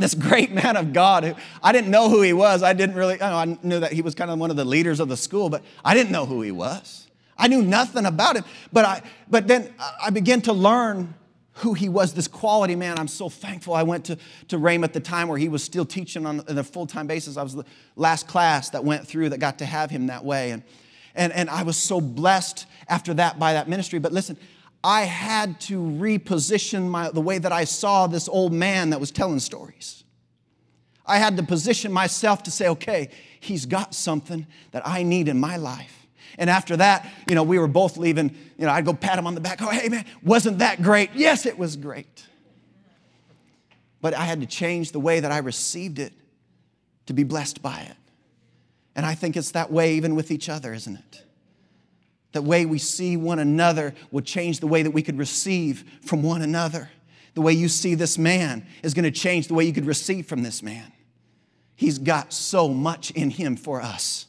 this 0.00 0.14
great 0.14 0.50
man 0.52 0.76
of 0.76 0.92
God 0.92 1.24
who 1.24 1.34
I 1.62 1.72
didn't 1.72 1.90
know 1.90 2.08
who 2.08 2.22
he 2.22 2.32
was. 2.32 2.62
I 2.62 2.72
didn't 2.72 2.96
really, 2.96 3.20
I, 3.20 3.30
know, 3.30 3.54
I 3.54 3.58
knew 3.62 3.80
that 3.80 3.92
he 3.92 4.02
was 4.02 4.14
kind 4.14 4.30
of 4.30 4.38
one 4.38 4.50
of 4.50 4.56
the 4.56 4.64
leaders 4.64 5.00
of 5.00 5.08
the 5.08 5.16
school, 5.16 5.48
but 5.48 5.62
I 5.84 5.94
didn't 5.94 6.12
know 6.12 6.26
who 6.26 6.42
he 6.42 6.52
was. 6.52 7.06
I 7.36 7.48
knew 7.48 7.62
nothing 7.62 8.04
about 8.04 8.36
him. 8.36 8.44
But, 8.72 8.84
I, 8.84 9.02
but 9.30 9.46
then 9.46 9.72
I 10.02 10.10
began 10.10 10.40
to 10.42 10.52
learn 10.52 11.14
who 11.58 11.74
he 11.74 11.88
was, 11.88 12.14
this 12.14 12.28
quality 12.28 12.76
man. 12.76 12.98
I'm 12.98 13.08
so 13.08 13.28
thankful 13.28 13.74
I 13.74 13.82
went 13.82 14.04
to, 14.06 14.18
to 14.48 14.58
Rhema 14.58 14.84
at 14.84 14.92
the 14.92 15.00
time 15.00 15.28
where 15.28 15.38
he 15.38 15.48
was 15.48 15.62
still 15.62 15.84
teaching 15.84 16.24
on, 16.26 16.40
on 16.48 16.58
a 16.58 16.64
full 16.64 16.86
time 16.86 17.06
basis. 17.06 17.36
I 17.36 17.42
was 17.42 17.54
the 17.54 17.64
last 17.96 18.28
class 18.28 18.70
that 18.70 18.84
went 18.84 19.06
through 19.06 19.30
that 19.30 19.38
got 19.38 19.58
to 19.58 19.66
have 19.66 19.90
him 19.90 20.06
that 20.06 20.24
way. 20.24 20.52
And, 20.52 20.62
and, 21.14 21.32
and 21.32 21.50
I 21.50 21.64
was 21.64 21.76
so 21.76 22.00
blessed 22.00 22.66
after 22.88 23.14
that 23.14 23.38
by 23.38 23.54
that 23.54 23.68
ministry. 23.68 23.98
But 23.98 24.12
listen, 24.12 24.36
I 24.82 25.02
had 25.02 25.60
to 25.62 25.80
reposition 25.80 26.88
my, 26.88 27.10
the 27.10 27.20
way 27.20 27.38
that 27.38 27.52
I 27.52 27.64
saw 27.64 28.06
this 28.06 28.28
old 28.28 28.52
man 28.52 28.90
that 28.90 29.00
was 29.00 29.10
telling 29.10 29.40
stories. 29.40 30.04
I 31.04 31.18
had 31.18 31.36
to 31.38 31.42
position 31.42 31.92
myself 31.92 32.42
to 32.44 32.50
say, 32.50 32.68
okay, 32.68 33.08
he's 33.40 33.66
got 33.66 33.94
something 33.94 34.46
that 34.70 34.86
I 34.86 35.02
need 35.02 35.28
in 35.28 35.40
my 35.40 35.56
life. 35.56 36.06
And 36.36 36.48
after 36.48 36.76
that, 36.76 37.10
you 37.28 37.34
know, 37.34 37.42
we 37.42 37.58
were 37.58 37.66
both 37.66 37.96
leaving. 37.96 38.30
You 38.58 38.66
know, 38.66 38.70
I'd 38.70 38.84
go 38.84 38.92
pat 38.92 39.18
him 39.18 39.26
on 39.26 39.34
the 39.34 39.40
back. 39.40 39.60
Oh, 39.62 39.70
hey, 39.70 39.88
man, 39.88 40.04
wasn't 40.22 40.58
that 40.58 40.82
great? 40.82 41.10
Yes, 41.14 41.46
it 41.46 41.58
was 41.58 41.76
great. 41.76 42.26
But 44.00 44.14
I 44.14 44.24
had 44.24 44.40
to 44.40 44.46
change 44.46 44.92
the 44.92 45.00
way 45.00 45.18
that 45.20 45.32
I 45.32 45.38
received 45.38 45.98
it 45.98 46.12
to 47.06 47.12
be 47.14 47.24
blessed 47.24 47.62
by 47.62 47.80
it. 47.80 47.96
And 48.94 49.04
I 49.04 49.14
think 49.14 49.36
it's 49.36 49.52
that 49.52 49.72
way 49.72 49.94
even 49.94 50.14
with 50.14 50.30
each 50.30 50.48
other, 50.48 50.72
isn't 50.72 50.96
it? 50.96 51.24
The 52.32 52.42
way 52.42 52.66
we 52.66 52.78
see 52.78 53.16
one 53.16 53.38
another 53.38 53.94
will 54.10 54.20
change 54.20 54.60
the 54.60 54.66
way 54.66 54.82
that 54.82 54.90
we 54.90 55.02
could 55.02 55.18
receive 55.18 55.84
from 56.02 56.22
one 56.22 56.42
another. 56.42 56.90
The 57.34 57.40
way 57.40 57.52
you 57.52 57.68
see 57.68 57.94
this 57.94 58.18
man 58.18 58.66
is 58.82 58.94
going 58.94 59.04
to 59.04 59.10
change 59.10 59.48
the 59.48 59.54
way 59.54 59.64
you 59.64 59.72
could 59.72 59.86
receive 59.86 60.26
from 60.26 60.42
this 60.42 60.62
man. 60.62 60.92
He's 61.74 61.98
got 61.98 62.32
so 62.32 62.68
much 62.68 63.10
in 63.12 63.30
him 63.30 63.56
for 63.56 63.80
us. 63.80 64.26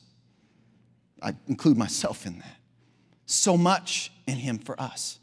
I 1.21 1.35
include 1.47 1.77
myself 1.77 2.25
in 2.25 2.39
that. 2.39 2.57
So 3.25 3.57
much 3.57 4.11
in 4.27 4.35
him 4.35 4.59
for 4.59 4.79
us. 4.79 5.19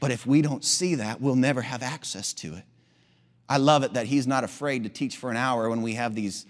But 0.00 0.10
if 0.10 0.26
we 0.26 0.42
don't 0.42 0.64
see 0.64 0.94
that, 0.96 1.20
we'll 1.20 1.34
never 1.34 1.62
have 1.62 1.82
access 1.82 2.32
to 2.34 2.54
it. 2.54 2.64
I 3.48 3.56
love 3.56 3.82
it 3.82 3.94
that 3.94 4.06
he's 4.06 4.26
not 4.26 4.44
afraid 4.44 4.84
to 4.84 4.88
teach 4.88 5.16
for 5.16 5.30
an 5.30 5.36
hour 5.36 5.68
when 5.68 5.82
we 5.82 5.94
have 5.94 6.14
these, 6.14 6.46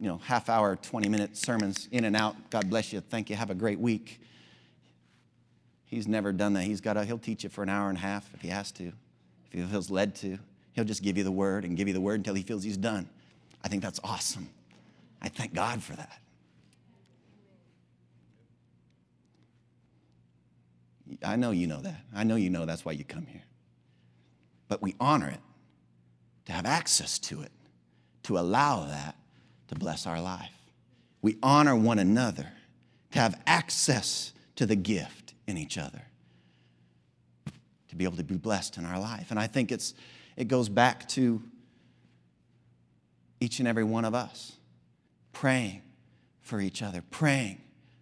you 0.00 0.08
know, 0.08 0.18
half 0.18 0.48
hour, 0.48 0.76
20 0.76 1.08
minute 1.08 1.36
sermons 1.36 1.88
in 1.90 2.04
and 2.04 2.14
out. 2.14 2.36
God 2.50 2.70
bless 2.70 2.92
you. 2.92 3.00
Thank 3.00 3.30
you. 3.30 3.36
Have 3.36 3.50
a 3.50 3.54
great 3.54 3.80
week. 3.80 4.20
He's 5.86 6.06
never 6.06 6.32
done 6.32 6.52
that. 6.52 6.64
He's 6.64 6.80
got 6.80 6.96
a, 6.96 7.04
he'll 7.04 7.18
teach 7.18 7.44
you 7.44 7.50
for 7.50 7.62
an 7.62 7.68
hour 7.68 7.88
and 7.88 7.98
a 7.98 8.00
half 8.00 8.28
if 8.34 8.42
he 8.42 8.48
has 8.48 8.70
to, 8.72 8.92
if 9.50 9.52
he 9.52 9.62
feels 9.62 9.90
led 9.90 10.14
to. 10.16 10.38
He'll 10.72 10.84
just 10.84 11.02
give 11.02 11.16
you 11.16 11.24
the 11.24 11.32
word 11.32 11.64
and 11.64 11.76
give 11.76 11.88
you 11.88 11.94
the 11.94 12.00
word 12.00 12.20
until 12.20 12.34
he 12.34 12.42
feels 12.42 12.62
he's 12.62 12.76
done. 12.76 13.08
I 13.64 13.68
think 13.68 13.82
that's 13.82 13.98
awesome. 14.04 14.48
I 15.20 15.28
thank 15.28 15.54
God 15.54 15.82
for 15.82 15.94
that. 15.94 16.20
I 21.24 21.36
know 21.36 21.50
you 21.50 21.66
know 21.66 21.80
that. 21.80 22.02
I 22.14 22.22
know 22.22 22.36
you 22.36 22.50
know 22.50 22.66
that's 22.66 22.84
why 22.84 22.92
you 22.92 23.02
come 23.02 23.26
here. 23.26 23.42
But 24.68 24.82
we 24.82 24.94
honor 25.00 25.30
it 25.30 25.40
to 26.44 26.52
have 26.52 26.66
access 26.66 27.18
to 27.20 27.42
it, 27.42 27.50
to 28.24 28.38
allow 28.38 28.84
that 28.84 29.16
to 29.68 29.74
bless 29.74 30.06
our 30.06 30.20
life. 30.20 30.52
We 31.22 31.36
honor 31.42 31.76
one 31.76 31.98
another 31.98 32.52
to 33.12 33.18
have 33.18 33.40
access 33.46 34.32
to 34.56 34.66
the 34.66 34.76
gift 34.76 35.34
in 35.46 35.56
each 35.56 35.78
other, 35.78 36.02
to 37.88 37.96
be 37.96 38.04
able 38.04 38.16
to 38.16 38.24
be 38.24 38.36
blessed 38.36 38.76
in 38.76 38.84
our 38.84 38.98
life. 38.98 39.30
And 39.30 39.38
I 39.38 39.46
think 39.46 39.72
it's, 39.72 39.94
it 40.36 40.48
goes 40.48 40.68
back 40.68 41.08
to 41.10 41.42
each 43.40 43.58
and 43.58 43.68
every 43.68 43.84
one 43.84 44.04
of 44.04 44.14
us 44.14 44.52
praying 45.32 45.82
for 46.40 46.60
each 46.60 46.82
other, 46.82 47.02
praying 47.10 47.60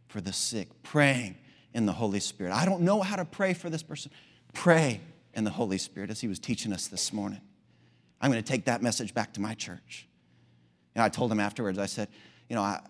for 0.09 0.21
the 0.21 0.33
sick, 0.33 0.69
praying 0.83 1.37
in 1.75 1.85
the 1.87 1.93
Holy 1.93 2.21
Spirit. 2.21 2.53
I 2.53 2.65
don't 2.65 2.83
know 2.83 3.03
how 3.03 3.17
to 3.17 3.25
pray 3.25 3.53
for 3.53 3.69
this 3.69 3.83
person. 3.83 4.11
Pray 4.55 5.01
in 5.35 5.45
the 5.45 5.51
Holy 5.51 5.79
Spirit 5.79 6.11
as 6.11 6.21
he 6.21 6.29
was 6.29 6.39
teaching 6.39 6.73
us 6.73 6.87
this 6.87 7.13
morning. 7.13 7.41
I'm 8.21 8.31
going 8.31 8.43
to 8.43 8.49
take 8.49 8.65
that 8.65 8.83
message 8.83 9.13
back 9.13 9.35
to 9.35 9.41
my 9.41 9.55
church. 9.55 10.09
And 10.97 11.03
I 11.03 11.11
told 11.11 11.31
him 11.31 11.41
afterwards, 11.41 11.79
I 11.79 11.85
said, 11.85 12.09
you 12.49 12.57
know, 12.57 12.63
I, 12.63 12.81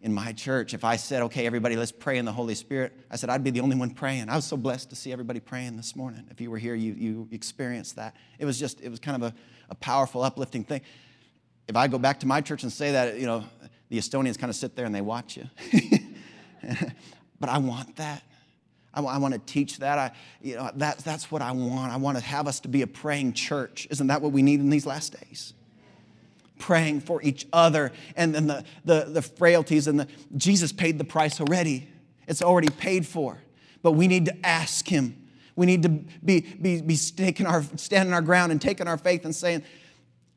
in 0.00 0.12
my 0.12 0.32
church, 0.32 0.74
if 0.74 0.82
I 0.82 0.96
said, 0.96 1.22
okay, 1.22 1.46
everybody, 1.46 1.76
let's 1.76 1.92
pray 1.92 2.18
in 2.18 2.24
the 2.24 2.32
Holy 2.32 2.56
Spirit, 2.56 2.92
I 3.08 3.14
said, 3.14 3.30
I'd 3.30 3.44
be 3.44 3.50
the 3.50 3.60
only 3.60 3.76
one 3.76 3.90
praying. 3.90 4.28
I 4.28 4.34
was 4.34 4.44
so 4.44 4.56
blessed 4.56 4.90
to 4.90 4.96
see 4.96 5.12
everybody 5.12 5.38
praying 5.38 5.76
this 5.76 5.94
morning. 5.94 6.26
If 6.28 6.40
you 6.40 6.50
were 6.50 6.58
here, 6.58 6.74
you, 6.74 6.94
you 6.94 7.28
experienced 7.30 7.94
that. 7.96 8.16
It 8.40 8.46
was 8.46 8.58
just, 8.58 8.80
it 8.80 8.88
was 8.88 8.98
kind 8.98 9.22
of 9.22 9.32
a, 9.32 9.34
a 9.70 9.76
powerful, 9.76 10.24
uplifting 10.24 10.64
thing. 10.64 10.80
If 11.68 11.76
I 11.76 11.86
go 11.86 11.98
back 11.98 12.18
to 12.20 12.26
my 12.26 12.40
church 12.40 12.64
and 12.64 12.72
say 12.72 12.90
that, 12.90 13.16
you 13.16 13.26
know, 13.26 13.44
the 13.90 13.98
Estonians 13.98 14.36
kind 14.36 14.50
of 14.50 14.56
sit 14.56 14.74
there 14.74 14.84
and 14.84 14.92
they 14.92 15.00
watch 15.00 15.36
you. 15.36 15.44
but 17.38 17.48
I 17.48 17.58
want 17.58 17.94
that. 17.96 18.24
I, 18.92 19.02
I 19.02 19.18
want 19.18 19.34
to 19.34 19.40
teach 19.40 19.78
that. 19.78 19.98
I, 19.98 20.10
you 20.42 20.56
know, 20.56 20.72
that. 20.74 20.98
That's 20.98 21.30
what 21.30 21.42
I 21.42 21.52
want. 21.52 21.92
I 21.92 21.96
want 21.96 22.18
to 22.18 22.24
have 22.24 22.48
us 22.48 22.58
to 22.60 22.68
be 22.68 22.82
a 22.82 22.88
praying 22.88 23.34
church. 23.34 23.86
Isn't 23.88 24.08
that 24.08 24.20
what 24.20 24.32
we 24.32 24.42
need 24.42 24.58
in 24.58 24.68
these 24.68 24.84
last 24.84 25.16
days? 25.20 25.54
Praying 26.58 27.00
for 27.00 27.22
each 27.22 27.46
other 27.52 27.92
and 28.16 28.34
then 28.34 28.46
the, 28.46 28.64
the, 28.84 29.06
the 29.08 29.22
frailties 29.22 29.86
and 29.86 30.00
the 30.00 30.08
Jesus 30.36 30.72
paid 30.72 30.98
the 30.98 31.04
price 31.04 31.40
already. 31.40 31.88
It's 32.26 32.42
already 32.42 32.68
paid 32.68 33.06
for. 33.06 33.38
But 33.82 33.92
we 33.92 34.08
need 34.08 34.26
to 34.26 34.46
ask 34.46 34.86
him. 34.86 35.28
We 35.56 35.66
need 35.66 35.82
to 35.82 35.88
be, 35.88 36.40
be, 36.40 36.80
be 36.80 36.96
taking 36.96 37.46
our, 37.46 37.64
standing 37.76 38.12
our 38.12 38.22
ground 38.22 38.52
and 38.52 38.60
taking 38.60 38.86
our 38.86 38.98
faith 38.98 39.24
and 39.24 39.34
saying, 39.34 39.64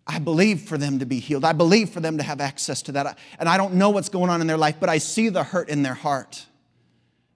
I 0.08 0.20
believe 0.20 0.62
for 0.62 0.78
them 0.78 1.00
to 1.00 1.06
be 1.06 1.20
healed. 1.20 1.46
I 1.46 1.54
believe 1.54 1.90
for 1.90 2.00
them 2.00 2.18
to 2.18 2.24
have 2.24 2.42
access 2.42 2.82
to 2.84 2.92
that. 2.94 3.18
And 3.40 3.48
I 3.48 3.58
don't 3.58 3.76
know 3.76 3.92
what's 3.92 4.10
going 4.10 4.30
on 4.30 4.42
in 4.42 4.48
their 4.48 4.58
life, 4.58 4.78
but 4.80 4.90
I 4.90 4.98
see 4.98 5.30
the 5.30 5.44
hurt 5.44 5.70
in 5.70 5.84
their 5.84 5.94
heart. 5.94 6.46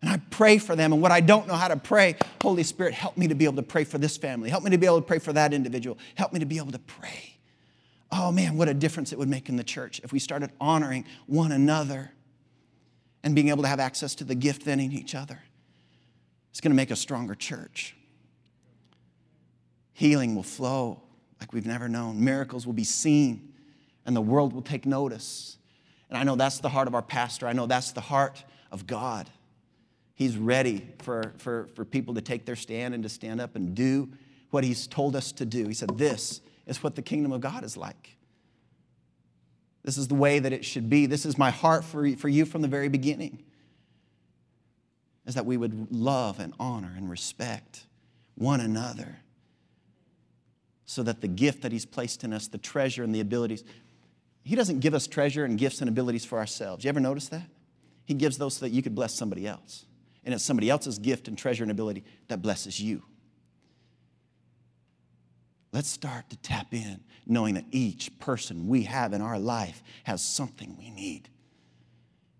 And 0.01 0.09
I 0.09 0.19
pray 0.29 0.57
for 0.57 0.75
them. 0.75 0.93
And 0.93 1.01
what 1.01 1.11
I 1.11 1.19
don't 1.19 1.47
know 1.47 1.53
how 1.53 1.67
to 1.67 1.77
pray, 1.77 2.15
Holy 2.41 2.63
Spirit, 2.63 2.93
help 2.93 3.17
me 3.17 3.27
to 3.27 3.35
be 3.35 3.45
able 3.45 3.57
to 3.57 3.63
pray 3.63 3.83
for 3.83 3.97
this 3.97 4.17
family. 4.17 4.49
Help 4.49 4.63
me 4.63 4.71
to 4.71 4.77
be 4.77 4.85
able 4.85 5.01
to 5.01 5.07
pray 5.07 5.19
for 5.19 5.33
that 5.33 5.53
individual. 5.53 5.97
Help 6.15 6.33
me 6.33 6.39
to 6.39 6.45
be 6.45 6.57
able 6.57 6.71
to 6.71 6.79
pray. 6.79 7.34
Oh 8.17 8.31
man, 8.31 8.55
what 8.55 8.69
a 8.69 8.73
difference 8.73 9.11
it 9.11 9.19
would 9.19 9.27
make 9.27 9.49
in 9.49 9.57
the 9.57 9.63
church 9.63 9.99
if 10.01 10.13
we 10.13 10.19
started 10.19 10.49
honoring 10.61 11.03
one 11.27 11.51
another 11.51 12.11
and 13.23 13.35
being 13.35 13.49
able 13.49 13.63
to 13.63 13.67
have 13.67 13.81
access 13.81 14.15
to 14.15 14.23
the 14.23 14.35
gift 14.35 14.63
then 14.63 14.79
in 14.79 14.93
each 14.93 15.13
other. 15.13 15.41
It's 16.51 16.61
going 16.61 16.71
to 16.71 16.75
make 16.75 16.91
a 16.91 16.95
stronger 16.95 17.35
church. 17.35 17.93
Healing 19.91 20.33
will 20.33 20.43
flow 20.43 21.01
like 21.41 21.51
we've 21.51 21.65
never 21.65 21.89
known, 21.89 22.23
miracles 22.23 22.65
will 22.65 22.73
be 22.73 22.85
seen, 22.85 23.53
and 24.05 24.15
the 24.15 24.21
world 24.21 24.53
will 24.53 24.61
take 24.61 24.85
notice. 24.85 25.57
And 26.09 26.17
I 26.17 26.23
know 26.23 26.37
that's 26.37 26.59
the 26.59 26.69
heart 26.69 26.87
of 26.87 26.95
our 26.95 27.01
pastor. 27.01 27.47
I 27.47 27.53
know 27.53 27.65
that's 27.65 27.91
the 27.91 27.99
heart 27.99 28.45
of 28.71 28.87
God. 28.87 29.29
He's 30.13 30.37
ready 30.37 30.87
for, 30.99 31.33
for, 31.39 31.67
for 31.75 31.83
people 31.83 32.13
to 32.13 32.21
take 32.21 32.45
their 32.45 32.55
stand 32.55 32.93
and 32.93 33.03
to 33.03 33.09
stand 33.09 33.41
up 33.41 33.57
and 33.57 33.75
do 33.75 34.07
what 34.51 34.63
He's 34.63 34.87
told 34.87 35.17
us 35.17 35.33
to 35.33 35.45
do. 35.45 35.67
He 35.67 35.73
said, 35.73 35.97
This 35.97 36.39
is 36.65 36.83
what 36.83 36.95
the 36.95 37.01
kingdom 37.01 37.31
of 37.31 37.41
God 37.41 37.63
is 37.63 37.77
like. 37.77 38.17
This 39.83 39.97
is 39.97 40.07
the 40.07 40.15
way 40.15 40.39
that 40.39 40.51
it 40.51 40.65
should 40.65 40.89
be. 40.89 41.05
This 41.05 41.25
is 41.25 41.37
my 41.37 41.51
heart 41.51 41.83
for, 41.83 42.09
for 42.15 42.27
you 42.27 42.45
from 42.45 42.61
the 42.61 42.67
very 42.67 42.89
beginning. 42.89 43.43
Is 45.27 45.35
that 45.35 45.45
we 45.45 45.57
would 45.57 45.91
love 45.91 46.39
and 46.39 46.53
honor 46.59 46.93
and 46.95 47.09
respect 47.09 47.85
one 48.35 48.59
another 48.59 49.19
so 50.85 51.03
that 51.03 51.21
the 51.21 51.27
gift 51.27 51.61
that 51.61 51.71
He's 51.71 51.85
placed 51.85 52.23
in 52.23 52.33
us, 52.33 52.47
the 52.47 52.57
treasure 52.57 53.03
and 53.03 53.13
the 53.13 53.19
abilities, 53.19 53.63
He 54.43 54.55
doesn't 54.55 54.79
give 54.79 54.93
us 54.93 55.07
treasure 55.07 55.45
and 55.45 55.57
gifts 55.57 55.81
and 55.81 55.89
abilities 55.89 56.25
for 56.25 56.39
ourselves. 56.39 56.83
You 56.83 56.89
ever 56.89 56.99
notice 56.99 57.29
that? 57.29 57.47
He 58.05 58.13
gives 58.13 58.37
those 58.37 58.55
so 58.57 58.65
that 58.65 58.71
you 58.71 58.81
could 58.81 58.95
bless 58.95 59.13
somebody 59.13 59.47
else 59.47 59.85
and 60.25 60.33
it's 60.33 60.43
somebody 60.43 60.69
else's 60.69 60.97
gift 60.97 61.27
and 61.27 61.37
treasure 61.37 61.63
and 61.63 61.71
ability 61.71 62.03
that 62.27 62.41
blesses 62.41 62.79
you. 62.79 63.03
Let's 65.75 65.89
start 65.89 66.29
to 66.29 66.37
tap 66.37 66.73
in 66.73 67.01
knowing 67.27 67.55
that 67.55 67.65
each 67.69 68.17
person 68.17 68.69
we 68.69 68.83
have 68.83 69.11
in 69.11 69.21
our 69.21 69.37
life 69.37 69.83
has 70.05 70.23
something 70.23 70.77
we 70.77 70.89
need. 70.89 71.27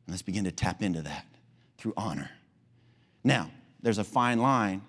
And 0.06 0.14
let's 0.14 0.22
begin 0.22 0.46
to 0.46 0.54
tap 0.54 0.82
into 0.82 1.02
that 1.02 1.26
through 1.78 1.92
honor. 1.98 2.32
Now, 3.26 3.52
there's 3.82 3.98
a 3.98 4.06
fine 4.06 4.40
line 4.40 4.82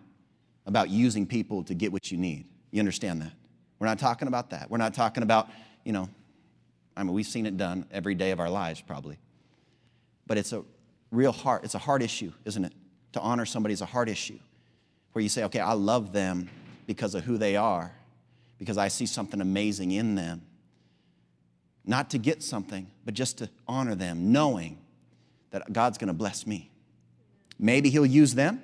about 0.65 0.91
using 0.91 1.27
people 1.27 1.65
to 1.65 1.75
get 1.75 1.91
what 1.91 2.13
you 2.13 2.19
need. 2.19 2.47
You 2.71 2.79
understand 2.79 3.21
that? 3.23 3.33
We're 3.81 3.89
not 3.89 3.99
talking 3.99 4.29
about 4.29 4.51
that. 4.51 4.71
We're 4.71 4.79
not 4.79 4.95
talking 4.95 5.25
about, 5.25 5.49
you 5.85 5.93
know, 5.93 6.09
I 6.97 7.03
mean, 7.03 7.15
we've 7.15 7.27
seen 7.27 7.47
it 7.47 7.57
done 7.57 7.85
every 7.91 8.15
day 8.15 8.31
of 8.31 8.39
our 8.39 8.49
lives 8.49 8.81
probably. 8.81 9.19
But 10.29 10.39
it's 10.39 10.53
a 10.53 10.63
real 11.11 11.33
hard, 11.33 11.65
it's 11.65 11.75
a 11.75 11.79
hard 11.81 12.01
issue, 12.01 12.33
isn't 12.45 12.65
it? 12.65 12.73
to 13.17 13.21
honor 13.21 13.47
somebody 13.47 13.73
is 13.73 13.81
a 13.81 13.87
hard 13.87 14.11
issue 14.11 14.39
where 15.13 15.23
you 15.23 15.29
say, 15.31 15.45
okay, 15.45 15.59
I 15.59 15.73
love 15.73 16.13
them 16.13 16.51
because 16.87 17.15
of 17.15 17.25
who 17.25 17.39
they 17.39 17.57
are, 17.57 17.96
because 18.59 18.79
I 18.79 18.89
see 18.89 19.07
something 19.07 19.41
amazing 19.41 19.93
in 19.93 20.15
them. 20.15 20.43
Not 21.85 22.11
to 22.11 22.19
get 22.19 22.43
something, 22.43 22.91
but 23.05 23.15
just 23.15 23.39
to 23.39 23.49
honor 23.69 23.95
them, 23.95 24.33
knowing 24.33 24.79
that 25.51 25.73
God's 25.73 25.99
gonna 25.99 26.15
bless 26.15 26.47
me. 26.47 26.71
Maybe 27.59 27.91
He'll 27.91 28.07
use 28.07 28.35
them, 28.35 28.63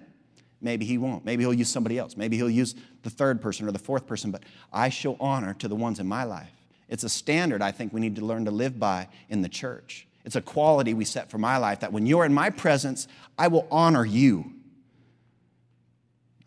maybe 0.60 0.84
He 0.84 0.98
won't. 0.98 1.24
Maybe 1.24 1.44
He'll 1.44 1.54
use 1.54 1.70
somebody 1.70 1.98
else. 1.98 2.16
Maybe 2.16 2.36
He'll 2.36 2.50
use 2.50 2.74
the 3.02 3.10
third 3.10 3.40
person 3.40 3.68
or 3.68 3.72
the 3.72 3.78
fourth 3.78 4.06
person, 4.06 4.30
but 4.30 4.42
I 4.72 4.88
show 4.88 5.16
honor 5.20 5.54
to 5.54 5.68
the 5.68 5.76
ones 5.76 6.00
in 6.00 6.06
my 6.06 6.24
life. 6.24 6.50
It's 6.88 7.04
a 7.04 7.08
standard 7.08 7.62
I 7.62 7.70
think 7.70 7.92
we 7.92 8.00
need 8.00 8.16
to 8.16 8.24
learn 8.24 8.44
to 8.44 8.50
live 8.50 8.78
by 8.78 9.08
in 9.28 9.42
the 9.42 9.48
church. 9.48 10.06
It's 10.24 10.36
a 10.36 10.42
quality 10.42 10.94
we 10.94 11.04
set 11.04 11.30
for 11.30 11.38
my 11.38 11.56
life 11.56 11.80
that 11.80 11.92
when 11.92 12.06
you're 12.06 12.24
in 12.24 12.34
my 12.34 12.50
presence, 12.50 13.08
I 13.38 13.48
will 13.48 13.66
honor 13.70 14.04
you. 14.04 14.52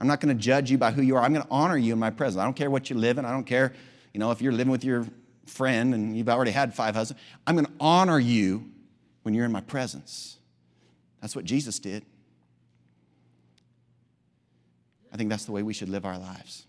I'm 0.05 0.07
not 0.07 0.21
going 0.21 0.37
to 0.37 0.39
judge 0.39 0.69
you 0.69 0.77
by 0.77 0.91
who 0.91 1.01
you 1.01 1.15
are. 1.15 1.23
I'm 1.23 1.33
going 1.33 1.43
to 1.43 1.51
honor 1.51 1.75
you 1.75 1.91
in 1.91 1.97
my 1.97 2.11
presence. 2.11 2.39
I 2.39 2.43
don't 2.43 2.55
care 2.55 2.69
what 2.69 2.91
you 2.91 2.95
live 2.95 3.17
in. 3.17 3.25
I 3.25 3.31
don't 3.31 3.43
care, 3.43 3.73
you 4.13 4.19
know, 4.19 4.29
if 4.29 4.39
you're 4.39 4.51
living 4.51 4.69
with 4.69 4.83
your 4.83 5.07
friend 5.47 5.95
and 5.95 6.15
you've 6.15 6.29
already 6.29 6.51
had 6.51 6.75
five 6.75 6.93
husbands. 6.93 7.19
I'm 7.47 7.55
going 7.55 7.65
to 7.65 7.71
honor 7.79 8.19
you 8.19 8.69
when 9.23 9.33
you're 9.33 9.45
in 9.45 9.51
my 9.51 9.61
presence. 9.61 10.37
That's 11.21 11.35
what 11.35 11.43
Jesus 11.43 11.79
did. 11.79 12.05
I 15.11 15.17
think 15.17 15.31
that's 15.31 15.45
the 15.45 15.51
way 15.51 15.63
we 15.63 15.73
should 15.73 15.89
live 15.89 16.05
our 16.05 16.19
lives. 16.19 16.67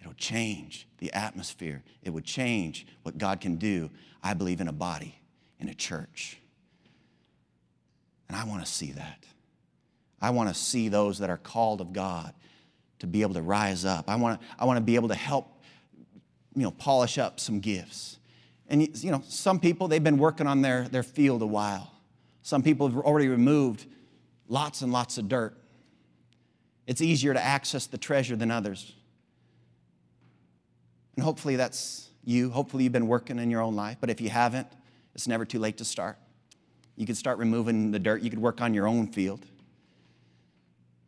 It'll 0.00 0.14
change 0.14 0.88
the 1.00 1.12
atmosphere. 1.12 1.82
It 2.02 2.14
would 2.14 2.24
change 2.24 2.86
what 3.02 3.18
God 3.18 3.42
can 3.42 3.56
do, 3.56 3.90
I 4.22 4.32
believe, 4.32 4.62
in 4.62 4.68
a 4.68 4.72
body 4.72 5.20
in 5.60 5.68
a 5.68 5.74
church. 5.74 6.38
And 8.26 8.38
I 8.38 8.44
want 8.44 8.64
to 8.64 8.72
see 8.72 8.92
that. 8.92 9.26
I 10.20 10.30
want 10.30 10.48
to 10.48 10.54
see 10.54 10.88
those 10.88 11.18
that 11.18 11.30
are 11.30 11.36
called 11.36 11.80
of 11.80 11.92
God 11.92 12.34
to 12.98 13.06
be 13.06 13.22
able 13.22 13.34
to 13.34 13.42
rise 13.42 13.84
up. 13.84 14.10
I 14.10 14.16
want 14.16 14.40
to, 14.40 14.46
I 14.58 14.64
want 14.64 14.78
to 14.78 14.82
be 14.82 14.96
able 14.96 15.08
to 15.08 15.14
help, 15.14 15.62
you 16.54 16.62
know, 16.62 16.72
polish 16.72 17.18
up 17.18 17.38
some 17.38 17.60
gifts. 17.60 18.18
And, 18.68 19.02
you 19.02 19.10
know, 19.10 19.22
some 19.28 19.60
people, 19.60 19.88
they've 19.88 20.02
been 20.02 20.18
working 20.18 20.46
on 20.46 20.62
their, 20.62 20.88
their 20.88 21.02
field 21.02 21.42
a 21.42 21.46
while. 21.46 21.92
Some 22.42 22.62
people 22.62 22.88
have 22.88 22.96
already 22.98 23.28
removed 23.28 23.86
lots 24.48 24.82
and 24.82 24.92
lots 24.92 25.18
of 25.18 25.28
dirt. 25.28 25.56
It's 26.86 27.00
easier 27.00 27.34
to 27.34 27.42
access 27.42 27.86
the 27.86 27.98
treasure 27.98 28.36
than 28.36 28.50
others. 28.50 28.94
And 31.16 31.24
hopefully 31.24 31.56
that's 31.56 32.08
you. 32.24 32.50
Hopefully 32.50 32.84
you've 32.84 32.92
been 32.92 33.08
working 33.08 33.38
in 33.38 33.50
your 33.50 33.60
own 33.60 33.76
life. 33.76 33.98
But 34.00 34.10
if 34.10 34.20
you 34.20 34.30
haven't, 34.30 34.68
it's 35.14 35.28
never 35.28 35.44
too 35.44 35.58
late 35.58 35.78
to 35.78 35.84
start. 35.84 36.18
You 36.96 37.06
could 37.06 37.16
start 37.16 37.38
removing 37.38 37.90
the 37.90 37.98
dirt. 37.98 38.22
You 38.22 38.30
could 38.30 38.38
work 38.38 38.60
on 38.60 38.74
your 38.74 38.86
own 38.86 39.06
field. 39.08 39.44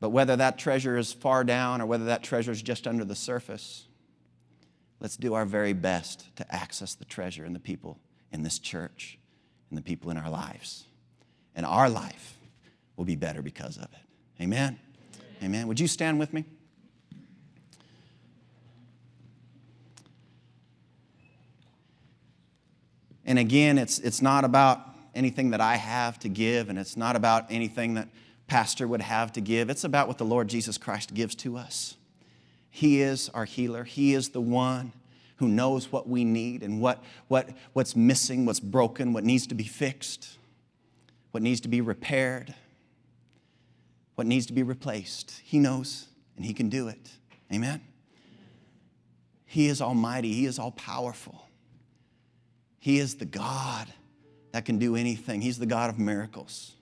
But 0.00 0.10
whether 0.10 0.34
that 0.34 0.58
treasure 0.58 0.96
is 0.96 1.12
far 1.12 1.44
down 1.44 1.80
or 1.80 1.86
whether 1.86 2.06
that 2.06 2.22
treasure 2.22 2.50
is 2.50 2.62
just 2.62 2.86
under 2.86 3.04
the 3.04 3.14
surface, 3.14 3.86
let's 4.98 5.16
do 5.16 5.34
our 5.34 5.44
very 5.44 5.74
best 5.74 6.34
to 6.36 6.54
access 6.54 6.94
the 6.94 7.04
treasure 7.04 7.44
in 7.44 7.52
the 7.52 7.60
people 7.60 7.98
in 8.32 8.42
this 8.42 8.58
church 8.58 9.18
and 9.68 9.76
the 9.76 9.82
people 9.82 10.10
in 10.10 10.16
our 10.16 10.30
lives. 10.30 10.84
And 11.54 11.66
our 11.66 11.90
life 11.90 12.38
will 12.96 13.04
be 13.04 13.16
better 13.16 13.42
because 13.42 13.76
of 13.76 13.84
it. 13.84 14.42
Amen. 14.42 14.78
Amen. 15.42 15.68
Would 15.68 15.80
you 15.80 15.88
stand 15.88 16.18
with 16.18 16.32
me? 16.32 16.44
And 23.26 23.38
again, 23.38 23.78
it's, 23.78 23.98
it's 23.98 24.22
not 24.22 24.44
about 24.44 24.80
anything 25.14 25.50
that 25.50 25.60
I 25.60 25.76
have 25.76 26.18
to 26.20 26.28
give, 26.28 26.68
and 26.68 26.78
it's 26.78 26.96
not 26.96 27.16
about 27.16 27.46
anything 27.50 27.94
that 27.94 28.08
pastor 28.50 28.88
would 28.88 29.00
have 29.00 29.32
to 29.32 29.40
give. 29.40 29.70
It's 29.70 29.84
about 29.84 30.08
what 30.08 30.18
the 30.18 30.24
Lord 30.24 30.48
Jesus 30.48 30.76
Christ 30.76 31.14
gives 31.14 31.36
to 31.36 31.56
us. 31.56 31.94
He 32.68 33.00
is 33.00 33.28
our 33.28 33.44
healer. 33.44 33.84
He 33.84 34.12
is 34.12 34.30
the 34.30 34.40
one 34.40 34.92
who 35.36 35.46
knows 35.46 35.92
what 35.92 36.08
we 36.08 36.24
need 36.24 36.64
and 36.64 36.80
what, 36.80 37.02
what, 37.28 37.48
what's 37.74 37.94
missing, 37.94 38.44
what's 38.44 38.58
broken, 38.58 39.12
what 39.12 39.22
needs 39.22 39.46
to 39.46 39.54
be 39.54 39.62
fixed, 39.62 40.36
what 41.30 41.44
needs 41.44 41.60
to 41.60 41.68
be 41.68 41.80
repaired, 41.80 42.52
what 44.16 44.26
needs 44.26 44.46
to 44.46 44.52
be 44.52 44.64
replaced. 44.64 45.40
He 45.44 45.60
knows 45.60 46.08
and 46.34 46.44
He 46.44 46.52
can 46.52 46.68
do 46.68 46.88
it. 46.88 47.08
Amen? 47.54 47.80
He 49.46 49.68
is 49.68 49.80
almighty, 49.80 50.32
He 50.32 50.46
is 50.46 50.58
all 50.58 50.72
powerful. 50.72 51.46
He 52.80 52.98
is 52.98 53.14
the 53.14 53.26
God 53.26 53.86
that 54.50 54.64
can 54.64 54.80
do 54.80 54.96
anything, 54.96 55.40
He's 55.40 55.60
the 55.60 55.66
God 55.66 55.88
of 55.88 56.00
miracles. 56.00 56.72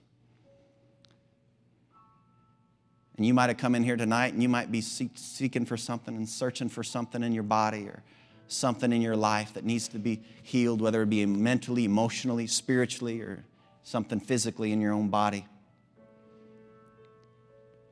And 3.19 3.25
you 3.25 3.33
might 3.33 3.49
have 3.49 3.57
come 3.57 3.75
in 3.75 3.83
here 3.83 3.97
tonight 3.97 4.31
and 4.31 4.41
you 4.41 4.47
might 4.47 4.71
be 4.71 4.79
seeking 4.79 5.65
for 5.65 5.75
something 5.75 6.15
and 6.15 6.27
searching 6.27 6.69
for 6.69 6.83
something 6.83 7.21
in 7.21 7.33
your 7.33 7.43
body 7.43 7.81
or 7.81 8.01
something 8.47 8.93
in 8.93 9.01
your 9.01 9.17
life 9.17 9.55
that 9.55 9.65
needs 9.65 9.89
to 9.89 9.99
be 9.99 10.21
healed, 10.41 10.79
whether 10.79 11.01
it 11.01 11.09
be 11.09 11.25
mentally, 11.25 11.83
emotionally, 11.83 12.47
spiritually, 12.47 13.19
or 13.19 13.43
something 13.83 14.21
physically 14.21 14.71
in 14.71 14.79
your 14.79 14.93
own 14.93 15.09
body. 15.09 15.45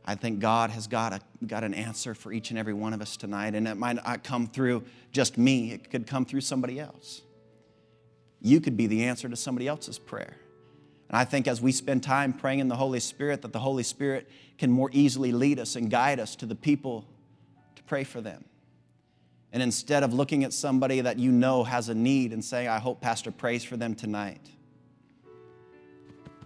I 0.06 0.16
think 0.16 0.40
God 0.40 0.70
has 0.70 0.88
got, 0.88 1.12
a, 1.12 1.20
got 1.46 1.66
an 1.66 1.74
answer 1.74 2.14
for 2.14 2.32
each 2.32 2.52
and 2.52 2.58
every 2.58 2.74
one 2.74 2.94
of 2.94 3.02
us 3.02 3.18
tonight, 3.18 3.54
and 3.54 3.68
it 3.68 3.76
might 3.76 3.98
not 3.98 4.24
come 4.24 4.48
through 4.48 4.86
just 5.12 5.38
me, 5.38 5.74
it 5.74 5.92
could 5.92 6.08
come 6.08 6.24
through 6.24 6.40
somebody 6.40 6.80
else. 6.80 7.22
You 8.42 8.62
could 8.62 8.78
be 8.78 8.88
the 8.88 9.04
answer 9.04 9.28
to 9.28 9.36
somebody 9.36 9.68
else's 9.68 10.00
prayer. 10.00 10.38
And 11.10 11.18
I 11.18 11.24
think 11.24 11.48
as 11.48 11.62
we 11.62 11.72
spend 11.72 12.04
time 12.04 12.34
praying 12.34 12.60
in 12.60 12.68
the 12.68 12.76
Holy 12.76 13.00
Spirit, 13.00 13.42
that 13.44 13.54
the 13.54 13.60
Holy 13.60 13.84
Spirit 13.84 14.30
can 14.58 14.72
more 14.72 14.90
easily 14.92 15.32
lead 15.32 15.60
us 15.60 15.76
and 15.76 15.90
guide 15.90 16.20
us 16.20 16.36
to 16.38 16.46
the 16.46 16.56
people 16.56 17.06
to 17.76 17.84
pray 17.84 18.04
for 18.04 18.20
them. 18.20 18.44
And 19.54 19.64
instead 19.64 20.04
of 20.04 20.14
looking 20.14 20.44
at 20.44 20.52
somebody 20.52 21.02
that 21.02 21.18
you 21.18 21.32
know 21.32 21.64
has 21.64 21.88
a 21.88 21.96
need 21.96 22.34
and 22.34 22.44
saying, 22.44 22.68
I 22.68 22.80
hope 22.80 23.00
Pastor 23.00 23.32
prays 23.32 23.64
for 23.64 23.78
them 23.78 23.96
tonight, 23.96 24.50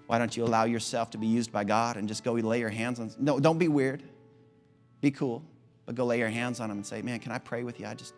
why 0.05 0.19
don't 0.19 0.35
you 0.35 0.43
allow 0.43 0.65
yourself 0.65 1.09
to 1.11 1.17
be 1.17 1.25
used 1.25 1.51
by 1.51 1.63
God 1.63 1.97
and 1.97 2.07
just 2.07 2.23
go 2.23 2.33
lay 2.33 2.59
your 2.59 2.69
hands 2.69 2.99
on? 2.99 3.11
No, 3.17 3.39
don't 3.39 3.57
be 3.57 3.69
weird. 3.69 4.03
Be 4.99 5.09
cool, 5.09 5.41
but 5.85 5.95
go 5.95 6.05
lay 6.05 6.19
your 6.19 6.29
hands 6.29 6.59
on 6.59 6.69
them 6.69 6.79
and 6.79 6.85
say, 6.85 7.01
Man, 7.01 7.19
can 7.19 7.31
I 7.31 7.39
pray 7.39 7.63
with 7.63 7.79
you? 7.79 7.87
I 7.87 7.95
just, 7.95 8.13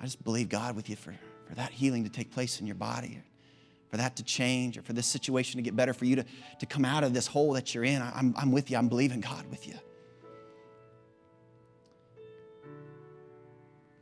I 0.00 0.04
just 0.04 0.24
believe 0.24 0.48
God 0.48 0.74
with 0.74 0.88
you 0.88 0.96
for, 0.96 1.14
for 1.46 1.54
that 1.54 1.70
healing 1.70 2.02
to 2.04 2.10
take 2.10 2.32
place 2.32 2.60
in 2.60 2.66
your 2.66 2.76
body 2.76 3.22
for 3.88 3.96
that 3.96 4.16
to 4.16 4.22
change 4.22 4.76
or 4.76 4.82
for 4.82 4.92
this 4.92 5.06
situation 5.06 5.58
to 5.58 5.62
get 5.62 5.74
better, 5.74 5.94
for 5.94 6.04
you 6.04 6.16
to, 6.16 6.24
to 6.58 6.66
come 6.66 6.84
out 6.84 7.04
of 7.04 7.14
this 7.14 7.26
hole 7.26 7.54
that 7.54 7.74
you're 7.74 7.84
in. 7.84 8.02
I'm, 8.02 8.34
I'm 8.36 8.52
with 8.52 8.70
you. 8.70 8.76
I'm 8.76 8.88
believing 8.88 9.20
God 9.20 9.46
with 9.50 9.66
you. 9.66 9.74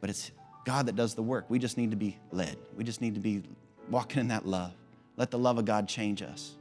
But 0.01 0.11
it's 0.11 0.31
God 0.65 0.87
that 0.87 0.97
does 0.97 1.15
the 1.15 1.23
work. 1.23 1.47
We 1.49 1.59
just 1.59 1.77
need 1.77 1.91
to 1.93 1.97
be 1.97 2.19
led. 2.33 2.57
We 2.77 2.85
just 2.85 3.01
need 3.01 3.15
to 3.15 3.21
be 3.21 3.43
walking 3.89 4.21
in 4.21 4.29
that 4.29 4.47
love. 4.47 4.73
Let 5.17 5.31
the 5.31 5.39
love 5.39 5.59
of 5.59 5.65
God 5.65 5.89
change 5.89 6.23
us. 6.23 6.57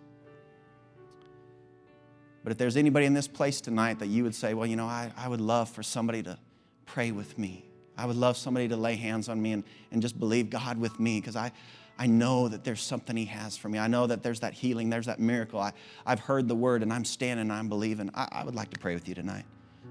But 2.44 2.52
if 2.52 2.60
there's 2.60 2.78
anybody 2.78 3.08
in 3.08 3.16
this 3.16 3.28
place 3.28 3.60
tonight 3.60 3.98
that 4.00 4.08
you 4.08 4.24
would 4.24 4.36
say, 4.36 4.54
well, 4.54 4.68
you 4.68 4.76
know, 4.76 4.86
I, 4.86 5.12
I 5.18 5.28
would 5.28 5.42
love 5.42 5.68
for 5.68 5.82
somebody 5.82 6.22
to 6.24 6.38
pray 6.86 7.12
with 7.12 7.40
me. 7.40 7.66
I 7.98 8.06
would 8.06 8.16
love 8.16 8.38
somebody 8.38 8.68
to 8.68 8.78
lay 8.78 8.96
hands 8.96 9.30
on 9.30 9.42
me 9.42 9.54
and, 9.54 9.64
and 9.92 10.02
just 10.02 10.20
believe 10.20 10.52
God 10.52 10.78
with 10.78 11.00
me 11.00 11.20
because 11.20 11.36
I, 11.36 11.52
I 11.98 12.08
know 12.08 12.48
that 12.48 12.64
there's 12.64 12.82
something 12.82 13.16
He 13.16 13.26
has 13.26 13.56
for 13.56 13.70
me. 13.70 13.80
I 13.80 13.88
know 13.88 14.08
that 14.08 14.22
there's 14.22 14.42
that 14.42 14.54
healing, 14.54 14.90
there's 14.90 15.06
that 15.06 15.20
miracle. 15.20 15.60
I, 15.60 15.72
I've 16.06 16.20
heard 16.20 16.48
the 16.48 16.56
word 16.56 16.84
and 16.84 16.92
I'm 16.92 17.06
standing 17.06 17.42
and 17.42 17.54
I'm 17.54 17.70
believing. 17.70 18.10
I, 18.14 18.28
I 18.32 18.44
would 18.44 18.56
like 18.56 18.72
to 18.72 18.80
pray 18.80 18.94
with 18.94 19.08
you 19.08 19.16
tonight. 19.16 19.46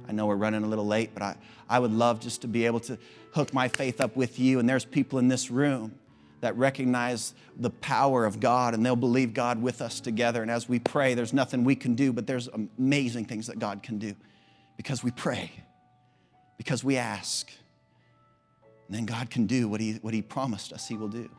I 0.06 0.12
know 0.12 0.26
we're 0.26 0.36
running 0.36 0.64
a 0.64 0.66
little 0.66 0.86
late, 0.86 1.10
but 1.14 1.22
I, 1.22 1.36
I 1.68 1.78
would 1.78 1.92
love 1.92 2.20
just 2.20 2.42
to 2.42 2.48
be 2.48 2.66
able 2.66 2.80
to 2.80 2.98
hook 3.32 3.54
my 3.54 3.68
faith 3.68 4.00
up 4.00 4.16
with 4.16 4.38
you. 4.38 4.58
And 4.58 4.68
there's 4.68 4.84
people 4.84 5.18
in 5.18 5.28
this 5.28 5.50
room 5.50 5.94
that 6.40 6.56
recognize 6.58 7.32
the 7.56 7.70
power 7.70 8.26
of 8.26 8.38
God 8.38 8.74
and 8.74 8.84
they'll 8.84 8.96
believe 8.96 9.32
God 9.32 9.62
with 9.62 9.80
us 9.80 10.00
together. 10.00 10.42
And 10.42 10.50
as 10.50 10.68
we 10.68 10.78
pray, 10.78 11.14
there's 11.14 11.32
nothing 11.32 11.64
we 11.64 11.74
can 11.74 11.94
do, 11.94 12.12
but 12.12 12.26
there's 12.26 12.48
amazing 12.48 13.24
things 13.24 13.46
that 13.46 13.58
God 13.58 13.82
can 13.82 13.98
do 13.98 14.14
because 14.76 15.02
we 15.02 15.10
pray, 15.10 15.50
because 16.58 16.84
we 16.84 16.98
ask. 16.98 17.50
And 18.88 18.94
then 18.94 19.06
God 19.06 19.30
can 19.30 19.46
do 19.46 19.68
what 19.68 19.80
He, 19.80 19.94
what 19.94 20.12
he 20.12 20.20
promised 20.20 20.72
us 20.74 20.86
He 20.86 20.96
will 20.96 21.08
do. 21.08 21.30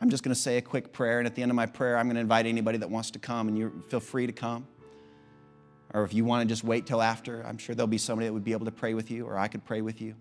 I'm 0.00 0.10
just 0.10 0.22
going 0.22 0.34
to 0.34 0.40
say 0.40 0.56
a 0.58 0.62
quick 0.62 0.92
prayer, 0.92 1.18
and 1.18 1.26
at 1.26 1.34
the 1.34 1.42
end 1.42 1.50
of 1.50 1.56
my 1.56 1.66
prayer, 1.66 1.96
I'm 1.96 2.06
going 2.06 2.14
to 2.14 2.20
invite 2.20 2.46
anybody 2.46 2.78
that 2.78 2.90
wants 2.90 3.10
to 3.12 3.18
come, 3.18 3.48
and 3.48 3.58
you 3.58 3.82
feel 3.88 4.00
free 4.00 4.26
to 4.26 4.32
come. 4.32 4.66
Or 5.92 6.04
if 6.04 6.14
you 6.14 6.24
want 6.24 6.46
to 6.46 6.52
just 6.52 6.64
wait 6.64 6.86
till 6.86 7.02
after, 7.02 7.44
I'm 7.46 7.58
sure 7.58 7.74
there'll 7.74 7.86
be 7.88 7.98
somebody 7.98 8.26
that 8.26 8.32
would 8.32 8.44
be 8.44 8.52
able 8.52 8.66
to 8.66 8.72
pray 8.72 8.94
with 8.94 9.10
you, 9.10 9.26
or 9.26 9.36
I 9.36 9.48
could 9.48 9.64
pray 9.64 9.80
with 9.80 10.00
you. 10.00 10.14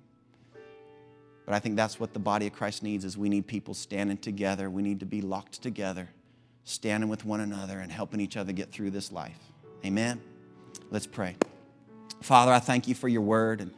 But 1.46 1.54
I 1.54 1.60
think 1.60 1.76
that's 1.76 2.00
what 2.00 2.14
the 2.14 2.20
body 2.20 2.48
of 2.48 2.54
Christ 2.54 2.84
needs 2.84 3.06
is 3.06 3.18
we 3.18 3.30
need 3.30 3.48
people 3.48 3.74
standing 3.74 4.18
together. 4.18 4.70
We 4.70 4.82
need 4.82 5.00
to 5.00 5.06
be 5.06 5.22
locked 5.22 5.62
together, 5.62 6.10
standing 6.64 7.10
with 7.10 7.24
one 7.24 7.40
another 7.40 7.80
and 7.80 7.92
helping 7.92 8.20
each 8.20 8.36
other 8.36 8.52
get 8.52 8.72
through 8.72 8.92
this 8.92 9.12
life. 9.12 9.40
Amen. 9.86 10.20
Let's 10.92 11.08
pray. 11.08 11.36
Father, 12.22 12.52
I 12.52 12.60
thank 12.60 12.88
you 12.88 12.96
for 12.96 13.08
your 13.08 13.22
word 13.22 13.62
and 13.62 13.74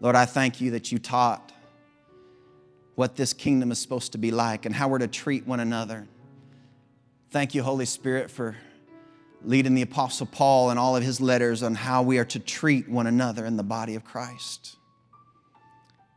Lord, 0.00 0.16
I 0.16 0.26
thank 0.26 0.60
you 0.60 0.72
that 0.72 0.92
you 0.92 0.98
taught 0.98 1.52
what 2.96 3.14
this 3.14 3.32
kingdom 3.32 3.70
is 3.70 3.78
supposed 3.78 4.12
to 4.12 4.18
be 4.18 4.30
like 4.30 4.66
and 4.66 4.74
how 4.74 4.88
we're 4.88 4.98
to 4.98 5.06
treat 5.06 5.46
one 5.46 5.60
another. 5.60 6.08
Thank 7.30 7.54
you, 7.54 7.62
Holy 7.62 7.84
Spirit, 7.84 8.30
for 8.30 8.56
leading 9.44 9.74
the 9.74 9.82
Apostle 9.82 10.26
Paul 10.26 10.70
in 10.70 10.78
all 10.78 10.96
of 10.96 11.02
his 11.02 11.20
letters 11.20 11.62
on 11.62 11.74
how 11.74 12.02
we 12.02 12.18
are 12.18 12.24
to 12.24 12.38
treat 12.38 12.88
one 12.88 13.06
another 13.06 13.44
in 13.44 13.56
the 13.56 13.62
body 13.62 13.94
of 13.94 14.04
Christ. 14.04 14.76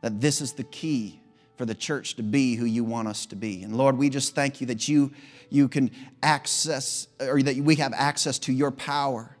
That 0.00 0.20
this 0.20 0.40
is 0.40 0.54
the 0.54 0.64
key 0.64 1.20
for 1.56 1.66
the 1.66 1.74
church 1.74 2.16
to 2.16 2.22
be 2.22 2.54
who 2.54 2.64
you 2.64 2.82
want 2.82 3.06
us 3.06 3.26
to 3.26 3.36
be. 3.36 3.62
And 3.62 3.76
Lord, 3.76 3.98
we 3.98 4.08
just 4.08 4.34
thank 4.34 4.62
you 4.62 4.66
that 4.68 4.88
you, 4.88 5.12
you 5.50 5.68
can 5.68 5.90
access, 6.22 7.06
or 7.20 7.42
that 7.42 7.56
we 7.56 7.76
have 7.76 7.92
access 7.92 8.38
to 8.40 8.52
your 8.52 8.70
power 8.70 9.36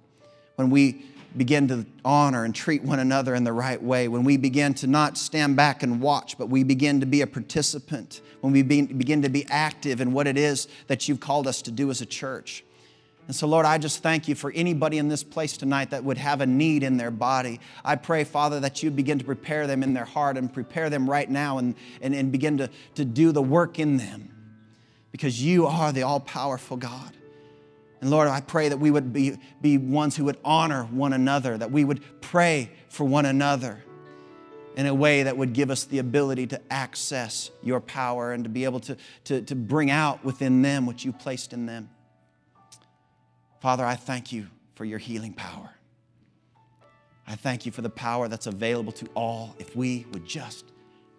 when 0.56 0.68
we 0.68 1.06
begin 1.36 1.68
to 1.68 1.86
honor 2.04 2.44
and 2.44 2.54
treat 2.54 2.82
one 2.82 2.98
another 2.98 3.34
in 3.34 3.44
the 3.44 3.52
right 3.52 3.82
way, 3.82 4.08
when 4.08 4.24
we 4.24 4.36
begin 4.36 4.74
to 4.74 4.86
not 4.86 5.16
stand 5.16 5.56
back 5.56 5.82
and 5.82 6.00
watch, 6.00 6.36
but 6.36 6.48
we 6.48 6.64
begin 6.64 7.00
to 7.00 7.06
be 7.06 7.20
a 7.20 7.26
participant, 7.26 8.20
when 8.40 8.52
we 8.52 8.62
begin 8.62 9.22
to 9.22 9.28
be 9.28 9.46
active 9.48 10.00
in 10.00 10.12
what 10.12 10.26
it 10.26 10.36
is 10.36 10.68
that 10.86 11.08
you've 11.08 11.20
called 11.20 11.46
us 11.46 11.62
to 11.62 11.70
do 11.70 11.90
as 11.90 12.00
a 12.00 12.06
church. 12.06 12.64
And 13.26 13.36
so, 13.36 13.46
Lord, 13.46 13.64
I 13.64 13.78
just 13.78 14.02
thank 14.02 14.26
you 14.26 14.34
for 14.34 14.50
anybody 14.56 14.98
in 14.98 15.08
this 15.08 15.22
place 15.22 15.56
tonight 15.56 15.90
that 15.90 16.02
would 16.02 16.18
have 16.18 16.40
a 16.40 16.46
need 16.46 16.82
in 16.82 16.96
their 16.96 17.12
body. 17.12 17.60
I 17.84 17.94
pray, 17.94 18.24
Father, 18.24 18.58
that 18.60 18.82
you 18.82 18.90
begin 18.90 19.20
to 19.20 19.24
prepare 19.24 19.68
them 19.68 19.84
in 19.84 19.94
their 19.94 20.04
heart 20.04 20.36
and 20.36 20.52
prepare 20.52 20.90
them 20.90 21.08
right 21.08 21.30
now 21.30 21.58
and, 21.58 21.76
and, 22.00 22.12
and 22.12 22.32
begin 22.32 22.58
to, 22.58 22.68
to 22.96 23.04
do 23.04 23.30
the 23.30 23.42
work 23.42 23.78
in 23.78 23.98
them 23.98 24.34
because 25.12 25.40
you 25.40 25.66
are 25.66 25.92
the 25.92 26.02
all 26.02 26.18
powerful 26.18 26.76
God. 26.76 27.16
And 28.00 28.10
Lord, 28.10 28.28
I 28.28 28.40
pray 28.40 28.68
that 28.70 28.78
we 28.78 28.90
would 28.90 29.12
be, 29.12 29.36
be 29.60 29.76
ones 29.76 30.16
who 30.16 30.24
would 30.24 30.38
honor 30.44 30.84
one 30.84 31.12
another, 31.12 31.58
that 31.58 31.70
we 31.70 31.84
would 31.84 32.02
pray 32.20 32.70
for 32.88 33.04
one 33.04 33.26
another. 33.26 33.82
in 34.76 34.86
a 34.86 34.94
way 34.94 35.24
that 35.24 35.36
would 35.36 35.52
give 35.52 35.70
us 35.70 35.84
the 35.84 35.98
ability 35.98 36.46
to 36.46 36.60
access 36.72 37.50
your 37.62 37.80
power 37.80 38.32
and 38.32 38.44
to 38.44 38.50
be 38.50 38.64
able 38.64 38.80
to, 38.80 38.96
to, 39.24 39.42
to 39.42 39.54
bring 39.54 39.90
out 39.90 40.24
within 40.24 40.62
them 40.62 40.86
what 40.86 41.04
you 41.04 41.12
placed 41.12 41.52
in 41.52 41.66
them. 41.66 41.90
Father, 43.60 43.84
I 43.84 43.94
thank 43.96 44.32
you 44.32 44.46
for 44.74 44.84
your 44.84 44.98
healing 44.98 45.34
power. 45.34 45.70
I 47.26 47.34
thank 47.34 47.66
you 47.66 47.72
for 47.72 47.82
the 47.82 47.90
power 47.90 48.28
that's 48.28 48.46
available 48.46 48.92
to 48.92 49.06
all 49.14 49.54
if 49.58 49.76
we 49.76 50.06
would 50.12 50.24
just 50.24 50.64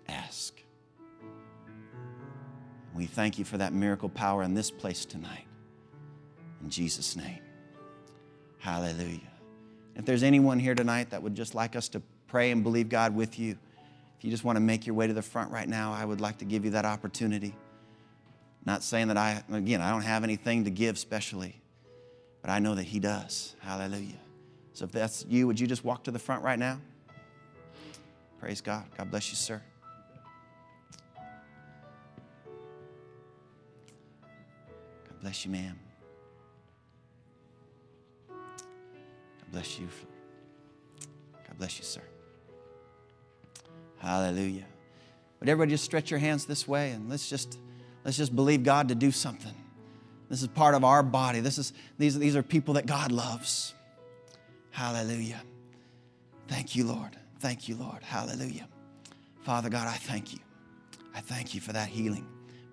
ask. 0.07 0.53
We 2.95 3.05
thank 3.05 3.37
you 3.37 3.45
for 3.45 3.57
that 3.57 3.73
miracle 3.73 4.09
power 4.09 4.43
in 4.43 4.53
this 4.53 4.71
place 4.71 5.05
tonight. 5.05 5.45
In 6.63 6.69
Jesus' 6.69 7.15
name. 7.15 7.39
Hallelujah. 8.59 9.19
If 9.95 10.05
there's 10.05 10.23
anyone 10.23 10.59
here 10.59 10.75
tonight 10.75 11.09
that 11.09 11.21
would 11.21 11.35
just 11.35 11.55
like 11.55 11.75
us 11.75 11.89
to 11.89 12.01
pray 12.27 12.51
and 12.51 12.63
believe 12.63 12.89
God 12.89 13.15
with 13.15 13.39
you, 13.39 13.57
if 14.17 14.25
you 14.25 14.31
just 14.31 14.43
want 14.43 14.55
to 14.55 14.61
make 14.61 14.85
your 14.85 14.95
way 14.95 15.07
to 15.07 15.13
the 15.13 15.21
front 15.21 15.51
right 15.51 15.67
now, 15.67 15.91
I 15.93 16.05
would 16.05 16.21
like 16.21 16.37
to 16.39 16.45
give 16.45 16.63
you 16.63 16.71
that 16.71 16.85
opportunity. 16.85 17.55
Not 18.65 18.83
saying 18.83 19.07
that 19.07 19.17
I, 19.17 19.43
again, 19.51 19.81
I 19.81 19.89
don't 19.89 20.03
have 20.03 20.23
anything 20.23 20.65
to 20.65 20.69
give 20.69 20.99
specially, 20.99 21.59
but 22.41 22.51
I 22.51 22.59
know 22.59 22.75
that 22.75 22.83
He 22.83 22.99
does. 22.99 23.55
Hallelujah. 23.59 24.19
So 24.73 24.85
if 24.85 24.91
that's 24.91 25.25
you, 25.27 25.47
would 25.47 25.59
you 25.59 25.65
just 25.67 25.83
walk 25.83 26.03
to 26.03 26.11
the 26.11 26.19
front 26.19 26.43
right 26.43 26.59
now? 26.59 26.79
Praise 28.39 28.61
God. 28.61 28.85
God 28.97 29.09
bless 29.09 29.29
you, 29.29 29.35
sir. 29.35 29.61
God 35.07 35.21
bless 35.21 35.45
you, 35.45 35.51
ma'am. 35.51 35.79
Bless 39.51 39.79
you. 39.79 39.87
God 41.47 41.57
bless 41.57 41.77
you, 41.77 41.83
sir. 41.83 42.01
Hallelujah. 43.97 44.65
But 45.39 45.49
everybody 45.49 45.71
just 45.71 45.83
stretch 45.83 46.09
your 46.09 46.19
hands 46.19 46.45
this 46.45 46.67
way 46.67 46.91
and 46.91 47.09
let's 47.09 47.29
just 47.29 47.59
let's 48.03 48.17
just 48.17 48.35
believe 48.35 48.63
God 48.63 48.89
to 48.89 48.95
do 48.95 49.11
something. 49.11 49.53
This 50.29 50.41
is 50.41 50.47
part 50.47 50.75
of 50.75 50.83
our 50.83 51.03
body. 51.03 51.41
This 51.41 51.57
is 51.57 51.73
these, 51.97 52.17
these 52.17 52.35
are 52.35 52.43
people 52.43 52.75
that 52.75 52.85
God 52.85 53.11
loves. 53.11 53.73
Hallelujah. 54.69 55.41
Thank 56.47 56.75
you, 56.75 56.85
Lord. 56.85 57.17
Thank 57.39 57.67
you, 57.67 57.75
Lord. 57.75 58.01
Hallelujah. 58.01 58.67
Father 59.41 59.69
God, 59.69 59.87
I 59.87 59.97
thank 59.97 60.31
you. 60.31 60.39
I 61.13 61.19
thank 61.19 61.53
you 61.53 61.59
for 61.59 61.73
that 61.73 61.89
healing 61.89 62.25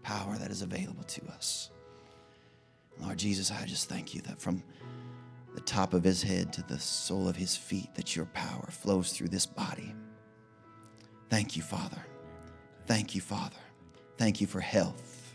power 0.02 0.36
that 0.36 0.50
is 0.50 0.62
available 0.62 1.02
to 1.02 1.26
us. 1.30 1.70
Lord 3.00 3.18
Jesus, 3.18 3.50
I 3.50 3.64
just 3.66 3.88
thank 3.88 4.14
you 4.14 4.20
that 4.22 4.40
from 4.40 4.62
the 5.58 5.64
top 5.64 5.92
of 5.92 6.04
his 6.04 6.22
head 6.22 6.52
to 6.52 6.62
the 6.62 6.78
sole 6.78 7.28
of 7.28 7.34
his 7.34 7.56
feet, 7.56 7.92
that 7.96 8.14
your 8.14 8.26
power 8.26 8.68
flows 8.70 9.12
through 9.12 9.26
this 9.26 9.44
body. 9.44 9.92
Thank 11.30 11.56
you, 11.56 11.62
Father. 11.62 12.00
Thank 12.86 13.16
you, 13.16 13.20
Father. 13.20 13.56
Thank 14.18 14.40
you 14.40 14.46
for 14.46 14.60
health. 14.60 15.34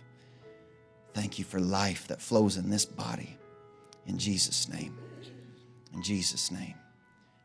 Thank 1.14 1.40
you 1.40 1.44
for 1.44 1.60
life 1.60 2.08
that 2.08 2.22
flows 2.22 2.56
in 2.56 2.70
this 2.70 2.86
body. 2.86 3.38
In 4.06 4.18
Jesus' 4.18 4.70
name. 4.70 4.98
In 5.94 6.02
Jesus' 6.02 6.52
name. 6.52 6.76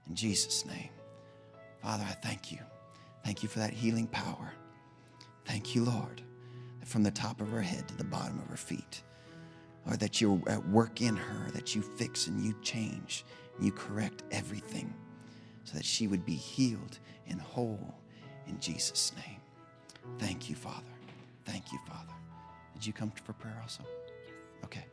In 0.09 0.15
Jesus' 0.15 0.65
name. 0.65 0.91
Father, 1.83 2.05
I 2.09 2.13
thank 2.13 2.53
you. 2.53 2.59
Thank 3.25 3.43
you 3.43 3.49
for 3.49 3.59
that 3.59 3.73
healing 3.73 4.07
power. 4.07 4.53
Thank 5.45 5.75
you, 5.75 5.83
Lord, 5.83 6.23
that 6.79 6.89
from 6.89 7.03
the 7.03 7.11
top 7.11 7.41
of 7.41 7.51
her 7.51 7.61
head 7.61 7.89
to 7.89 7.97
the 7.97 8.05
bottom 8.05 8.39
of 8.39 8.47
her 8.47 8.57
feet, 8.57 9.03
Lord, 9.89 10.01
that 10.01 10.21
you're 10.21 10.41
at 10.47 10.69
work 10.69 11.01
in 11.01 11.17
her, 11.17 11.51
that 11.53 11.75
you 11.75 11.81
fix 11.81 12.27
and 12.27 12.45
you 12.45 12.55
change 12.63 13.25
and 13.57 13.65
you 13.65 13.73
correct 13.73 14.23
everything 14.31 14.93
so 15.65 15.77
that 15.77 15.85
she 15.85 16.07
would 16.07 16.27
be 16.27 16.35
healed 16.35 16.99
and 17.27 17.41
whole 17.41 17.95
in 18.47 18.61
Jesus' 18.61 19.13
name. 19.17 19.41
Thank 20.19 20.51
you, 20.51 20.55
Father. 20.57 20.93
Thank 21.47 21.73
you, 21.73 21.79
Father. 21.87 22.13
Did 22.75 22.87
you 22.87 22.93
come 22.93 23.11
for 23.25 23.33
prayer 23.33 23.59
also? 23.63 23.83
Okay. 24.65 24.85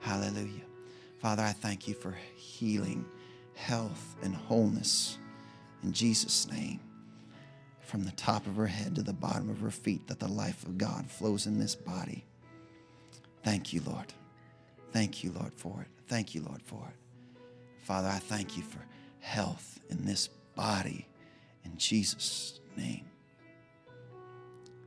Hallelujah. 0.00 0.64
Father, 1.18 1.42
I 1.42 1.52
thank 1.52 1.88
you 1.88 1.94
for 1.94 2.14
healing, 2.36 3.04
health, 3.54 4.14
and 4.22 4.34
wholeness 4.34 5.18
in 5.82 5.92
Jesus' 5.92 6.48
name. 6.48 6.78
From 7.80 8.04
the 8.04 8.12
top 8.12 8.46
of 8.46 8.56
her 8.56 8.66
head 8.66 8.94
to 8.96 9.02
the 9.02 9.12
bottom 9.12 9.48
of 9.48 9.60
her 9.60 9.70
feet, 9.70 10.06
that 10.08 10.20
the 10.20 10.28
life 10.28 10.62
of 10.64 10.78
God 10.78 11.10
flows 11.10 11.46
in 11.46 11.58
this 11.58 11.74
body. 11.74 12.24
Thank 13.42 13.72
you, 13.72 13.80
Lord. 13.86 14.12
Thank 14.92 15.22
you, 15.22 15.32
Lord, 15.32 15.52
for 15.54 15.82
it. 15.82 15.88
Thank 16.08 16.34
you, 16.34 16.42
Lord, 16.42 16.62
for 16.62 16.82
it. 16.88 17.42
Father, 17.84 18.08
I 18.08 18.18
thank 18.18 18.56
you 18.56 18.62
for 18.62 18.80
health 19.20 19.80
in 19.90 20.04
this 20.04 20.28
body 20.54 21.06
in 21.64 21.76
Jesus' 21.76 22.60
name. 22.76 23.04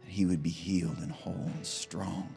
That 0.02 0.10
he 0.10 0.26
would 0.26 0.41
be 0.41 0.50
healed 0.50 0.97
and 0.97 1.12
whole 1.12 1.34
and 1.56 1.66
strong. 1.66 2.36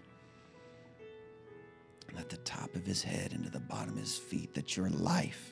And 2.09 2.19
at 2.19 2.29
the 2.29 2.37
top 2.39 2.75
of 2.75 2.85
his 2.85 3.03
head 3.03 3.33
and 3.33 3.45
to 3.45 3.51
the 3.51 3.61
bottom 3.61 3.95
of 3.95 3.99
his 3.99 4.19
feet, 4.19 4.53
that 4.55 4.77
your 4.77 4.91
life 4.91 5.51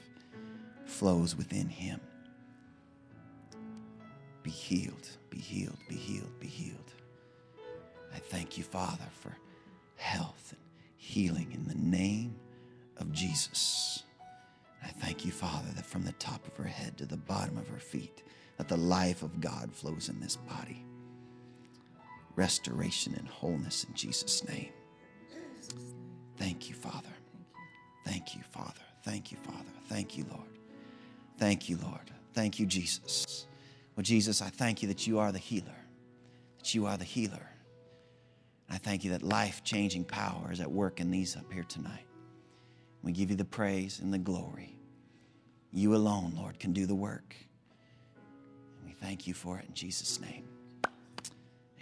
flows 0.85 1.37
within 1.37 1.69
him. 1.69 2.01
Be 4.43 4.51
healed, 4.51 5.09
be 5.31 5.39
healed, 5.39 5.79
be 5.89 5.97
healed, 5.97 6.39
be 6.41 6.47
healed. 6.47 6.93
I 8.15 8.19
thank 8.19 8.59
you, 8.59 8.65
Father, 8.65 9.09
for 9.21 9.37
health 9.97 10.55
healing 11.01 11.51
in 11.53 11.65
the 11.65 11.75
name 11.75 12.37
of 12.99 13.11
Jesus. 13.11 14.05
I 14.85 14.89
thank 14.89 15.25
you, 15.25 15.33
Father, 15.33 15.69
that 15.75 15.87
from 15.87 16.05
the 16.05 16.13
top 16.13 16.47
of 16.47 16.57
her 16.57 16.69
head 16.69 16.99
to 16.99 17.07
the 17.07 17.17
bottom 17.17 17.57
of 17.57 17.69
her 17.69 17.79
feet, 17.79 18.23
that 18.59 18.69
the 18.69 18.77
life 18.77 19.23
of 19.23 19.41
God 19.41 19.73
flows 19.73 20.11
in 20.11 20.21
this 20.21 20.37
body. 20.37 20.85
Restoration 22.37 23.15
and 23.19 23.27
wholeness 23.27 23.85
in 23.85 23.95
Jesus' 23.95 24.47
name. 24.47 24.73
Thank 26.37 26.69
you, 26.69 26.75
Father. 26.75 27.09
Thank 28.05 28.37
you, 28.37 28.43
Father. 28.51 28.81
Thank 29.03 29.33
you, 29.33 29.39
Father. 29.43 29.71
Thank 29.89 30.19
you, 30.19 30.27
Lord. 30.31 30.49
Thank 31.39 31.69
you, 31.69 31.79
Lord. 31.83 32.11
Thank 32.35 32.59
you, 32.59 32.67
Jesus. 32.67 33.47
Well, 33.97 34.05
Jesus, 34.05 34.43
I 34.43 34.51
thank 34.51 34.83
you 34.83 34.89
that 34.89 35.07
you 35.07 35.19
are 35.19 35.33
the 35.33 35.39
healer, 35.39 35.77
that 36.59 36.75
you 36.75 36.87
are 36.87 36.99
the 36.99 37.05
healer. 37.05 37.50
I 38.71 38.79
thank 38.79 39.05
you 39.05 39.11
that 39.11 39.23
life 39.23 39.65
changing 39.65 40.05
power 40.05 40.51
is 40.53 40.61
at 40.61 40.71
work 40.71 41.01
in 41.01 41.11
these 41.11 41.37
up 41.37 41.53
here 41.53 41.65
tonight. 41.65 42.07
We 43.03 43.13
give 43.13 43.31
you 43.31 43.37
the 43.37 43.45
praise 43.45 43.99
and 44.01 44.13
the 44.13 44.19
glory. 44.19 44.77
You 45.73 45.95
alone, 45.97 46.35
Lord, 46.37 46.59
can 46.59 46.73
do 46.73 46.87
the 46.87 46.95
work. 46.95 47.35
And 48.79 48.87
we 48.87 48.93
thank 48.93 49.27
you 49.27 49.35
for 49.35 49.59
it 49.59 49.65
in 49.67 49.75
Jesus' 49.75 50.21
name. 50.21 50.45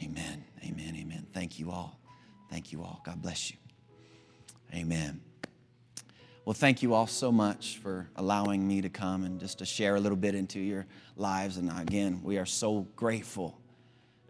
Amen. 0.02 0.44
Amen. 0.64 0.96
Amen. 0.96 1.26
Thank 1.34 1.58
you 1.58 1.70
all. 1.70 1.98
Thank 2.50 2.72
you 2.72 2.82
all. 2.82 3.00
God 3.04 3.20
bless 3.20 3.50
you. 3.50 3.56
Amen. 4.74 5.20
Well, 6.44 6.54
thank 6.54 6.82
you 6.82 6.94
all 6.94 7.06
so 7.06 7.30
much 7.30 7.78
for 7.82 8.08
allowing 8.16 8.66
me 8.66 8.80
to 8.80 8.88
come 8.88 9.24
and 9.24 9.38
just 9.38 9.58
to 9.58 9.66
share 9.66 9.96
a 9.96 10.00
little 10.00 10.16
bit 10.16 10.34
into 10.34 10.60
your 10.60 10.86
lives. 11.16 11.58
And 11.58 11.70
again, 11.78 12.20
we 12.22 12.38
are 12.38 12.46
so 12.46 12.86
grateful 12.96 13.58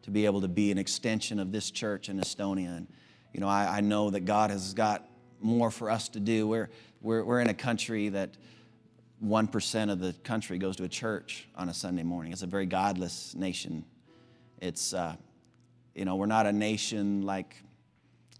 to 0.03 0.11
be 0.11 0.25
able 0.25 0.41
to 0.41 0.49
be 0.49 0.71
an 0.71 0.79
extension 0.79 1.39
of 1.39 1.53
this 1.53 1.71
church 1.71 2.09
in 2.09 2.19
Estonia. 2.19 2.77
And, 2.77 2.87
you 3.33 3.41
know, 3.41 3.49
I, 3.49 3.79
I 3.79 3.81
know 3.81 4.11
that 4.11 4.21
God 4.21 4.51
has 4.51 4.75
got 4.75 5.09
more 5.41 5.71
for 5.71 5.91
us 5.91 6.09
to 6.11 6.21
do. 6.21 6.47
We're, 6.47 6.71
we're, 7.01 7.25
we're 7.25 7.41
in 7.41 7.49
a 7.49 7.55
country 7.55 8.09
that 8.11 8.37
1% 9.25 9.91
of 9.91 9.99
the 9.99 10.13
country 10.25 10.59
goes 10.59 10.77
to 10.77 10.85
a 10.85 10.89
church 10.89 11.49
on 11.57 11.69
a 11.69 11.75
Sunday 11.75 12.03
morning. 12.03 12.33
It's 12.33 12.43
a 12.43 12.47
very 12.47 12.67
godless 12.67 13.35
nation. 13.35 13.85
It's, 14.61 14.95
uh, 14.95 15.17
you 15.95 16.05
know, 16.05 16.17
we're 16.17 16.27
not 16.27 16.47
a 16.47 16.53
nation 16.53 17.23
like 17.23 17.57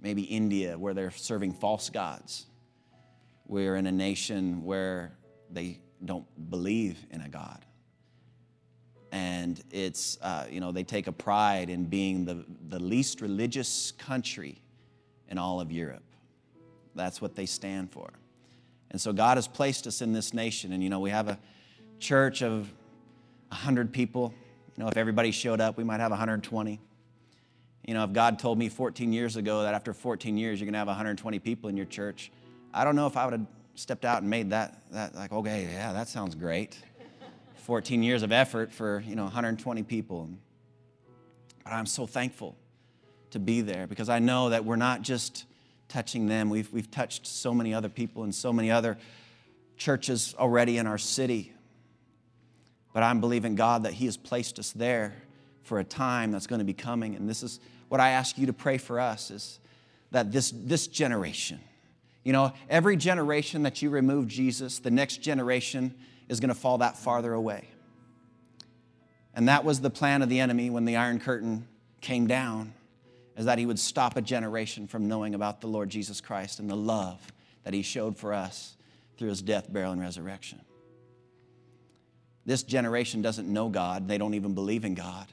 maybe 0.01 0.23
India 0.23 0.79
where 0.79 0.95
they're 0.95 1.11
serving 1.11 1.55
false 1.55 1.91
gods. 1.91 2.47
We're 3.47 3.77
in 3.77 3.87
a 3.87 3.93
nation 3.93 4.63
where 4.65 5.13
they 5.51 5.81
don't 6.05 6.27
believe 6.51 6.99
in 7.11 7.23
a 7.23 7.29
God 7.29 7.65
and 9.13 9.63
it's 9.71 10.19
uh, 10.23 10.47
you 10.51 10.61
know 10.61 10.73
they 10.73 10.85
take 10.85 11.07
a 11.07 11.13
pride 11.13 11.71
in 11.71 11.85
being 11.85 12.25
the, 12.25 12.45
the 12.69 12.79
least 12.79 13.21
religious 13.21 13.93
country 13.93 14.61
in 15.29 15.39
all 15.39 15.61
of 15.61 15.73
europe. 15.73 16.03
That's 16.95 17.21
what 17.21 17.35
they 17.37 17.47
stand 17.47 17.91
for. 17.93 18.11
And 18.91 19.01
so 19.01 19.13
god 19.13 19.37
has 19.37 19.49
placed 19.49 19.87
us 19.87 20.03
in 20.03 20.13
this 20.13 20.35
nation 20.35 20.73
and 20.73 20.83
you 20.83 20.91
know 20.91 21.01
we 21.01 21.11
have 21.11 21.29
a 21.29 21.39
church 21.99 22.43
of 22.43 22.73
100 23.49 23.93
people. 23.93 24.35
You 24.77 24.85
know 24.85 24.89
if 24.89 24.97
everybody 24.97 25.31
showed 25.31 25.61
up 25.61 25.77
we 25.77 25.85
might 25.85 26.01
have 26.01 26.11
120 26.11 26.81
you 27.89 27.95
know 27.95 28.05
if 28.05 28.13
god 28.13 28.39
told 28.39 28.59
me 28.59 28.69
14 28.69 29.13
years 29.13 29.37
ago 29.37 29.63
that 29.63 29.75
after 29.75 29.93
14 29.93 30.37
years 30.37 30.61
you're 30.61 30.67
going 30.67 30.75
to 30.75 30.79
have 30.79 30.89
120 30.89 31.39
people 31.39 31.69
in 31.71 31.77
your 31.77 31.87
church 31.87 32.31
i 32.73 32.85
don't 32.85 32.95
know 32.95 33.07
if 33.07 33.17
i 33.17 33.25
would 33.25 33.33
have 33.33 33.47
stepped 33.75 34.05
out 34.05 34.21
and 34.21 34.31
made 34.31 34.51
that 34.51 34.83
that 34.93 35.15
like 35.15 35.33
okay 35.33 35.69
yeah 35.73 35.93
that 35.93 36.07
sounds 36.07 36.35
great 36.35 36.79
14 37.69 38.03
years 38.03 38.25
of 38.25 38.33
effort 38.33 38.73
for 38.73 39.05
you 39.07 39.15
know 39.15 39.25
120 39.25 39.85
people. 39.85 40.29
But 41.63 41.73
i'm 41.73 41.87
so 41.87 42.07
thankful 42.07 42.57
to 43.31 43.39
be 43.39 43.61
there 43.61 43.87
because 43.87 44.09
i 44.09 44.19
know 44.19 44.49
that 44.49 44.65
we're 44.65 44.77
not 44.77 45.03
just 45.03 45.45
touching 45.89 46.27
them. 46.27 46.51
We've, 46.51 46.71
we've 46.73 46.91
touched 46.91 47.27
so 47.27 47.53
many 47.53 47.75
other 47.75 47.89
people 47.89 48.23
and 48.23 48.35
so 48.35 48.53
many 48.53 48.71
other 48.71 48.99
churches 49.77 50.35
already 50.39 50.77
in 50.77 50.87
our 50.87 50.99
city. 50.99 51.53
But 52.93 53.03
I'm 53.03 53.21
believing 53.21 53.55
God 53.55 53.85
that 53.85 53.95
He 53.95 54.05
has 54.05 54.17
placed 54.17 54.59
us 54.59 54.73
there 54.73 55.15
for 55.63 55.79
a 55.79 55.85
time 55.85 56.31
that's 56.31 56.47
going 56.47 56.61
to 56.61 56.65
be 56.65 56.75
coming. 56.75 57.15
And 57.17 57.29
this 57.29 57.43
is 57.43 57.61
what 57.89 58.01
I 58.01 58.11
ask 58.11 58.39
you 58.39 58.47
to 58.47 58.53
pray 58.53 58.79
for 58.79 59.01
us 59.01 59.31
is 59.31 59.61
that 60.11 60.33
this, 60.33 60.53
this 60.55 60.87
generation, 60.87 61.61
you 62.25 62.33
know, 62.33 62.53
every 62.69 62.97
generation 62.97 63.63
that 63.63 63.83
you 63.83 63.91
remove 63.91 64.27
Jesus, 64.29 64.79
the 64.79 64.91
next 64.91 65.19
generation 65.19 65.95
is 66.29 66.41
going 66.41 66.49
to 66.49 66.55
fall 66.55 66.79
that 66.79 66.97
farther 66.97 67.33
away. 67.33 67.69
And 69.35 69.49
that 69.49 69.65
was 69.65 69.81
the 69.81 69.91
plan 69.91 70.23
of 70.23 70.29
the 70.29 70.41
enemy 70.41 70.71
when 70.71 70.85
the 70.85 70.97
Iron 70.97 71.21
Curtain 71.21 71.67
came 72.01 72.27
down, 72.27 72.75
is 73.37 73.45
that 73.45 73.59
he 73.59 73.67
would 73.67 73.79
stop 73.79 74.17
a 74.17 74.23
generation 74.23 74.87
from 74.87 75.09
knowing 75.09 75.35
about 75.35 75.61
the 75.61 75.69
Lord 75.69 75.91
Jesus 75.91 76.21
Christ 76.21 76.59
and 76.59 76.69
the 76.69 76.77
love 76.77 77.21
that 77.65 77.73
he 77.73 77.83
showed 77.83 78.17
for 78.17 78.33
us 78.33 78.77
through 79.17 79.29
his 79.29 79.43
death, 79.43 79.73
burial, 79.73 79.93
and 79.93 80.01
resurrection. 80.01 80.61
This 82.45 82.63
generation 82.63 83.21
doesn't 83.21 83.47
know 83.47 83.69
God, 83.69 84.09
they 84.09 84.19
don't 84.19 84.35
even 84.35 84.55
believe 84.55 84.85
in 84.85 84.95
God. 84.95 85.27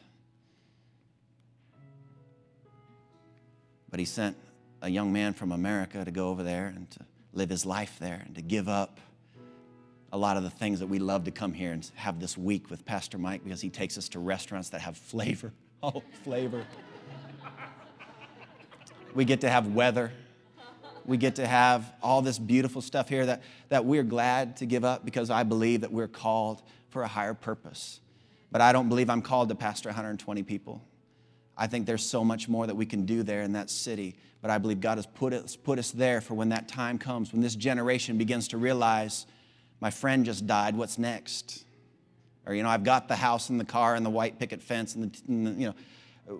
But 3.89 3.99
he 3.99 4.05
sent 4.05 4.35
a 4.81 4.89
young 4.89 5.13
man 5.13 5.33
from 5.33 5.51
America 5.51 6.03
to 6.03 6.11
go 6.11 6.29
over 6.29 6.43
there 6.43 6.73
and 6.75 6.89
to 6.91 6.99
live 7.31 7.49
his 7.49 7.65
life 7.65 7.97
there 7.99 8.21
and 8.25 8.35
to 8.35 8.41
give 8.41 8.67
up 8.67 8.99
a 10.15 10.17
lot 10.17 10.37
of 10.37 10.43
the 10.43 10.49
things 10.49 10.79
that 10.79 10.87
we 10.87 10.97
love 10.97 11.25
to 11.25 11.31
come 11.31 11.51
here 11.51 11.73
and 11.73 11.91
have 11.95 12.21
this 12.21 12.37
week 12.37 12.69
with 12.69 12.85
Pastor 12.85 13.17
Mike 13.17 13.43
because 13.43 13.59
he 13.59 13.69
takes 13.69 13.97
us 13.97 14.07
to 14.07 14.19
restaurants 14.19 14.69
that 14.69 14.79
have 14.81 14.97
flavor. 14.97 15.51
Oh, 15.83 16.01
flavor. 16.23 16.65
we 19.13 19.23
get 19.23 19.41
to 19.41 19.49
have 19.49 19.67
weather. 19.67 20.11
We 21.05 21.17
get 21.17 21.35
to 21.35 21.45
have 21.45 21.93
all 22.01 22.23
this 22.23 22.39
beautiful 22.39 22.81
stuff 22.81 23.07
here 23.07 23.23
that, 23.25 23.43
that 23.69 23.85
we're 23.85 24.01
glad 24.01 24.57
to 24.57 24.65
give 24.65 24.83
up 24.83 25.05
because 25.05 25.29
I 25.29 25.43
believe 25.43 25.81
that 25.81 25.91
we're 25.91 26.07
called 26.07 26.63
for 26.89 27.03
a 27.03 27.07
higher 27.07 27.35
purpose. 27.35 27.99
But 28.51 28.61
I 28.61 28.71
don't 28.71 28.89
believe 28.89 29.11
I'm 29.11 29.21
called 29.21 29.49
to 29.49 29.55
pastor 29.55 29.89
120 29.89 30.41
people. 30.41 30.81
I 31.55 31.67
think 31.67 31.85
there's 31.85 32.03
so 32.03 32.23
much 32.23 32.49
more 32.49 32.65
that 32.65 32.75
we 32.75 32.87
can 32.87 33.05
do 33.05 33.21
there 33.21 33.43
in 33.43 33.51
that 33.53 33.69
city. 33.69 34.15
But 34.41 34.49
I 34.49 34.57
believe 34.57 34.79
God 34.79 34.97
has 34.97 35.05
put 35.05 35.33
us, 35.33 35.55
put 35.55 35.77
us 35.77 35.91
there 35.91 36.19
for 36.21 36.33
when 36.33 36.49
that 36.49 36.67
time 36.67 36.97
comes, 36.97 37.31
when 37.31 37.41
this 37.41 37.55
generation 37.55 38.17
begins 38.17 38.47
to 38.47 38.57
realize 38.57 39.27
my 39.79 39.89
friend 39.89 40.25
just 40.25 40.47
died, 40.47 40.75
what's 40.75 40.97
next? 40.97 41.65
Or, 42.45 42.53
you 42.53 42.63
know, 42.63 42.69
I've 42.69 42.83
got 42.83 43.07
the 43.07 43.15
house 43.15 43.49
and 43.49 43.59
the 43.59 43.65
car 43.65 43.95
and 43.95 44.05
the 44.05 44.09
white 44.09 44.39
picket 44.39 44.61
fence 44.61 44.95
and 44.95 45.11
the, 45.11 45.21
and 45.27 45.47
the 45.47 45.51
you 45.51 45.67
know, 45.67 45.75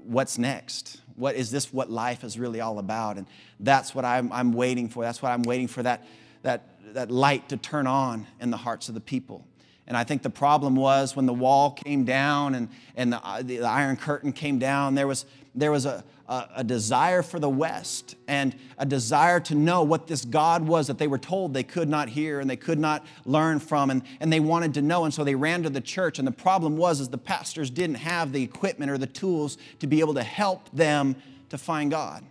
what's 0.04 0.38
next? 0.38 1.02
What 1.16 1.36
is 1.36 1.52
this 1.52 1.74
what 1.74 1.90
life 1.90 2.24
is 2.24 2.38
really 2.38 2.62
all 2.62 2.80
about? 2.80 3.18
And 3.18 3.28
that's 3.60 3.96
what 3.96 4.06
I'm, 4.06 4.32
I'm 4.32 4.54
waiting 4.54 4.90
for. 4.90 5.04
That's 5.04 5.22
what 5.22 5.32
I'm 5.32 5.44
waiting 5.44 5.68
for 5.68 5.84
that, 5.84 6.06
that, 6.44 6.94
that 6.94 7.12
light 7.12 7.50
to 7.50 7.58
turn 7.58 7.88
on 7.88 8.28
in 8.40 8.52
the 8.52 8.58
hearts 8.58 8.88
of 8.90 8.96
the 8.96 9.02
people. 9.02 9.46
And 9.88 9.96
I 9.96 10.04
think 10.04 10.24
the 10.24 10.30
problem 10.30 10.76
was 10.76 11.16
when 11.16 11.26
the 11.26 11.34
wall 11.34 11.72
came 11.72 12.06
down 12.06 12.56
and, 12.56 12.70
and 12.96 13.14
the, 13.14 13.24
uh, 13.26 13.42
the 13.44 13.62
Iron 13.62 13.98
Curtain 13.98 14.34
came 14.34 14.58
down, 14.58 14.96
there 14.96 15.08
was, 15.08 15.26
there 15.54 15.72
was 15.72 15.86
a, 15.86 16.04
a, 16.28 16.48
a, 16.56 16.64
desire 16.64 17.22
for 17.22 17.40
the 17.40 17.50
West 17.50 18.16
and 18.28 18.56
a 18.80 18.86
desire 18.86 19.40
to 19.42 19.54
know 19.54 19.84
what 19.84 20.08
this 20.08 20.26
God 20.26 20.64
was 20.64 20.88
that 20.88 20.98
they 20.98 21.08
were 21.08 21.20
told 21.20 21.54
they 21.54 21.62
could 21.62 21.88
not 21.88 22.10
hear 22.10 22.40
and 22.40 22.50
they 22.50 22.56
could 22.56 22.80
not 22.80 23.06
learn 23.26 23.60
from. 23.60 23.92
And, 23.92 24.02
and 24.20 24.34
they 24.34 24.40
wanted 24.40 24.74
to 24.74 24.82
know. 24.82 25.06
And 25.06 25.14
so 25.14 25.24
they 25.24 25.36
ran 25.36 25.62
to 25.64 25.70
the 25.70 25.82
church. 25.82 26.18
And 26.18 26.28
the 26.28 26.32
problem 26.32 26.78
was 26.78 27.00
is 27.00 27.10
the 27.10 27.20
pastors 27.20 27.70
didn't 27.70 27.98
have 27.98 28.32
the 28.32 28.42
equipment 28.42 28.90
or 28.90 28.98
the 28.98 29.06
tools 29.06 29.60
to 29.80 29.88
be 29.88 30.00
able 30.00 30.16
to 30.16 30.24
help 30.24 30.68
them 30.72 31.16
to 31.50 31.60
find 31.60 31.92
God 31.92 32.24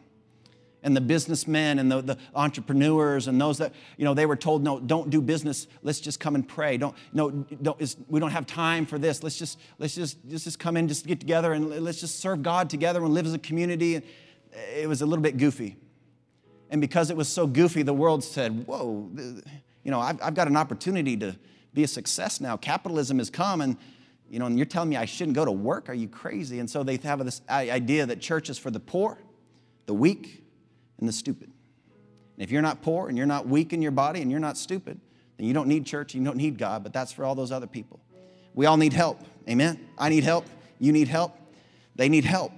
and 0.85 0.95
the 0.95 1.01
businessmen 1.01 1.79
and 1.79 1.91
the, 1.91 2.03
the, 2.03 2.19
entrepreneurs 2.35 3.27
and 3.27 3.41
those 3.41 3.59
that 3.59 3.73
you 3.97 4.05
know 4.05 4.15
they 4.15 4.27
were 4.27 4.37
told 4.37 4.63
no 4.63 4.79
don't 4.79 5.11
do 5.11 5.21
business. 5.21 5.67
Let's 5.83 5.99
just 5.99 6.21
come 6.21 6.35
and 6.35 6.47
pray. 6.47 6.77
Don't 6.77 6.95
no 7.13 7.31
don't, 7.31 7.97
we 8.09 8.21
don't 8.21 8.31
have 8.31 8.47
time 8.47 8.87
for 8.87 8.99
this. 8.99 9.23
Let's 9.23 9.37
just 9.37 9.59
let's 9.79 9.95
just 9.95 10.19
let's 10.29 10.45
just 10.45 10.59
come 10.59 10.77
in 10.77 10.87
just 10.87 11.07
get 11.07 11.19
together 11.19 11.55
and 11.55 11.83
let's 11.83 12.01
just 12.01 12.21
serve 12.21 12.43
god 12.43 12.71
together 12.71 13.03
and 13.03 13.13
live 13.13 13.27
as 13.27 13.35
a 13.35 13.39
community. 13.39 14.03
It 14.77 14.89
was 14.89 15.03
a 15.03 15.07
little 15.07 15.23
bit 15.23 15.39
goofy. 15.39 15.77
And 16.71 16.81
because 16.81 17.11
it 17.11 17.17
was 17.17 17.29
so 17.29 17.47
goofy 17.47 17.83
the 17.83 17.95
world 17.95 18.23
said 18.23 18.67
whoa 18.67 19.11
you 19.83 19.91
know 19.91 20.01
i've, 20.01 20.21
I've 20.23 20.35
got 20.35 20.49
an 20.49 20.57
opportunity 20.57 21.17
to 21.17 21.35
be 21.73 21.83
a 21.83 21.89
success 21.89 22.41
now. 22.41 22.57
Capitalism 22.57 23.19
has 23.19 23.31
come 23.31 23.63
and 23.63 23.77
you 24.31 24.39
know 24.39 24.47
and 24.47 24.59
you're 24.59 24.67
telling 24.67 24.91
me 24.91 24.97
i 24.97 25.07
shouldn't 25.07 25.35
go 25.35 25.47
to 25.47 25.53
work? 25.53 25.89
Are 25.89 25.95
you 25.95 26.09
crazy? 26.09 26.59
And 26.59 26.69
so 26.69 26.83
they 26.83 26.99
have 26.99 27.25
this 27.25 27.41
idea 27.49 28.05
that 28.05 28.21
church 28.21 28.51
is 28.51 28.59
for 28.59 28.71
the 28.71 28.81
poor 28.81 29.19
the 29.87 29.95
weak 29.95 30.44
and 30.99 31.09
the 31.09 31.13
stupid. 31.13 31.51
And 32.37 32.43
if 32.43 32.51
you're 32.51 32.63
not 32.63 32.83
poor 32.83 33.09
and 33.09 33.17
you're 33.17 33.27
not 33.27 33.47
weak 33.47 33.73
in 33.73 33.83
your 33.83 33.93
body 33.93 34.23
and 34.23 34.31
you're 34.31 34.41
not 34.41 34.57
stupid, 34.57 35.01
then 35.37 35.47
you 35.47 35.55
don't 35.55 35.69
need 35.69 35.87
church, 35.87 36.15
you 36.15 36.25
don't 36.25 36.37
need 36.37 36.59
God, 36.59 36.83
but 36.83 36.93
that's 36.93 37.13
for 37.13 37.25
all 37.25 37.35
those 37.35 37.53
other 37.53 37.67
people. 37.67 38.01
We 38.55 38.67
all 38.67 38.77
need 38.77 38.93
help. 38.93 39.21
Amen. 39.49 39.89
I 39.99 40.09
need 40.09 40.25
help. 40.25 40.47
You 40.79 40.93
need 40.93 41.09
help. 41.09 41.37
They 41.97 42.09
need 42.09 42.25
help. 42.25 42.53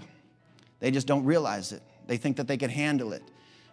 They 0.80 0.90
just 0.90 1.06
don't 1.06 1.24
realize 1.24 1.72
it. 1.72 1.82
They 2.06 2.16
think 2.16 2.36
that 2.36 2.46
they 2.46 2.56
can 2.56 2.70
handle 2.70 3.12
it. 3.12 3.22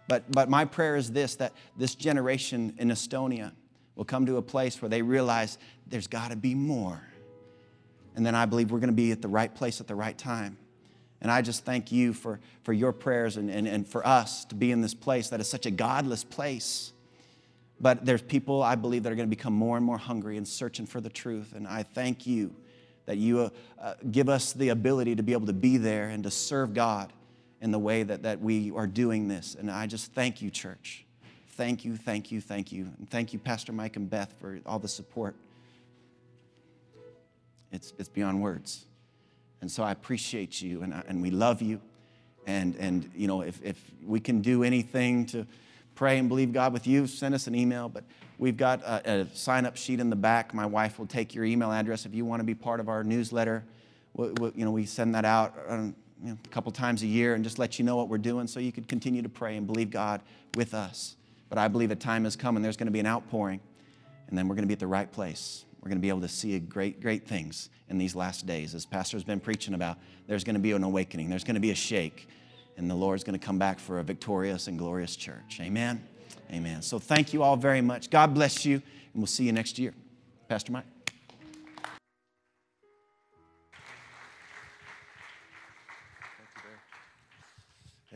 But, 0.08 0.30
but 0.30 0.48
my 0.48 0.64
prayer 0.64 0.96
is 0.96 1.12
this 1.12 1.36
that 1.36 1.52
this 1.76 1.94
generation 1.94 2.74
in 2.78 2.88
Estonia 2.88 3.52
will 3.94 4.04
come 4.04 4.26
to 4.26 4.36
a 4.36 4.42
place 4.42 4.82
where 4.82 4.88
they 4.88 5.02
realize 5.02 5.58
there's 5.86 6.06
got 6.06 6.30
to 6.30 6.36
be 6.36 6.54
more. 6.54 7.00
And 8.16 8.24
then 8.24 8.34
I 8.34 8.46
believe 8.46 8.70
we're 8.70 8.80
going 8.80 8.88
to 8.88 8.94
be 8.94 9.12
at 9.12 9.22
the 9.22 9.28
right 9.28 9.54
place 9.54 9.80
at 9.80 9.86
the 9.86 9.94
right 9.94 10.16
time. 10.16 10.56
And 11.24 11.32
I 11.32 11.40
just 11.40 11.64
thank 11.64 11.90
you 11.90 12.12
for, 12.12 12.38
for 12.64 12.74
your 12.74 12.92
prayers 12.92 13.38
and, 13.38 13.50
and, 13.50 13.66
and 13.66 13.88
for 13.88 14.06
us 14.06 14.44
to 14.44 14.54
be 14.54 14.70
in 14.70 14.82
this 14.82 14.92
place 14.92 15.30
that 15.30 15.40
is 15.40 15.48
such 15.48 15.64
a 15.64 15.70
godless 15.70 16.22
place. 16.22 16.92
But 17.80 18.04
there's 18.04 18.20
people, 18.20 18.62
I 18.62 18.74
believe, 18.74 19.04
that 19.04 19.12
are 19.12 19.14
going 19.16 19.28
to 19.28 19.34
become 19.34 19.54
more 19.54 19.78
and 19.78 19.86
more 19.86 19.96
hungry 19.96 20.36
and 20.36 20.46
searching 20.46 20.84
for 20.84 21.00
the 21.00 21.08
truth. 21.08 21.54
And 21.56 21.66
I 21.66 21.82
thank 21.82 22.26
you 22.26 22.54
that 23.06 23.16
you 23.16 23.50
uh, 23.80 23.94
give 24.10 24.28
us 24.28 24.52
the 24.52 24.68
ability 24.68 25.16
to 25.16 25.22
be 25.22 25.32
able 25.32 25.46
to 25.46 25.54
be 25.54 25.78
there 25.78 26.10
and 26.10 26.22
to 26.24 26.30
serve 26.30 26.74
God 26.74 27.10
in 27.62 27.70
the 27.70 27.78
way 27.78 28.02
that, 28.02 28.24
that 28.24 28.42
we 28.42 28.70
are 28.72 28.86
doing 28.86 29.26
this. 29.26 29.56
And 29.58 29.70
I 29.70 29.86
just 29.86 30.12
thank 30.12 30.42
you, 30.42 30.50
church. 30.50 31.06
Thank 31.52 31.86
you, 31.86 31.96
thank 31.96 32.32
you, 32.32 32.42
thank 32.42 32.70
you. 32.70 32.90
And 32.98 33.08
thank 33.08 33.32
you, 33.32 33.38
Pastor 33.38 33.72
Mike 33.72 33.96
and 33.96 34.10
Beth, 34.10 34.34
for 34.38 34.60
all 34.66 34.78
the 34.78 34.88
support. 34.88 35.36
It's, 37.72 37.94
it's 37.98 38.10
beyond 38.10 38.42
words. 38.42 38.84
And 39.64 39.70
so 39.70 39.82
I 39.82 39.92
appreciate 39.92 40.60
you 40.60 40.82
and, 40.82 40.92
I, 40.92 41.02
and 41.08 41.22
we 41.22 41.30
love 41.30 41.62
you. 41.62 41.80
And, 42.46 42.76
and 42.76 43.10
you 43.16 43.26
know, 43.26 43.40
if, 43.40 43.62
if 43.64 43.82
we 44.04 44.20
can 44.20 44.42
do 44.42 44.62
anything 44.62 45.24
to 45.28 45.46
pray 45.94 46.18
and 46.18 46.28
believe 46.28 46.52
God 46.52 46.74
with 46.74 46.86
you, 46.86 47.06
send 47.06 47.34
us 47.34 47.46
an 47.46 47.54
email. 47.54 47.88
But 47.88 48.04
we've 48.36 48.58
got 48.58 48.82
a, 48.82 49.22
a 49.22 49.34
sign 49.34 49.64
up 49.64 49.78
sheet 49.78 50.00
in 50.00 50.10
the 50.10 50.16
back. 50.16 50.52
My 50.52 50.66
wife 50.66 50.98
will 50.98 51.06
take 51.06 51.34
your 51.34 51.46
email 51.46 51.72
address 51.72 52.04
if 52.04 52.14
you 52.14 52.26
want 52.26 52.40
to 52.40 52.44
be 52.44 52.54
part 52.54 52.78
of 52.78 52.90
our 52.90 53.02
newsletter. 53.02 53.64
we 54.12 54.32
we 54.32 54.52
you 54.54 54.66
know, 54.66 54.70
we 54.70 54.84
send 54.84 55.14
that 55.14 55.24
out 55.24 55.54
um, 55.66 55.96
you 56.22 56.32
know, 56.32 56.38
a 56.44 56.48
couple 56.48 56.70
times 56.70 57.02
a 57.02 57.06
year 57.06 57.32
and 57.34 57.42
just 57.42 57.58
let 57.58 57.78
you 57.78 57.86
know 57.86 57.96
what 57.96 58.10
we're 58.10 58.18
doing 58.18 58.46
so 58.46 58.60
you 58.60 58.70
could 58.70 58.86
continue 58.86 59.22
to 59.22 59.30
pray 59.30 59.56
and 59.56 59.66
believe 59.66 59.88
God 59.88 60.20
with 60.56 60.74
us. 60.74 61.16
But 61.48 61.56
I 61.56 61.68
believe 61.68 61.90
a 61.90 61.96
time 61.96 62.24
has 62.24 62.36
come 62.36 62.56
and 62.56 62.62
there's 62.62 62.76
going 62.76 62.88
to 62.88 62.92
be 62.92 63.00
an 63.00 63.06
outpouring, 63.06 63.60
and 64.28 64.36
then 64.36 64.46
we're 64.46 64.56
going 64.56 64.64
to 64.64 64.68
be 64.68 64.74
at 64.74 64.78
the 64.78 64.86
right 64.86 65.10
place. 65.10 65.64
We're 65.84 65.90
going 65.90 65.98
to 65.98 66.02
be 66.02 66.08
able 66.08 66.22
to 66.22 66.28
see 66.28 66.58
great, 66.60 67.02
great 67.02 67.28
things 67.28 67.68
in 67.90 67.98
these 67.98 68.16
last 68.16 68.46
days. 68.46 68.74
As 68.74 68.86
Pastor's 68.86 69.22
been 69.22 69.38
preaching 69.38 69.74
about, 69.74 69.98
there's 70.26 70.42
going 70.42 70.54
to 70.54 70.60
be 70.60 70.72
an 70.72 70.82
awakening, 70.82 71.28
there's 71.28 71.44
going 71.44 71.56
to 71.56 71.60
be 71.60 71.72
a 71.72 71.74
shake, 71.74 72.26
and 72.78 72.90
the 72.90 72.94
Lord's 72.94 73.22
going 73.22 73.38
to 73.38 73.46
come 73.46 73.58
back 73.58 73.78
for 73.78 73.98
a 73.98 74.02
victorious 74.02 74.66
and 74.66 74.78
glorious 74.78 75.14
church. 75.14 75.58
Amen. 75.60 76.02
Amen. 76.50 76.80
So 76.80 76.98
thank 76.98 77.34
you 77.34 77.42
all 77.42 77.58
very 77.58 77.82
much. 77.82 78.08
God 78.08 78.32
bless 78.32 78.64
you, 78.64 78.76
and 78.76 78.82
we'll 79.16 79.26
see 79.26 79.44
you 79.44 79.52
next 79.52 79.78
year. 79.78 79.92
Pastor 80.48 80.72
Mike. 80.72 80.86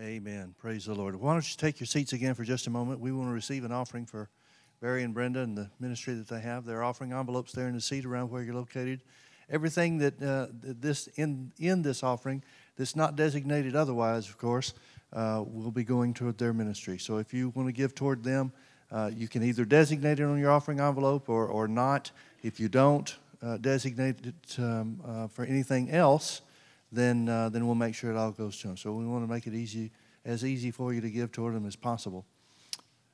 Amen. 0.00 0.54
Praise 0.56 0.86
the 0.86 0.94
Lord. 0.94 1.16
Why 1.16 1.34
don't 1.34 1.46
you 1.46 1.56
take 1.58 1.80
your 1.80 1.86
seats 1.86 2.14
again 2.14 2.32
for 2.32 2.44
just 2.44 2.66
a 2.66 2.70
moment? 2.70 3.00
We 3.00 3.12
want 3.12 3.28
to 3.28 3.34
receive 3.34 3.64
an 3.64 3.72
offering 3.72 4.06
for 4.06 4.30
Barry 4.80 5.02
and 5.02 5.12
Brenda 5.12 5.40
and 5.40 5.56
the 5.56 5.70
ministry 5.80 6.14
that 6.14 6.28
they 6.28 6.40
have. 6.40 6.64
They're 6.64 6.84
offering 6.84 7.12
envelopes 7.12 7.52
there 7.52 7.68
in 7.68 7.74
the 7.74 7.80
seat 7.80 8.04
around 8.04 8.30
where 8.30 8.42
you're 8.42 8.54
located. 8.54 9.00
Everything 9.50 9.98
that 9.98 10.22
uh, 10.22 10.46
this 10.62 11.08
in 11.16 11.52
in 11.58 11.82
this 11.82 12.02
offering 12.02 12.42
that's 12.76 12.94
not 12.94 13.16
designated 13.16 13.74
otherwise, 13.74 14.28
of 14.28 14.38
course, 14.38 14.74
uh, 15.12 15.42
will 15.46 15.70
be 15.70 15.84
going 15.84 16.14
toward 16.14 16.38
their 16.38 16.52
ministry. 16.52 16.98
So 16.98 17.16
if 17.16 17.34
you 17.34 17.48
want 17.50 17.68
to 17.68 17.72
give 17.72 17.94
toward 17.94 18.22
them, 18.22 18.52
uh, 18.92 19.10
you 19.14 19.26
can 19.26 19.42
either 19.42 19.64
designate 19.64 20.20
it 20.20 20.24
on 20.24 20.38
your 20.38 20.50
offering 20.50 20.80
envelope 20.80 21.28
or 21.28 21.46
or 21.46 21.66
not. 21.66 22.10
If 22.42 22.60
you 22.60 22.68
don't 22.68 23.16
uh, 23.42 23.56
designate 23.56 24.26
it 24.26 24.58
um, 24.58 25.00
uh, 25.04 25.28
for 25.28 25.44
anything 25.44 25.90
else, 25.90 26.42
then 26.92 27.28
uh, 27.28 27.48
then 27.48 27.66
we'll 27.66 27.74
make 27.74 27.94
sure 27.94 28.10
it 28.10 28.16
all 28.16 28.32
goes 28.32 28.58
to 28.60 28.68
them. 28.68 28.76
So 28.76 28.92
we 28.92 29.06
want 29.06 29.26
to 29.26 29.32
make 29.32 29.46
it 29.46 29.54
easy 29.54 29.90
as 30.24 30.44
easy 30.44 30.70
for 30.70 30.92
you 30.92 31.00
to 31.00 31.10
give 31.10 31.32
toward 31.32 31.54
them 31.54 31.66
as 31.66 31.74
possible. 31.74 32.24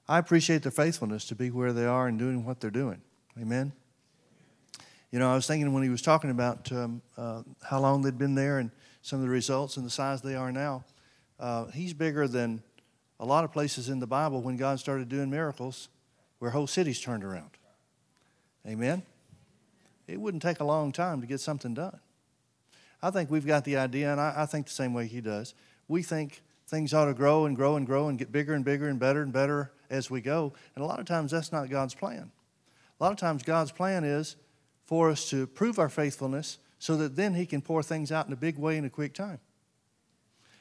I 0.09 0.19
appreciate 0.19 0.63
their 0.63 0.73
faithfulness 0.73 1.25
to 1.27 1.35
be 1.35 1.51
where 1.51 1.73
they 1.73 1.87
are 1.87 2.07
and 2.07 2.19
doing 2.19 2.45
what 2.45 2.61
they're 2.61 2.71
doing. 2.71 3.01
Amen. 3.41 3.73
You 5.11 5.19
know, 5.19 5.31
I 5.31 5.35
was 5.35 5.47
thinking 5.47 5.73
when 5.73 5.83
he 5.83 5.89
was 5.89 6.03
talking 6.03 6.31
about 6.31 6.71
um, 6.73 7.01
uh, 7.17 7.43
how 7.63 7.81
long 7.81 8.03
they'd 8.03 8.19
been 8.19 8.35
there 8.35 8.59
and 8.59 8.71
some 9.01 9.21
of 9.21 9.23
the 9.23 9.31
results 9.31 9.77
and 9.77 9.87
the 9.87 9.91
size 9.91 10.21
they 10.21 10.35
are 10.35 10.53
now, 10.53 10.85
uh, 11.41 11.67
he's 11.67 11.95
bigger 11.95 12.29
than 12.29 12.63
a 13.21 13.25
lot 13.25 13.45
of 13.45 13.53
places 13.53 13.89
in 13.89 14.01
the 14.01 14.07
Bible 14.07 14.43
when 14.43 14.57
God 14.57 14.79
started 14.81 15.09
doing 15.09 15.31
miracles 15.31 15.89
where 16.39 16.51
whole 16.51 16.67
cities 16.67 17.01
turned 17.01 17.25
around. 17.25 17.51
Amen. 18.67 19.03
it 20.09 20.21
wouldn't 20.21 20.43
take 20.43 20.61
a 20.61 20.65
long 20.65 20.91
time 20.91 21.21
to 21.21 21.27
get 21.27 21.41
something 21.41 21.75
done. 21.75 21.99
I 23.03 23.11
think 23.11 23.31
we've 23.31 23.47
got 23.47 23.65
the 23.65 23.77
idea, 23.77 24.11
and 24.11 24.21
I, 24.21 24.35
I 24.39 24.47
think 24.47 24.67
the 24.67 24.73
same 24.73 24.95
way 24.95 25.07
he 25.07 25.21
does. 25.21 25.55
We 25.87 26.03
think 26.03 26.43
things 26.67 26.95
ought 26.95 27.05
to 27.05 27.15
grow 27.15 27.45
and 27.45 27.55
grow 27.55 27.77
and 27.77 27.87
grow 27.87 28.09
and 28.09 28.19
get 28.19 28.33
bigger 28.33 28.55
and 28.55 28.65
bigger 28.65 28.89
and 28.89 28.99
better 28.99 29.23
and 29.23 29.33
better 29.33 29.71
as 29.91 30.11
we 30.11 30.21
go. 30.21 30.53
And 30.75 30.85
a 30.85 30.87
lot 30.87 31.01
of 31.01 31.07
times 31.07 31.31
that's 31.31 31.53
not 31.53 31.71
God's 31.71 31.95
plan. 31.95 32.31
A 32.99 33.03
lot 33.03 33.13
of 33.13 33.19
times 33.19 33.43
God's 33.43 33.73
plan 33.73 34.05
is 34.05 34.37
for 34.85 35.11
us 35.11 35.29
to 35.31 35.47
prove 35.47 35.79
our 35.79 35.89
faithfulness 35.89 36.59
so 36.79 36.97
that 36.97 37.17
then 37.17 37.35
He 37.35 37.47
can 37.47 37.61
pour 37.61 37.83
things 37.83 38.13
out 38.13 38.27
in 38.27 38.33
a 38.33 38.37
big 38.37 38.59
way 38.59 38.77
in 38.77 38.85
a 38.85 38.91
quick 38.91 39.15
time. 39.15 39.41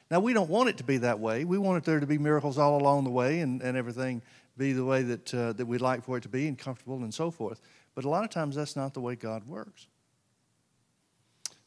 Now, 0.10 0.20
we 0.20 0.34
don't 0.34 0.50
want 0.50 0.70
it 0.70 0.78
to 0.78 0.84
be 0.84 0.98
that 0.98 1.20
way. 1.20 1.44
We 1.44 1.58
want 1.58 1.78
it 1.78 1.86
there 1.86 2.00
to 2.00 2.06
be 2.06 2.18
miracles 2.18 2.58
all 2.58 2.80
along 2.80 3.04
the 3.04 3.10
way 3.10 3.40
and, 3.40 3.62
and 3.62 3.76
everything 3.76 4.22
be 4.58 4.74
the 4.74 4.86
way 4.86 5.02
that, 5.02 5.34
uh, 5.34 5.54
that 5.54 5.66
we'd 5.66 5.82
like 5.82 6.04
for 6.04 6.18
it 6.18 6.22
to 6.22 6.30
be 6.30 6.48
and 6.48 6.58
comfortable 6.58 6.98
and 6.98 7.14
so 7.14 7.32
forth. 7.32 7.62
But 7.96 8.06
a 8.06 8.10
lot 8.10 8.24
of 8.24 8.30
times 8.30 8.56
that's 8.56 8.76
not 8.76 8.94
the 8.94 9.02
way 9.02 9.16
God 9.16 9.48
works. 9.48 9.88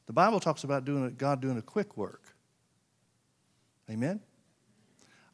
The 0.06 0.12
Bible 0.12 0.38
talks 0.38 0.62
about 0.62 0.84
doing 0.84 1.14
God 1.18 1.40
doing 1.40 1.58
a 1.58 1.62
quick 1.62 1.96
work. 1.96 2.22
Amen? 3.90 4.20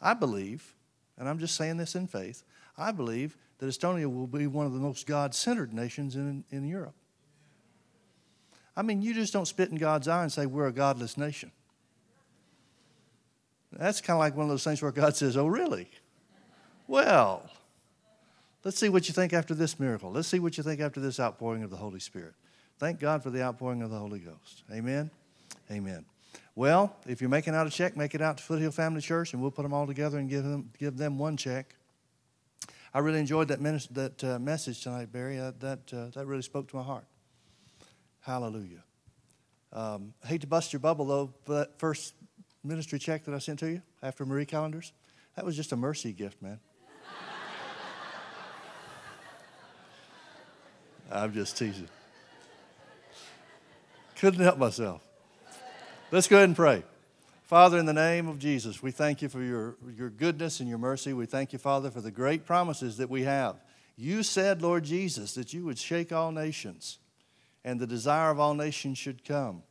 I 0.01 0.15
believe, 0.15 0.75
and 1.19 1.29
I'm 1.29 1.39
just 1.39 1.57
saying 1.57 1.77
this 1.77 1.95
in 1.95 2.07
faith, 2.07 2.43
I 2.77 2.93
believe 2.93 3.37
that 3.59 3.67
Estonia 3.67 4.13
will 4.13 4.27
be 4.27 4.47
one 4.47 4.67
of 4.67 4.73
the 4.73 4.81
most 4.81 5.07
God 5.07 5.35
centered 5.35 5.73
nations 5.73 6.17
in, 6.17 6.45
in 6.51 6.67
Europe. 6.67 6.95
I 8.77 8.83
mean, 8.83 9.03
you 9.03 9.15
just 9.15 9.33
don't 9.33 9.47
spit 9.47 9.71
in 9.71 9.77
God's 9.77 10.09
eye 10.09 10.23
and 10.23 10.33
say, 10.33 10.47
we're 10.47 10.67
a 10.67 10.73
godless 10.73 11.17
nation. 11.19 11.53
That's 13.71 14.01
kind 14.01 14.17
of 14.17 14.21
like 14.21 14.37
one 14.37 14.45
of 14.45 14.51
those 14.51 14.65
things 14.65 14.83
where 14.83 14.93
God 14.93 15.17
says, 15.17 15.37
oh, 15.37 15.47
really? 15.47 15.91
Well, 16.87 17.49
let's 18.65 18.79
see 18.79 18.89
what 18.89 19.09
you 19.09 19.15
think 19.15 19.33
after 19.33 19.55
this 19.55 19.79
miracle. 19.79 20.11
Let's 20.11 20.29
see 20.29 20.39
what 20.41 20.57
you 20.57 20.63
think 20.63 20.81
after 20.81 21.01
this 21.01 21.21
outpouring 21.21 21.63
of 21.63 21.71
the 21.71 21.77
Holy 21.77 22.01
Spirit. 22.01 22.35
Thank 22.79 23.01
God 23.01 23.23
for 23.23 23.31
the 23.31 23.43
outpouring 23.43 23.83
of 23.83 23.91
the 23.91 23.99
Holy 23.99 24.19
Ghost. 24.19 24.65
Amen. 24.71 25.11
Amen. 25.71 26.05
Well, 26.55 26.95
if 27.07 27.21
you're 27.21 27.31
making 27.31 27.55
out 27.55 27.67
a 27.67 27.71
check, 27.71 27.97
make 27.97 28.15
it 28.15 28.21
out 28.21 28.37
to 28.37 28.43
Foothill 28.43 28.71
Family 28.71 29.01
Church, 29.01 29.33
and 29.33 29.41
we'll 29.41 29.51
put 29.51 29.63
them 29.63 29.73
all 29.73 29.87
together 29.87 30.19
and 30.19 30.29
give 30.29 30.45
them, 30.45 30.71
give 30.79 30.97
them 30.97 31.19
one 31.19 31.37
check. 31.37 31.75
I 32.93 32.99
really 32.99 33.21
enjoyed 33.21 33.49
that, 33.49 33.61
minister, 33.61 33.95
that 33.95 34.25
uh, 34.25 34.39
message 34.39 34.83
tonight, 34.83 35.11
Barry. 35.11 35.39
Uh, 35.39 35.53
that, 35.61 35.95
uh, 35.95 36.09
that 36.09 36.27
really 36.27 36.43
spoke 36.43 36.69
to 36.69 36.77
my 36.77 36.83
heart. 36.83 37.07
Hallelujah. 38.21 38.85
Um, 39.73 40.13
I 40.23 40.27
hate 40.27 40.43
to 40.43 40.47
bust 40.47 40.75
your 40.75 40.81
bubble, 40.81 41.07
though, 41.07 41.33
but 41.47 41.55
that 41.55 41.79
first 41.79 42.15
ministry 42.63 42.99
check 42.99 43.25
that 43.25 43.35
I 43.35 43.39
sent 43.39 43.61
to 43.61 43.71
you 43.71 43.83
after 44.03 44.27
Marie 44.27 44.45
Callender's, 44.45 44.93
that 45.37 45.47
was 45.47 45.57
just 45.57 45.73
a 45.73 45.77
mercy 45.77 46.13
gift, 46.13 46.43
man. 46.43 46.61
I'm 51.11 51.33
just 51.33 51.57
teasing. 51.57 51.89
Couldn't 54.17 54.41
help 54.41 54.59
myself. 54.59 55.03
Let's 56.13 56.29
go 56.29 56.37
ahead 56.37 56.51
and 56.51 56.57
pray. 56.57 56.83
Father, 57.45 57.79
in 57.79 57.87
the 57.87 57.95
name 57.95 58.29
of 58.29 58.39
Jesus, 58.39 58.83
we 58.83 58.91
thank 58.91 59.23
you 59.23 59.31
for 59.31 59.43
your, 59.43 59.77
your 59.97 60.11
goodness 60.11 60.61
and 60.61 60.69
your 60.69 60.77
mercy. 60.77 61.15
We 61.15 61.25
thank 61.25 61.55
you, 61.55 61.59
Father, 61.59 61.91
for 61.91 62.03
the 62.03 62.11
great 62.11 62.45
promises 62.45 62.99
that 62.99 63.09
we 63.09 63.23
have. 63.23 63.57
You 63.97 64.23
said, 64.23 64.61
Lord 64.61 64.85
Jesus, 64.85 65.33
that 65.37 65.55
you 65.55 65.65
would 65.65 65.79
shake 65.79 66.13
all 66.13 66.31
nations, 66.31 66.99
and 67.65 67.81
the 67.81 67.87
desire 67.87 68.31
of 68.31 68.39
all 68.39 68.53
nations 68.53 68.99
should 68.99 69.25
come. 69.25 69.63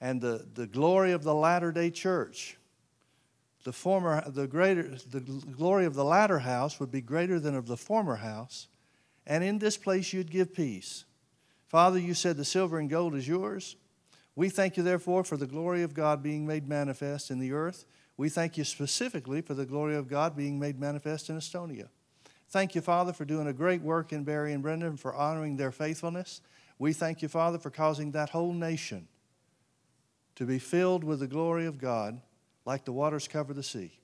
And 0.00 0.20
the, 0.20 0.46
the 0.54 0.68
glory 0.68 1.10
of 1.10 1.24
the 1.24 1.34
latter 1.34 1.72
day 1.72 1.90
church, 1.90 2.58
the 3.64 3.72
former, 3.72 4.22
the 4.30 4.46
greater, 4.46 4.84
the 5.10 5.18
glory 5.18 5.84
of 5.84 5.94
the 5.94 6.04
latter 6.04 6.38
house 6.38 6.78
would 6.78 6.92
be 6.92 7.00
greater 7.00 7.40
than 7.40 7.56
of 7.56 7.66
the 7.66 7.76
former 7.76 8.14
house. 8.14 8.68
And 9.26 9.42
in 9.42 9.58
this 9.58 9.76
place 9.76 10.12
you'd 10.12 10.30
give 10.30 10.54
peace. 10.54 11.06
Father, 11.66 11.98
you 11.98 12.14
said 12.14 12.36
the 12.36 12.44
silver 12.44 12.78
and 12.78 12.88
gold 12.88 13.16
is 13.16 13.26
yours 13.26 13.74
we 14.34 14.48
thank 14.48 14.76
you, 14.76 14.82
therefore, 14.82 15.24
for 15.24 15.36
the 15.36 15.46
glory 15.46 15.82
of 15.82 15.94
God 15.94 16.22
being 16.22 16.46
made 16.46 16.68
manifest 16.68 17.30
in 17.30 17.38
the 17.38 17.52
earth. 17.52 17.84
We 18.16 18.28
thank 18.28 18.56
you 18.56 18.64
specifically 18.64 19.40
for 19.40 19.54
the 19.54 19.66
glory 19.66 19.96
of 19.96 20.08
God 20.08 20.36
being 20.36 20.58
made 20.58 20.78
manifest 20.78 21.28
in 21.28 21.36
Estonia. 21.36 21.88
Thank 22.48 22.74
you, 22.74 22.80
Father, 22.80 23.12
for 23.12 23.24
doing 23.24 23.46
a 23.46 23.52
great 23.52 23.82
work 23.82 24.12
in 24.12 24.24
Barry 24.24 24.52
and 24.52 24.62
Brenda, 24.62 24.96
for 24.96 25.14
honoring 25.14 25.56
their 25.56 25.72
faithfulness. 25.72 26.40
We 26.78 26.92
thank 26.92 27.22
you, 27.22 27.28
Father, 27.28 27.58
for 27.58 27.70
causing 27.70 28.12
that 28.12 28.30
whole 28.30 28.52
nation 28.52 29.08
to 30.34 30.44
be 30.44 30.58
filled 30.58 31.04
with 31.04 31.20
the 31.20 31.26
glory 31.26 31.66
of 31.66 31.78
God 31.78 32.20
like 32.64 32.84
the 32.84 32.92
waters 32.92 33.28
cover 33.28 33.54
the 33.54 33.62
sea. 33.62 33.98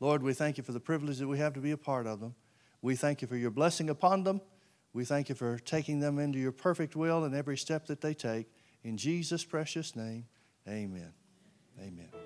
Lord, 0.00 0.22
we 0.22 0.32
thank 0.32 0.58
you 0.58 0.64
for 0.64 0.72
the 0.72 0.80
privilege 0.80 1.18
that 1.18 1.28
we 1.28 1.38
have 1.38 1.54
to 1.54 1.60
be 1.60 1.70
a 1.70 1.76
part 1.76 2.06
of 2.06 2.20
them. 2.20 2.34
We 2.82 2.96
thank 2.96 3.22
you 3.22 3.28
for 3.28 3.36
your 3.36 3.50
blessing 3.50 3.90
upon 3.90 4.24
them. 4.24 4.40
We 4.92 5.04
thank 5.04 5.28
you 5.28 5.34
for 5.34 5.58
taking 5.58 6.00
them 6.00 6.18
into 6.18 6.38
your 6.38 6.52
perfect 6.52 6.94
will 6.94 7.24
in 7.24 7.34
every 7.34 7.56
step 7.56 7.86
that 7.86 8.00
they 8.00 8.14
take. 8.14 8.46
In 8.84 8.98
Jesus' 8.98 9.44
precious 9.44 9.96
name, 9.96 10.26
amen. 10.68 11.12
Amen. 11.80 12.23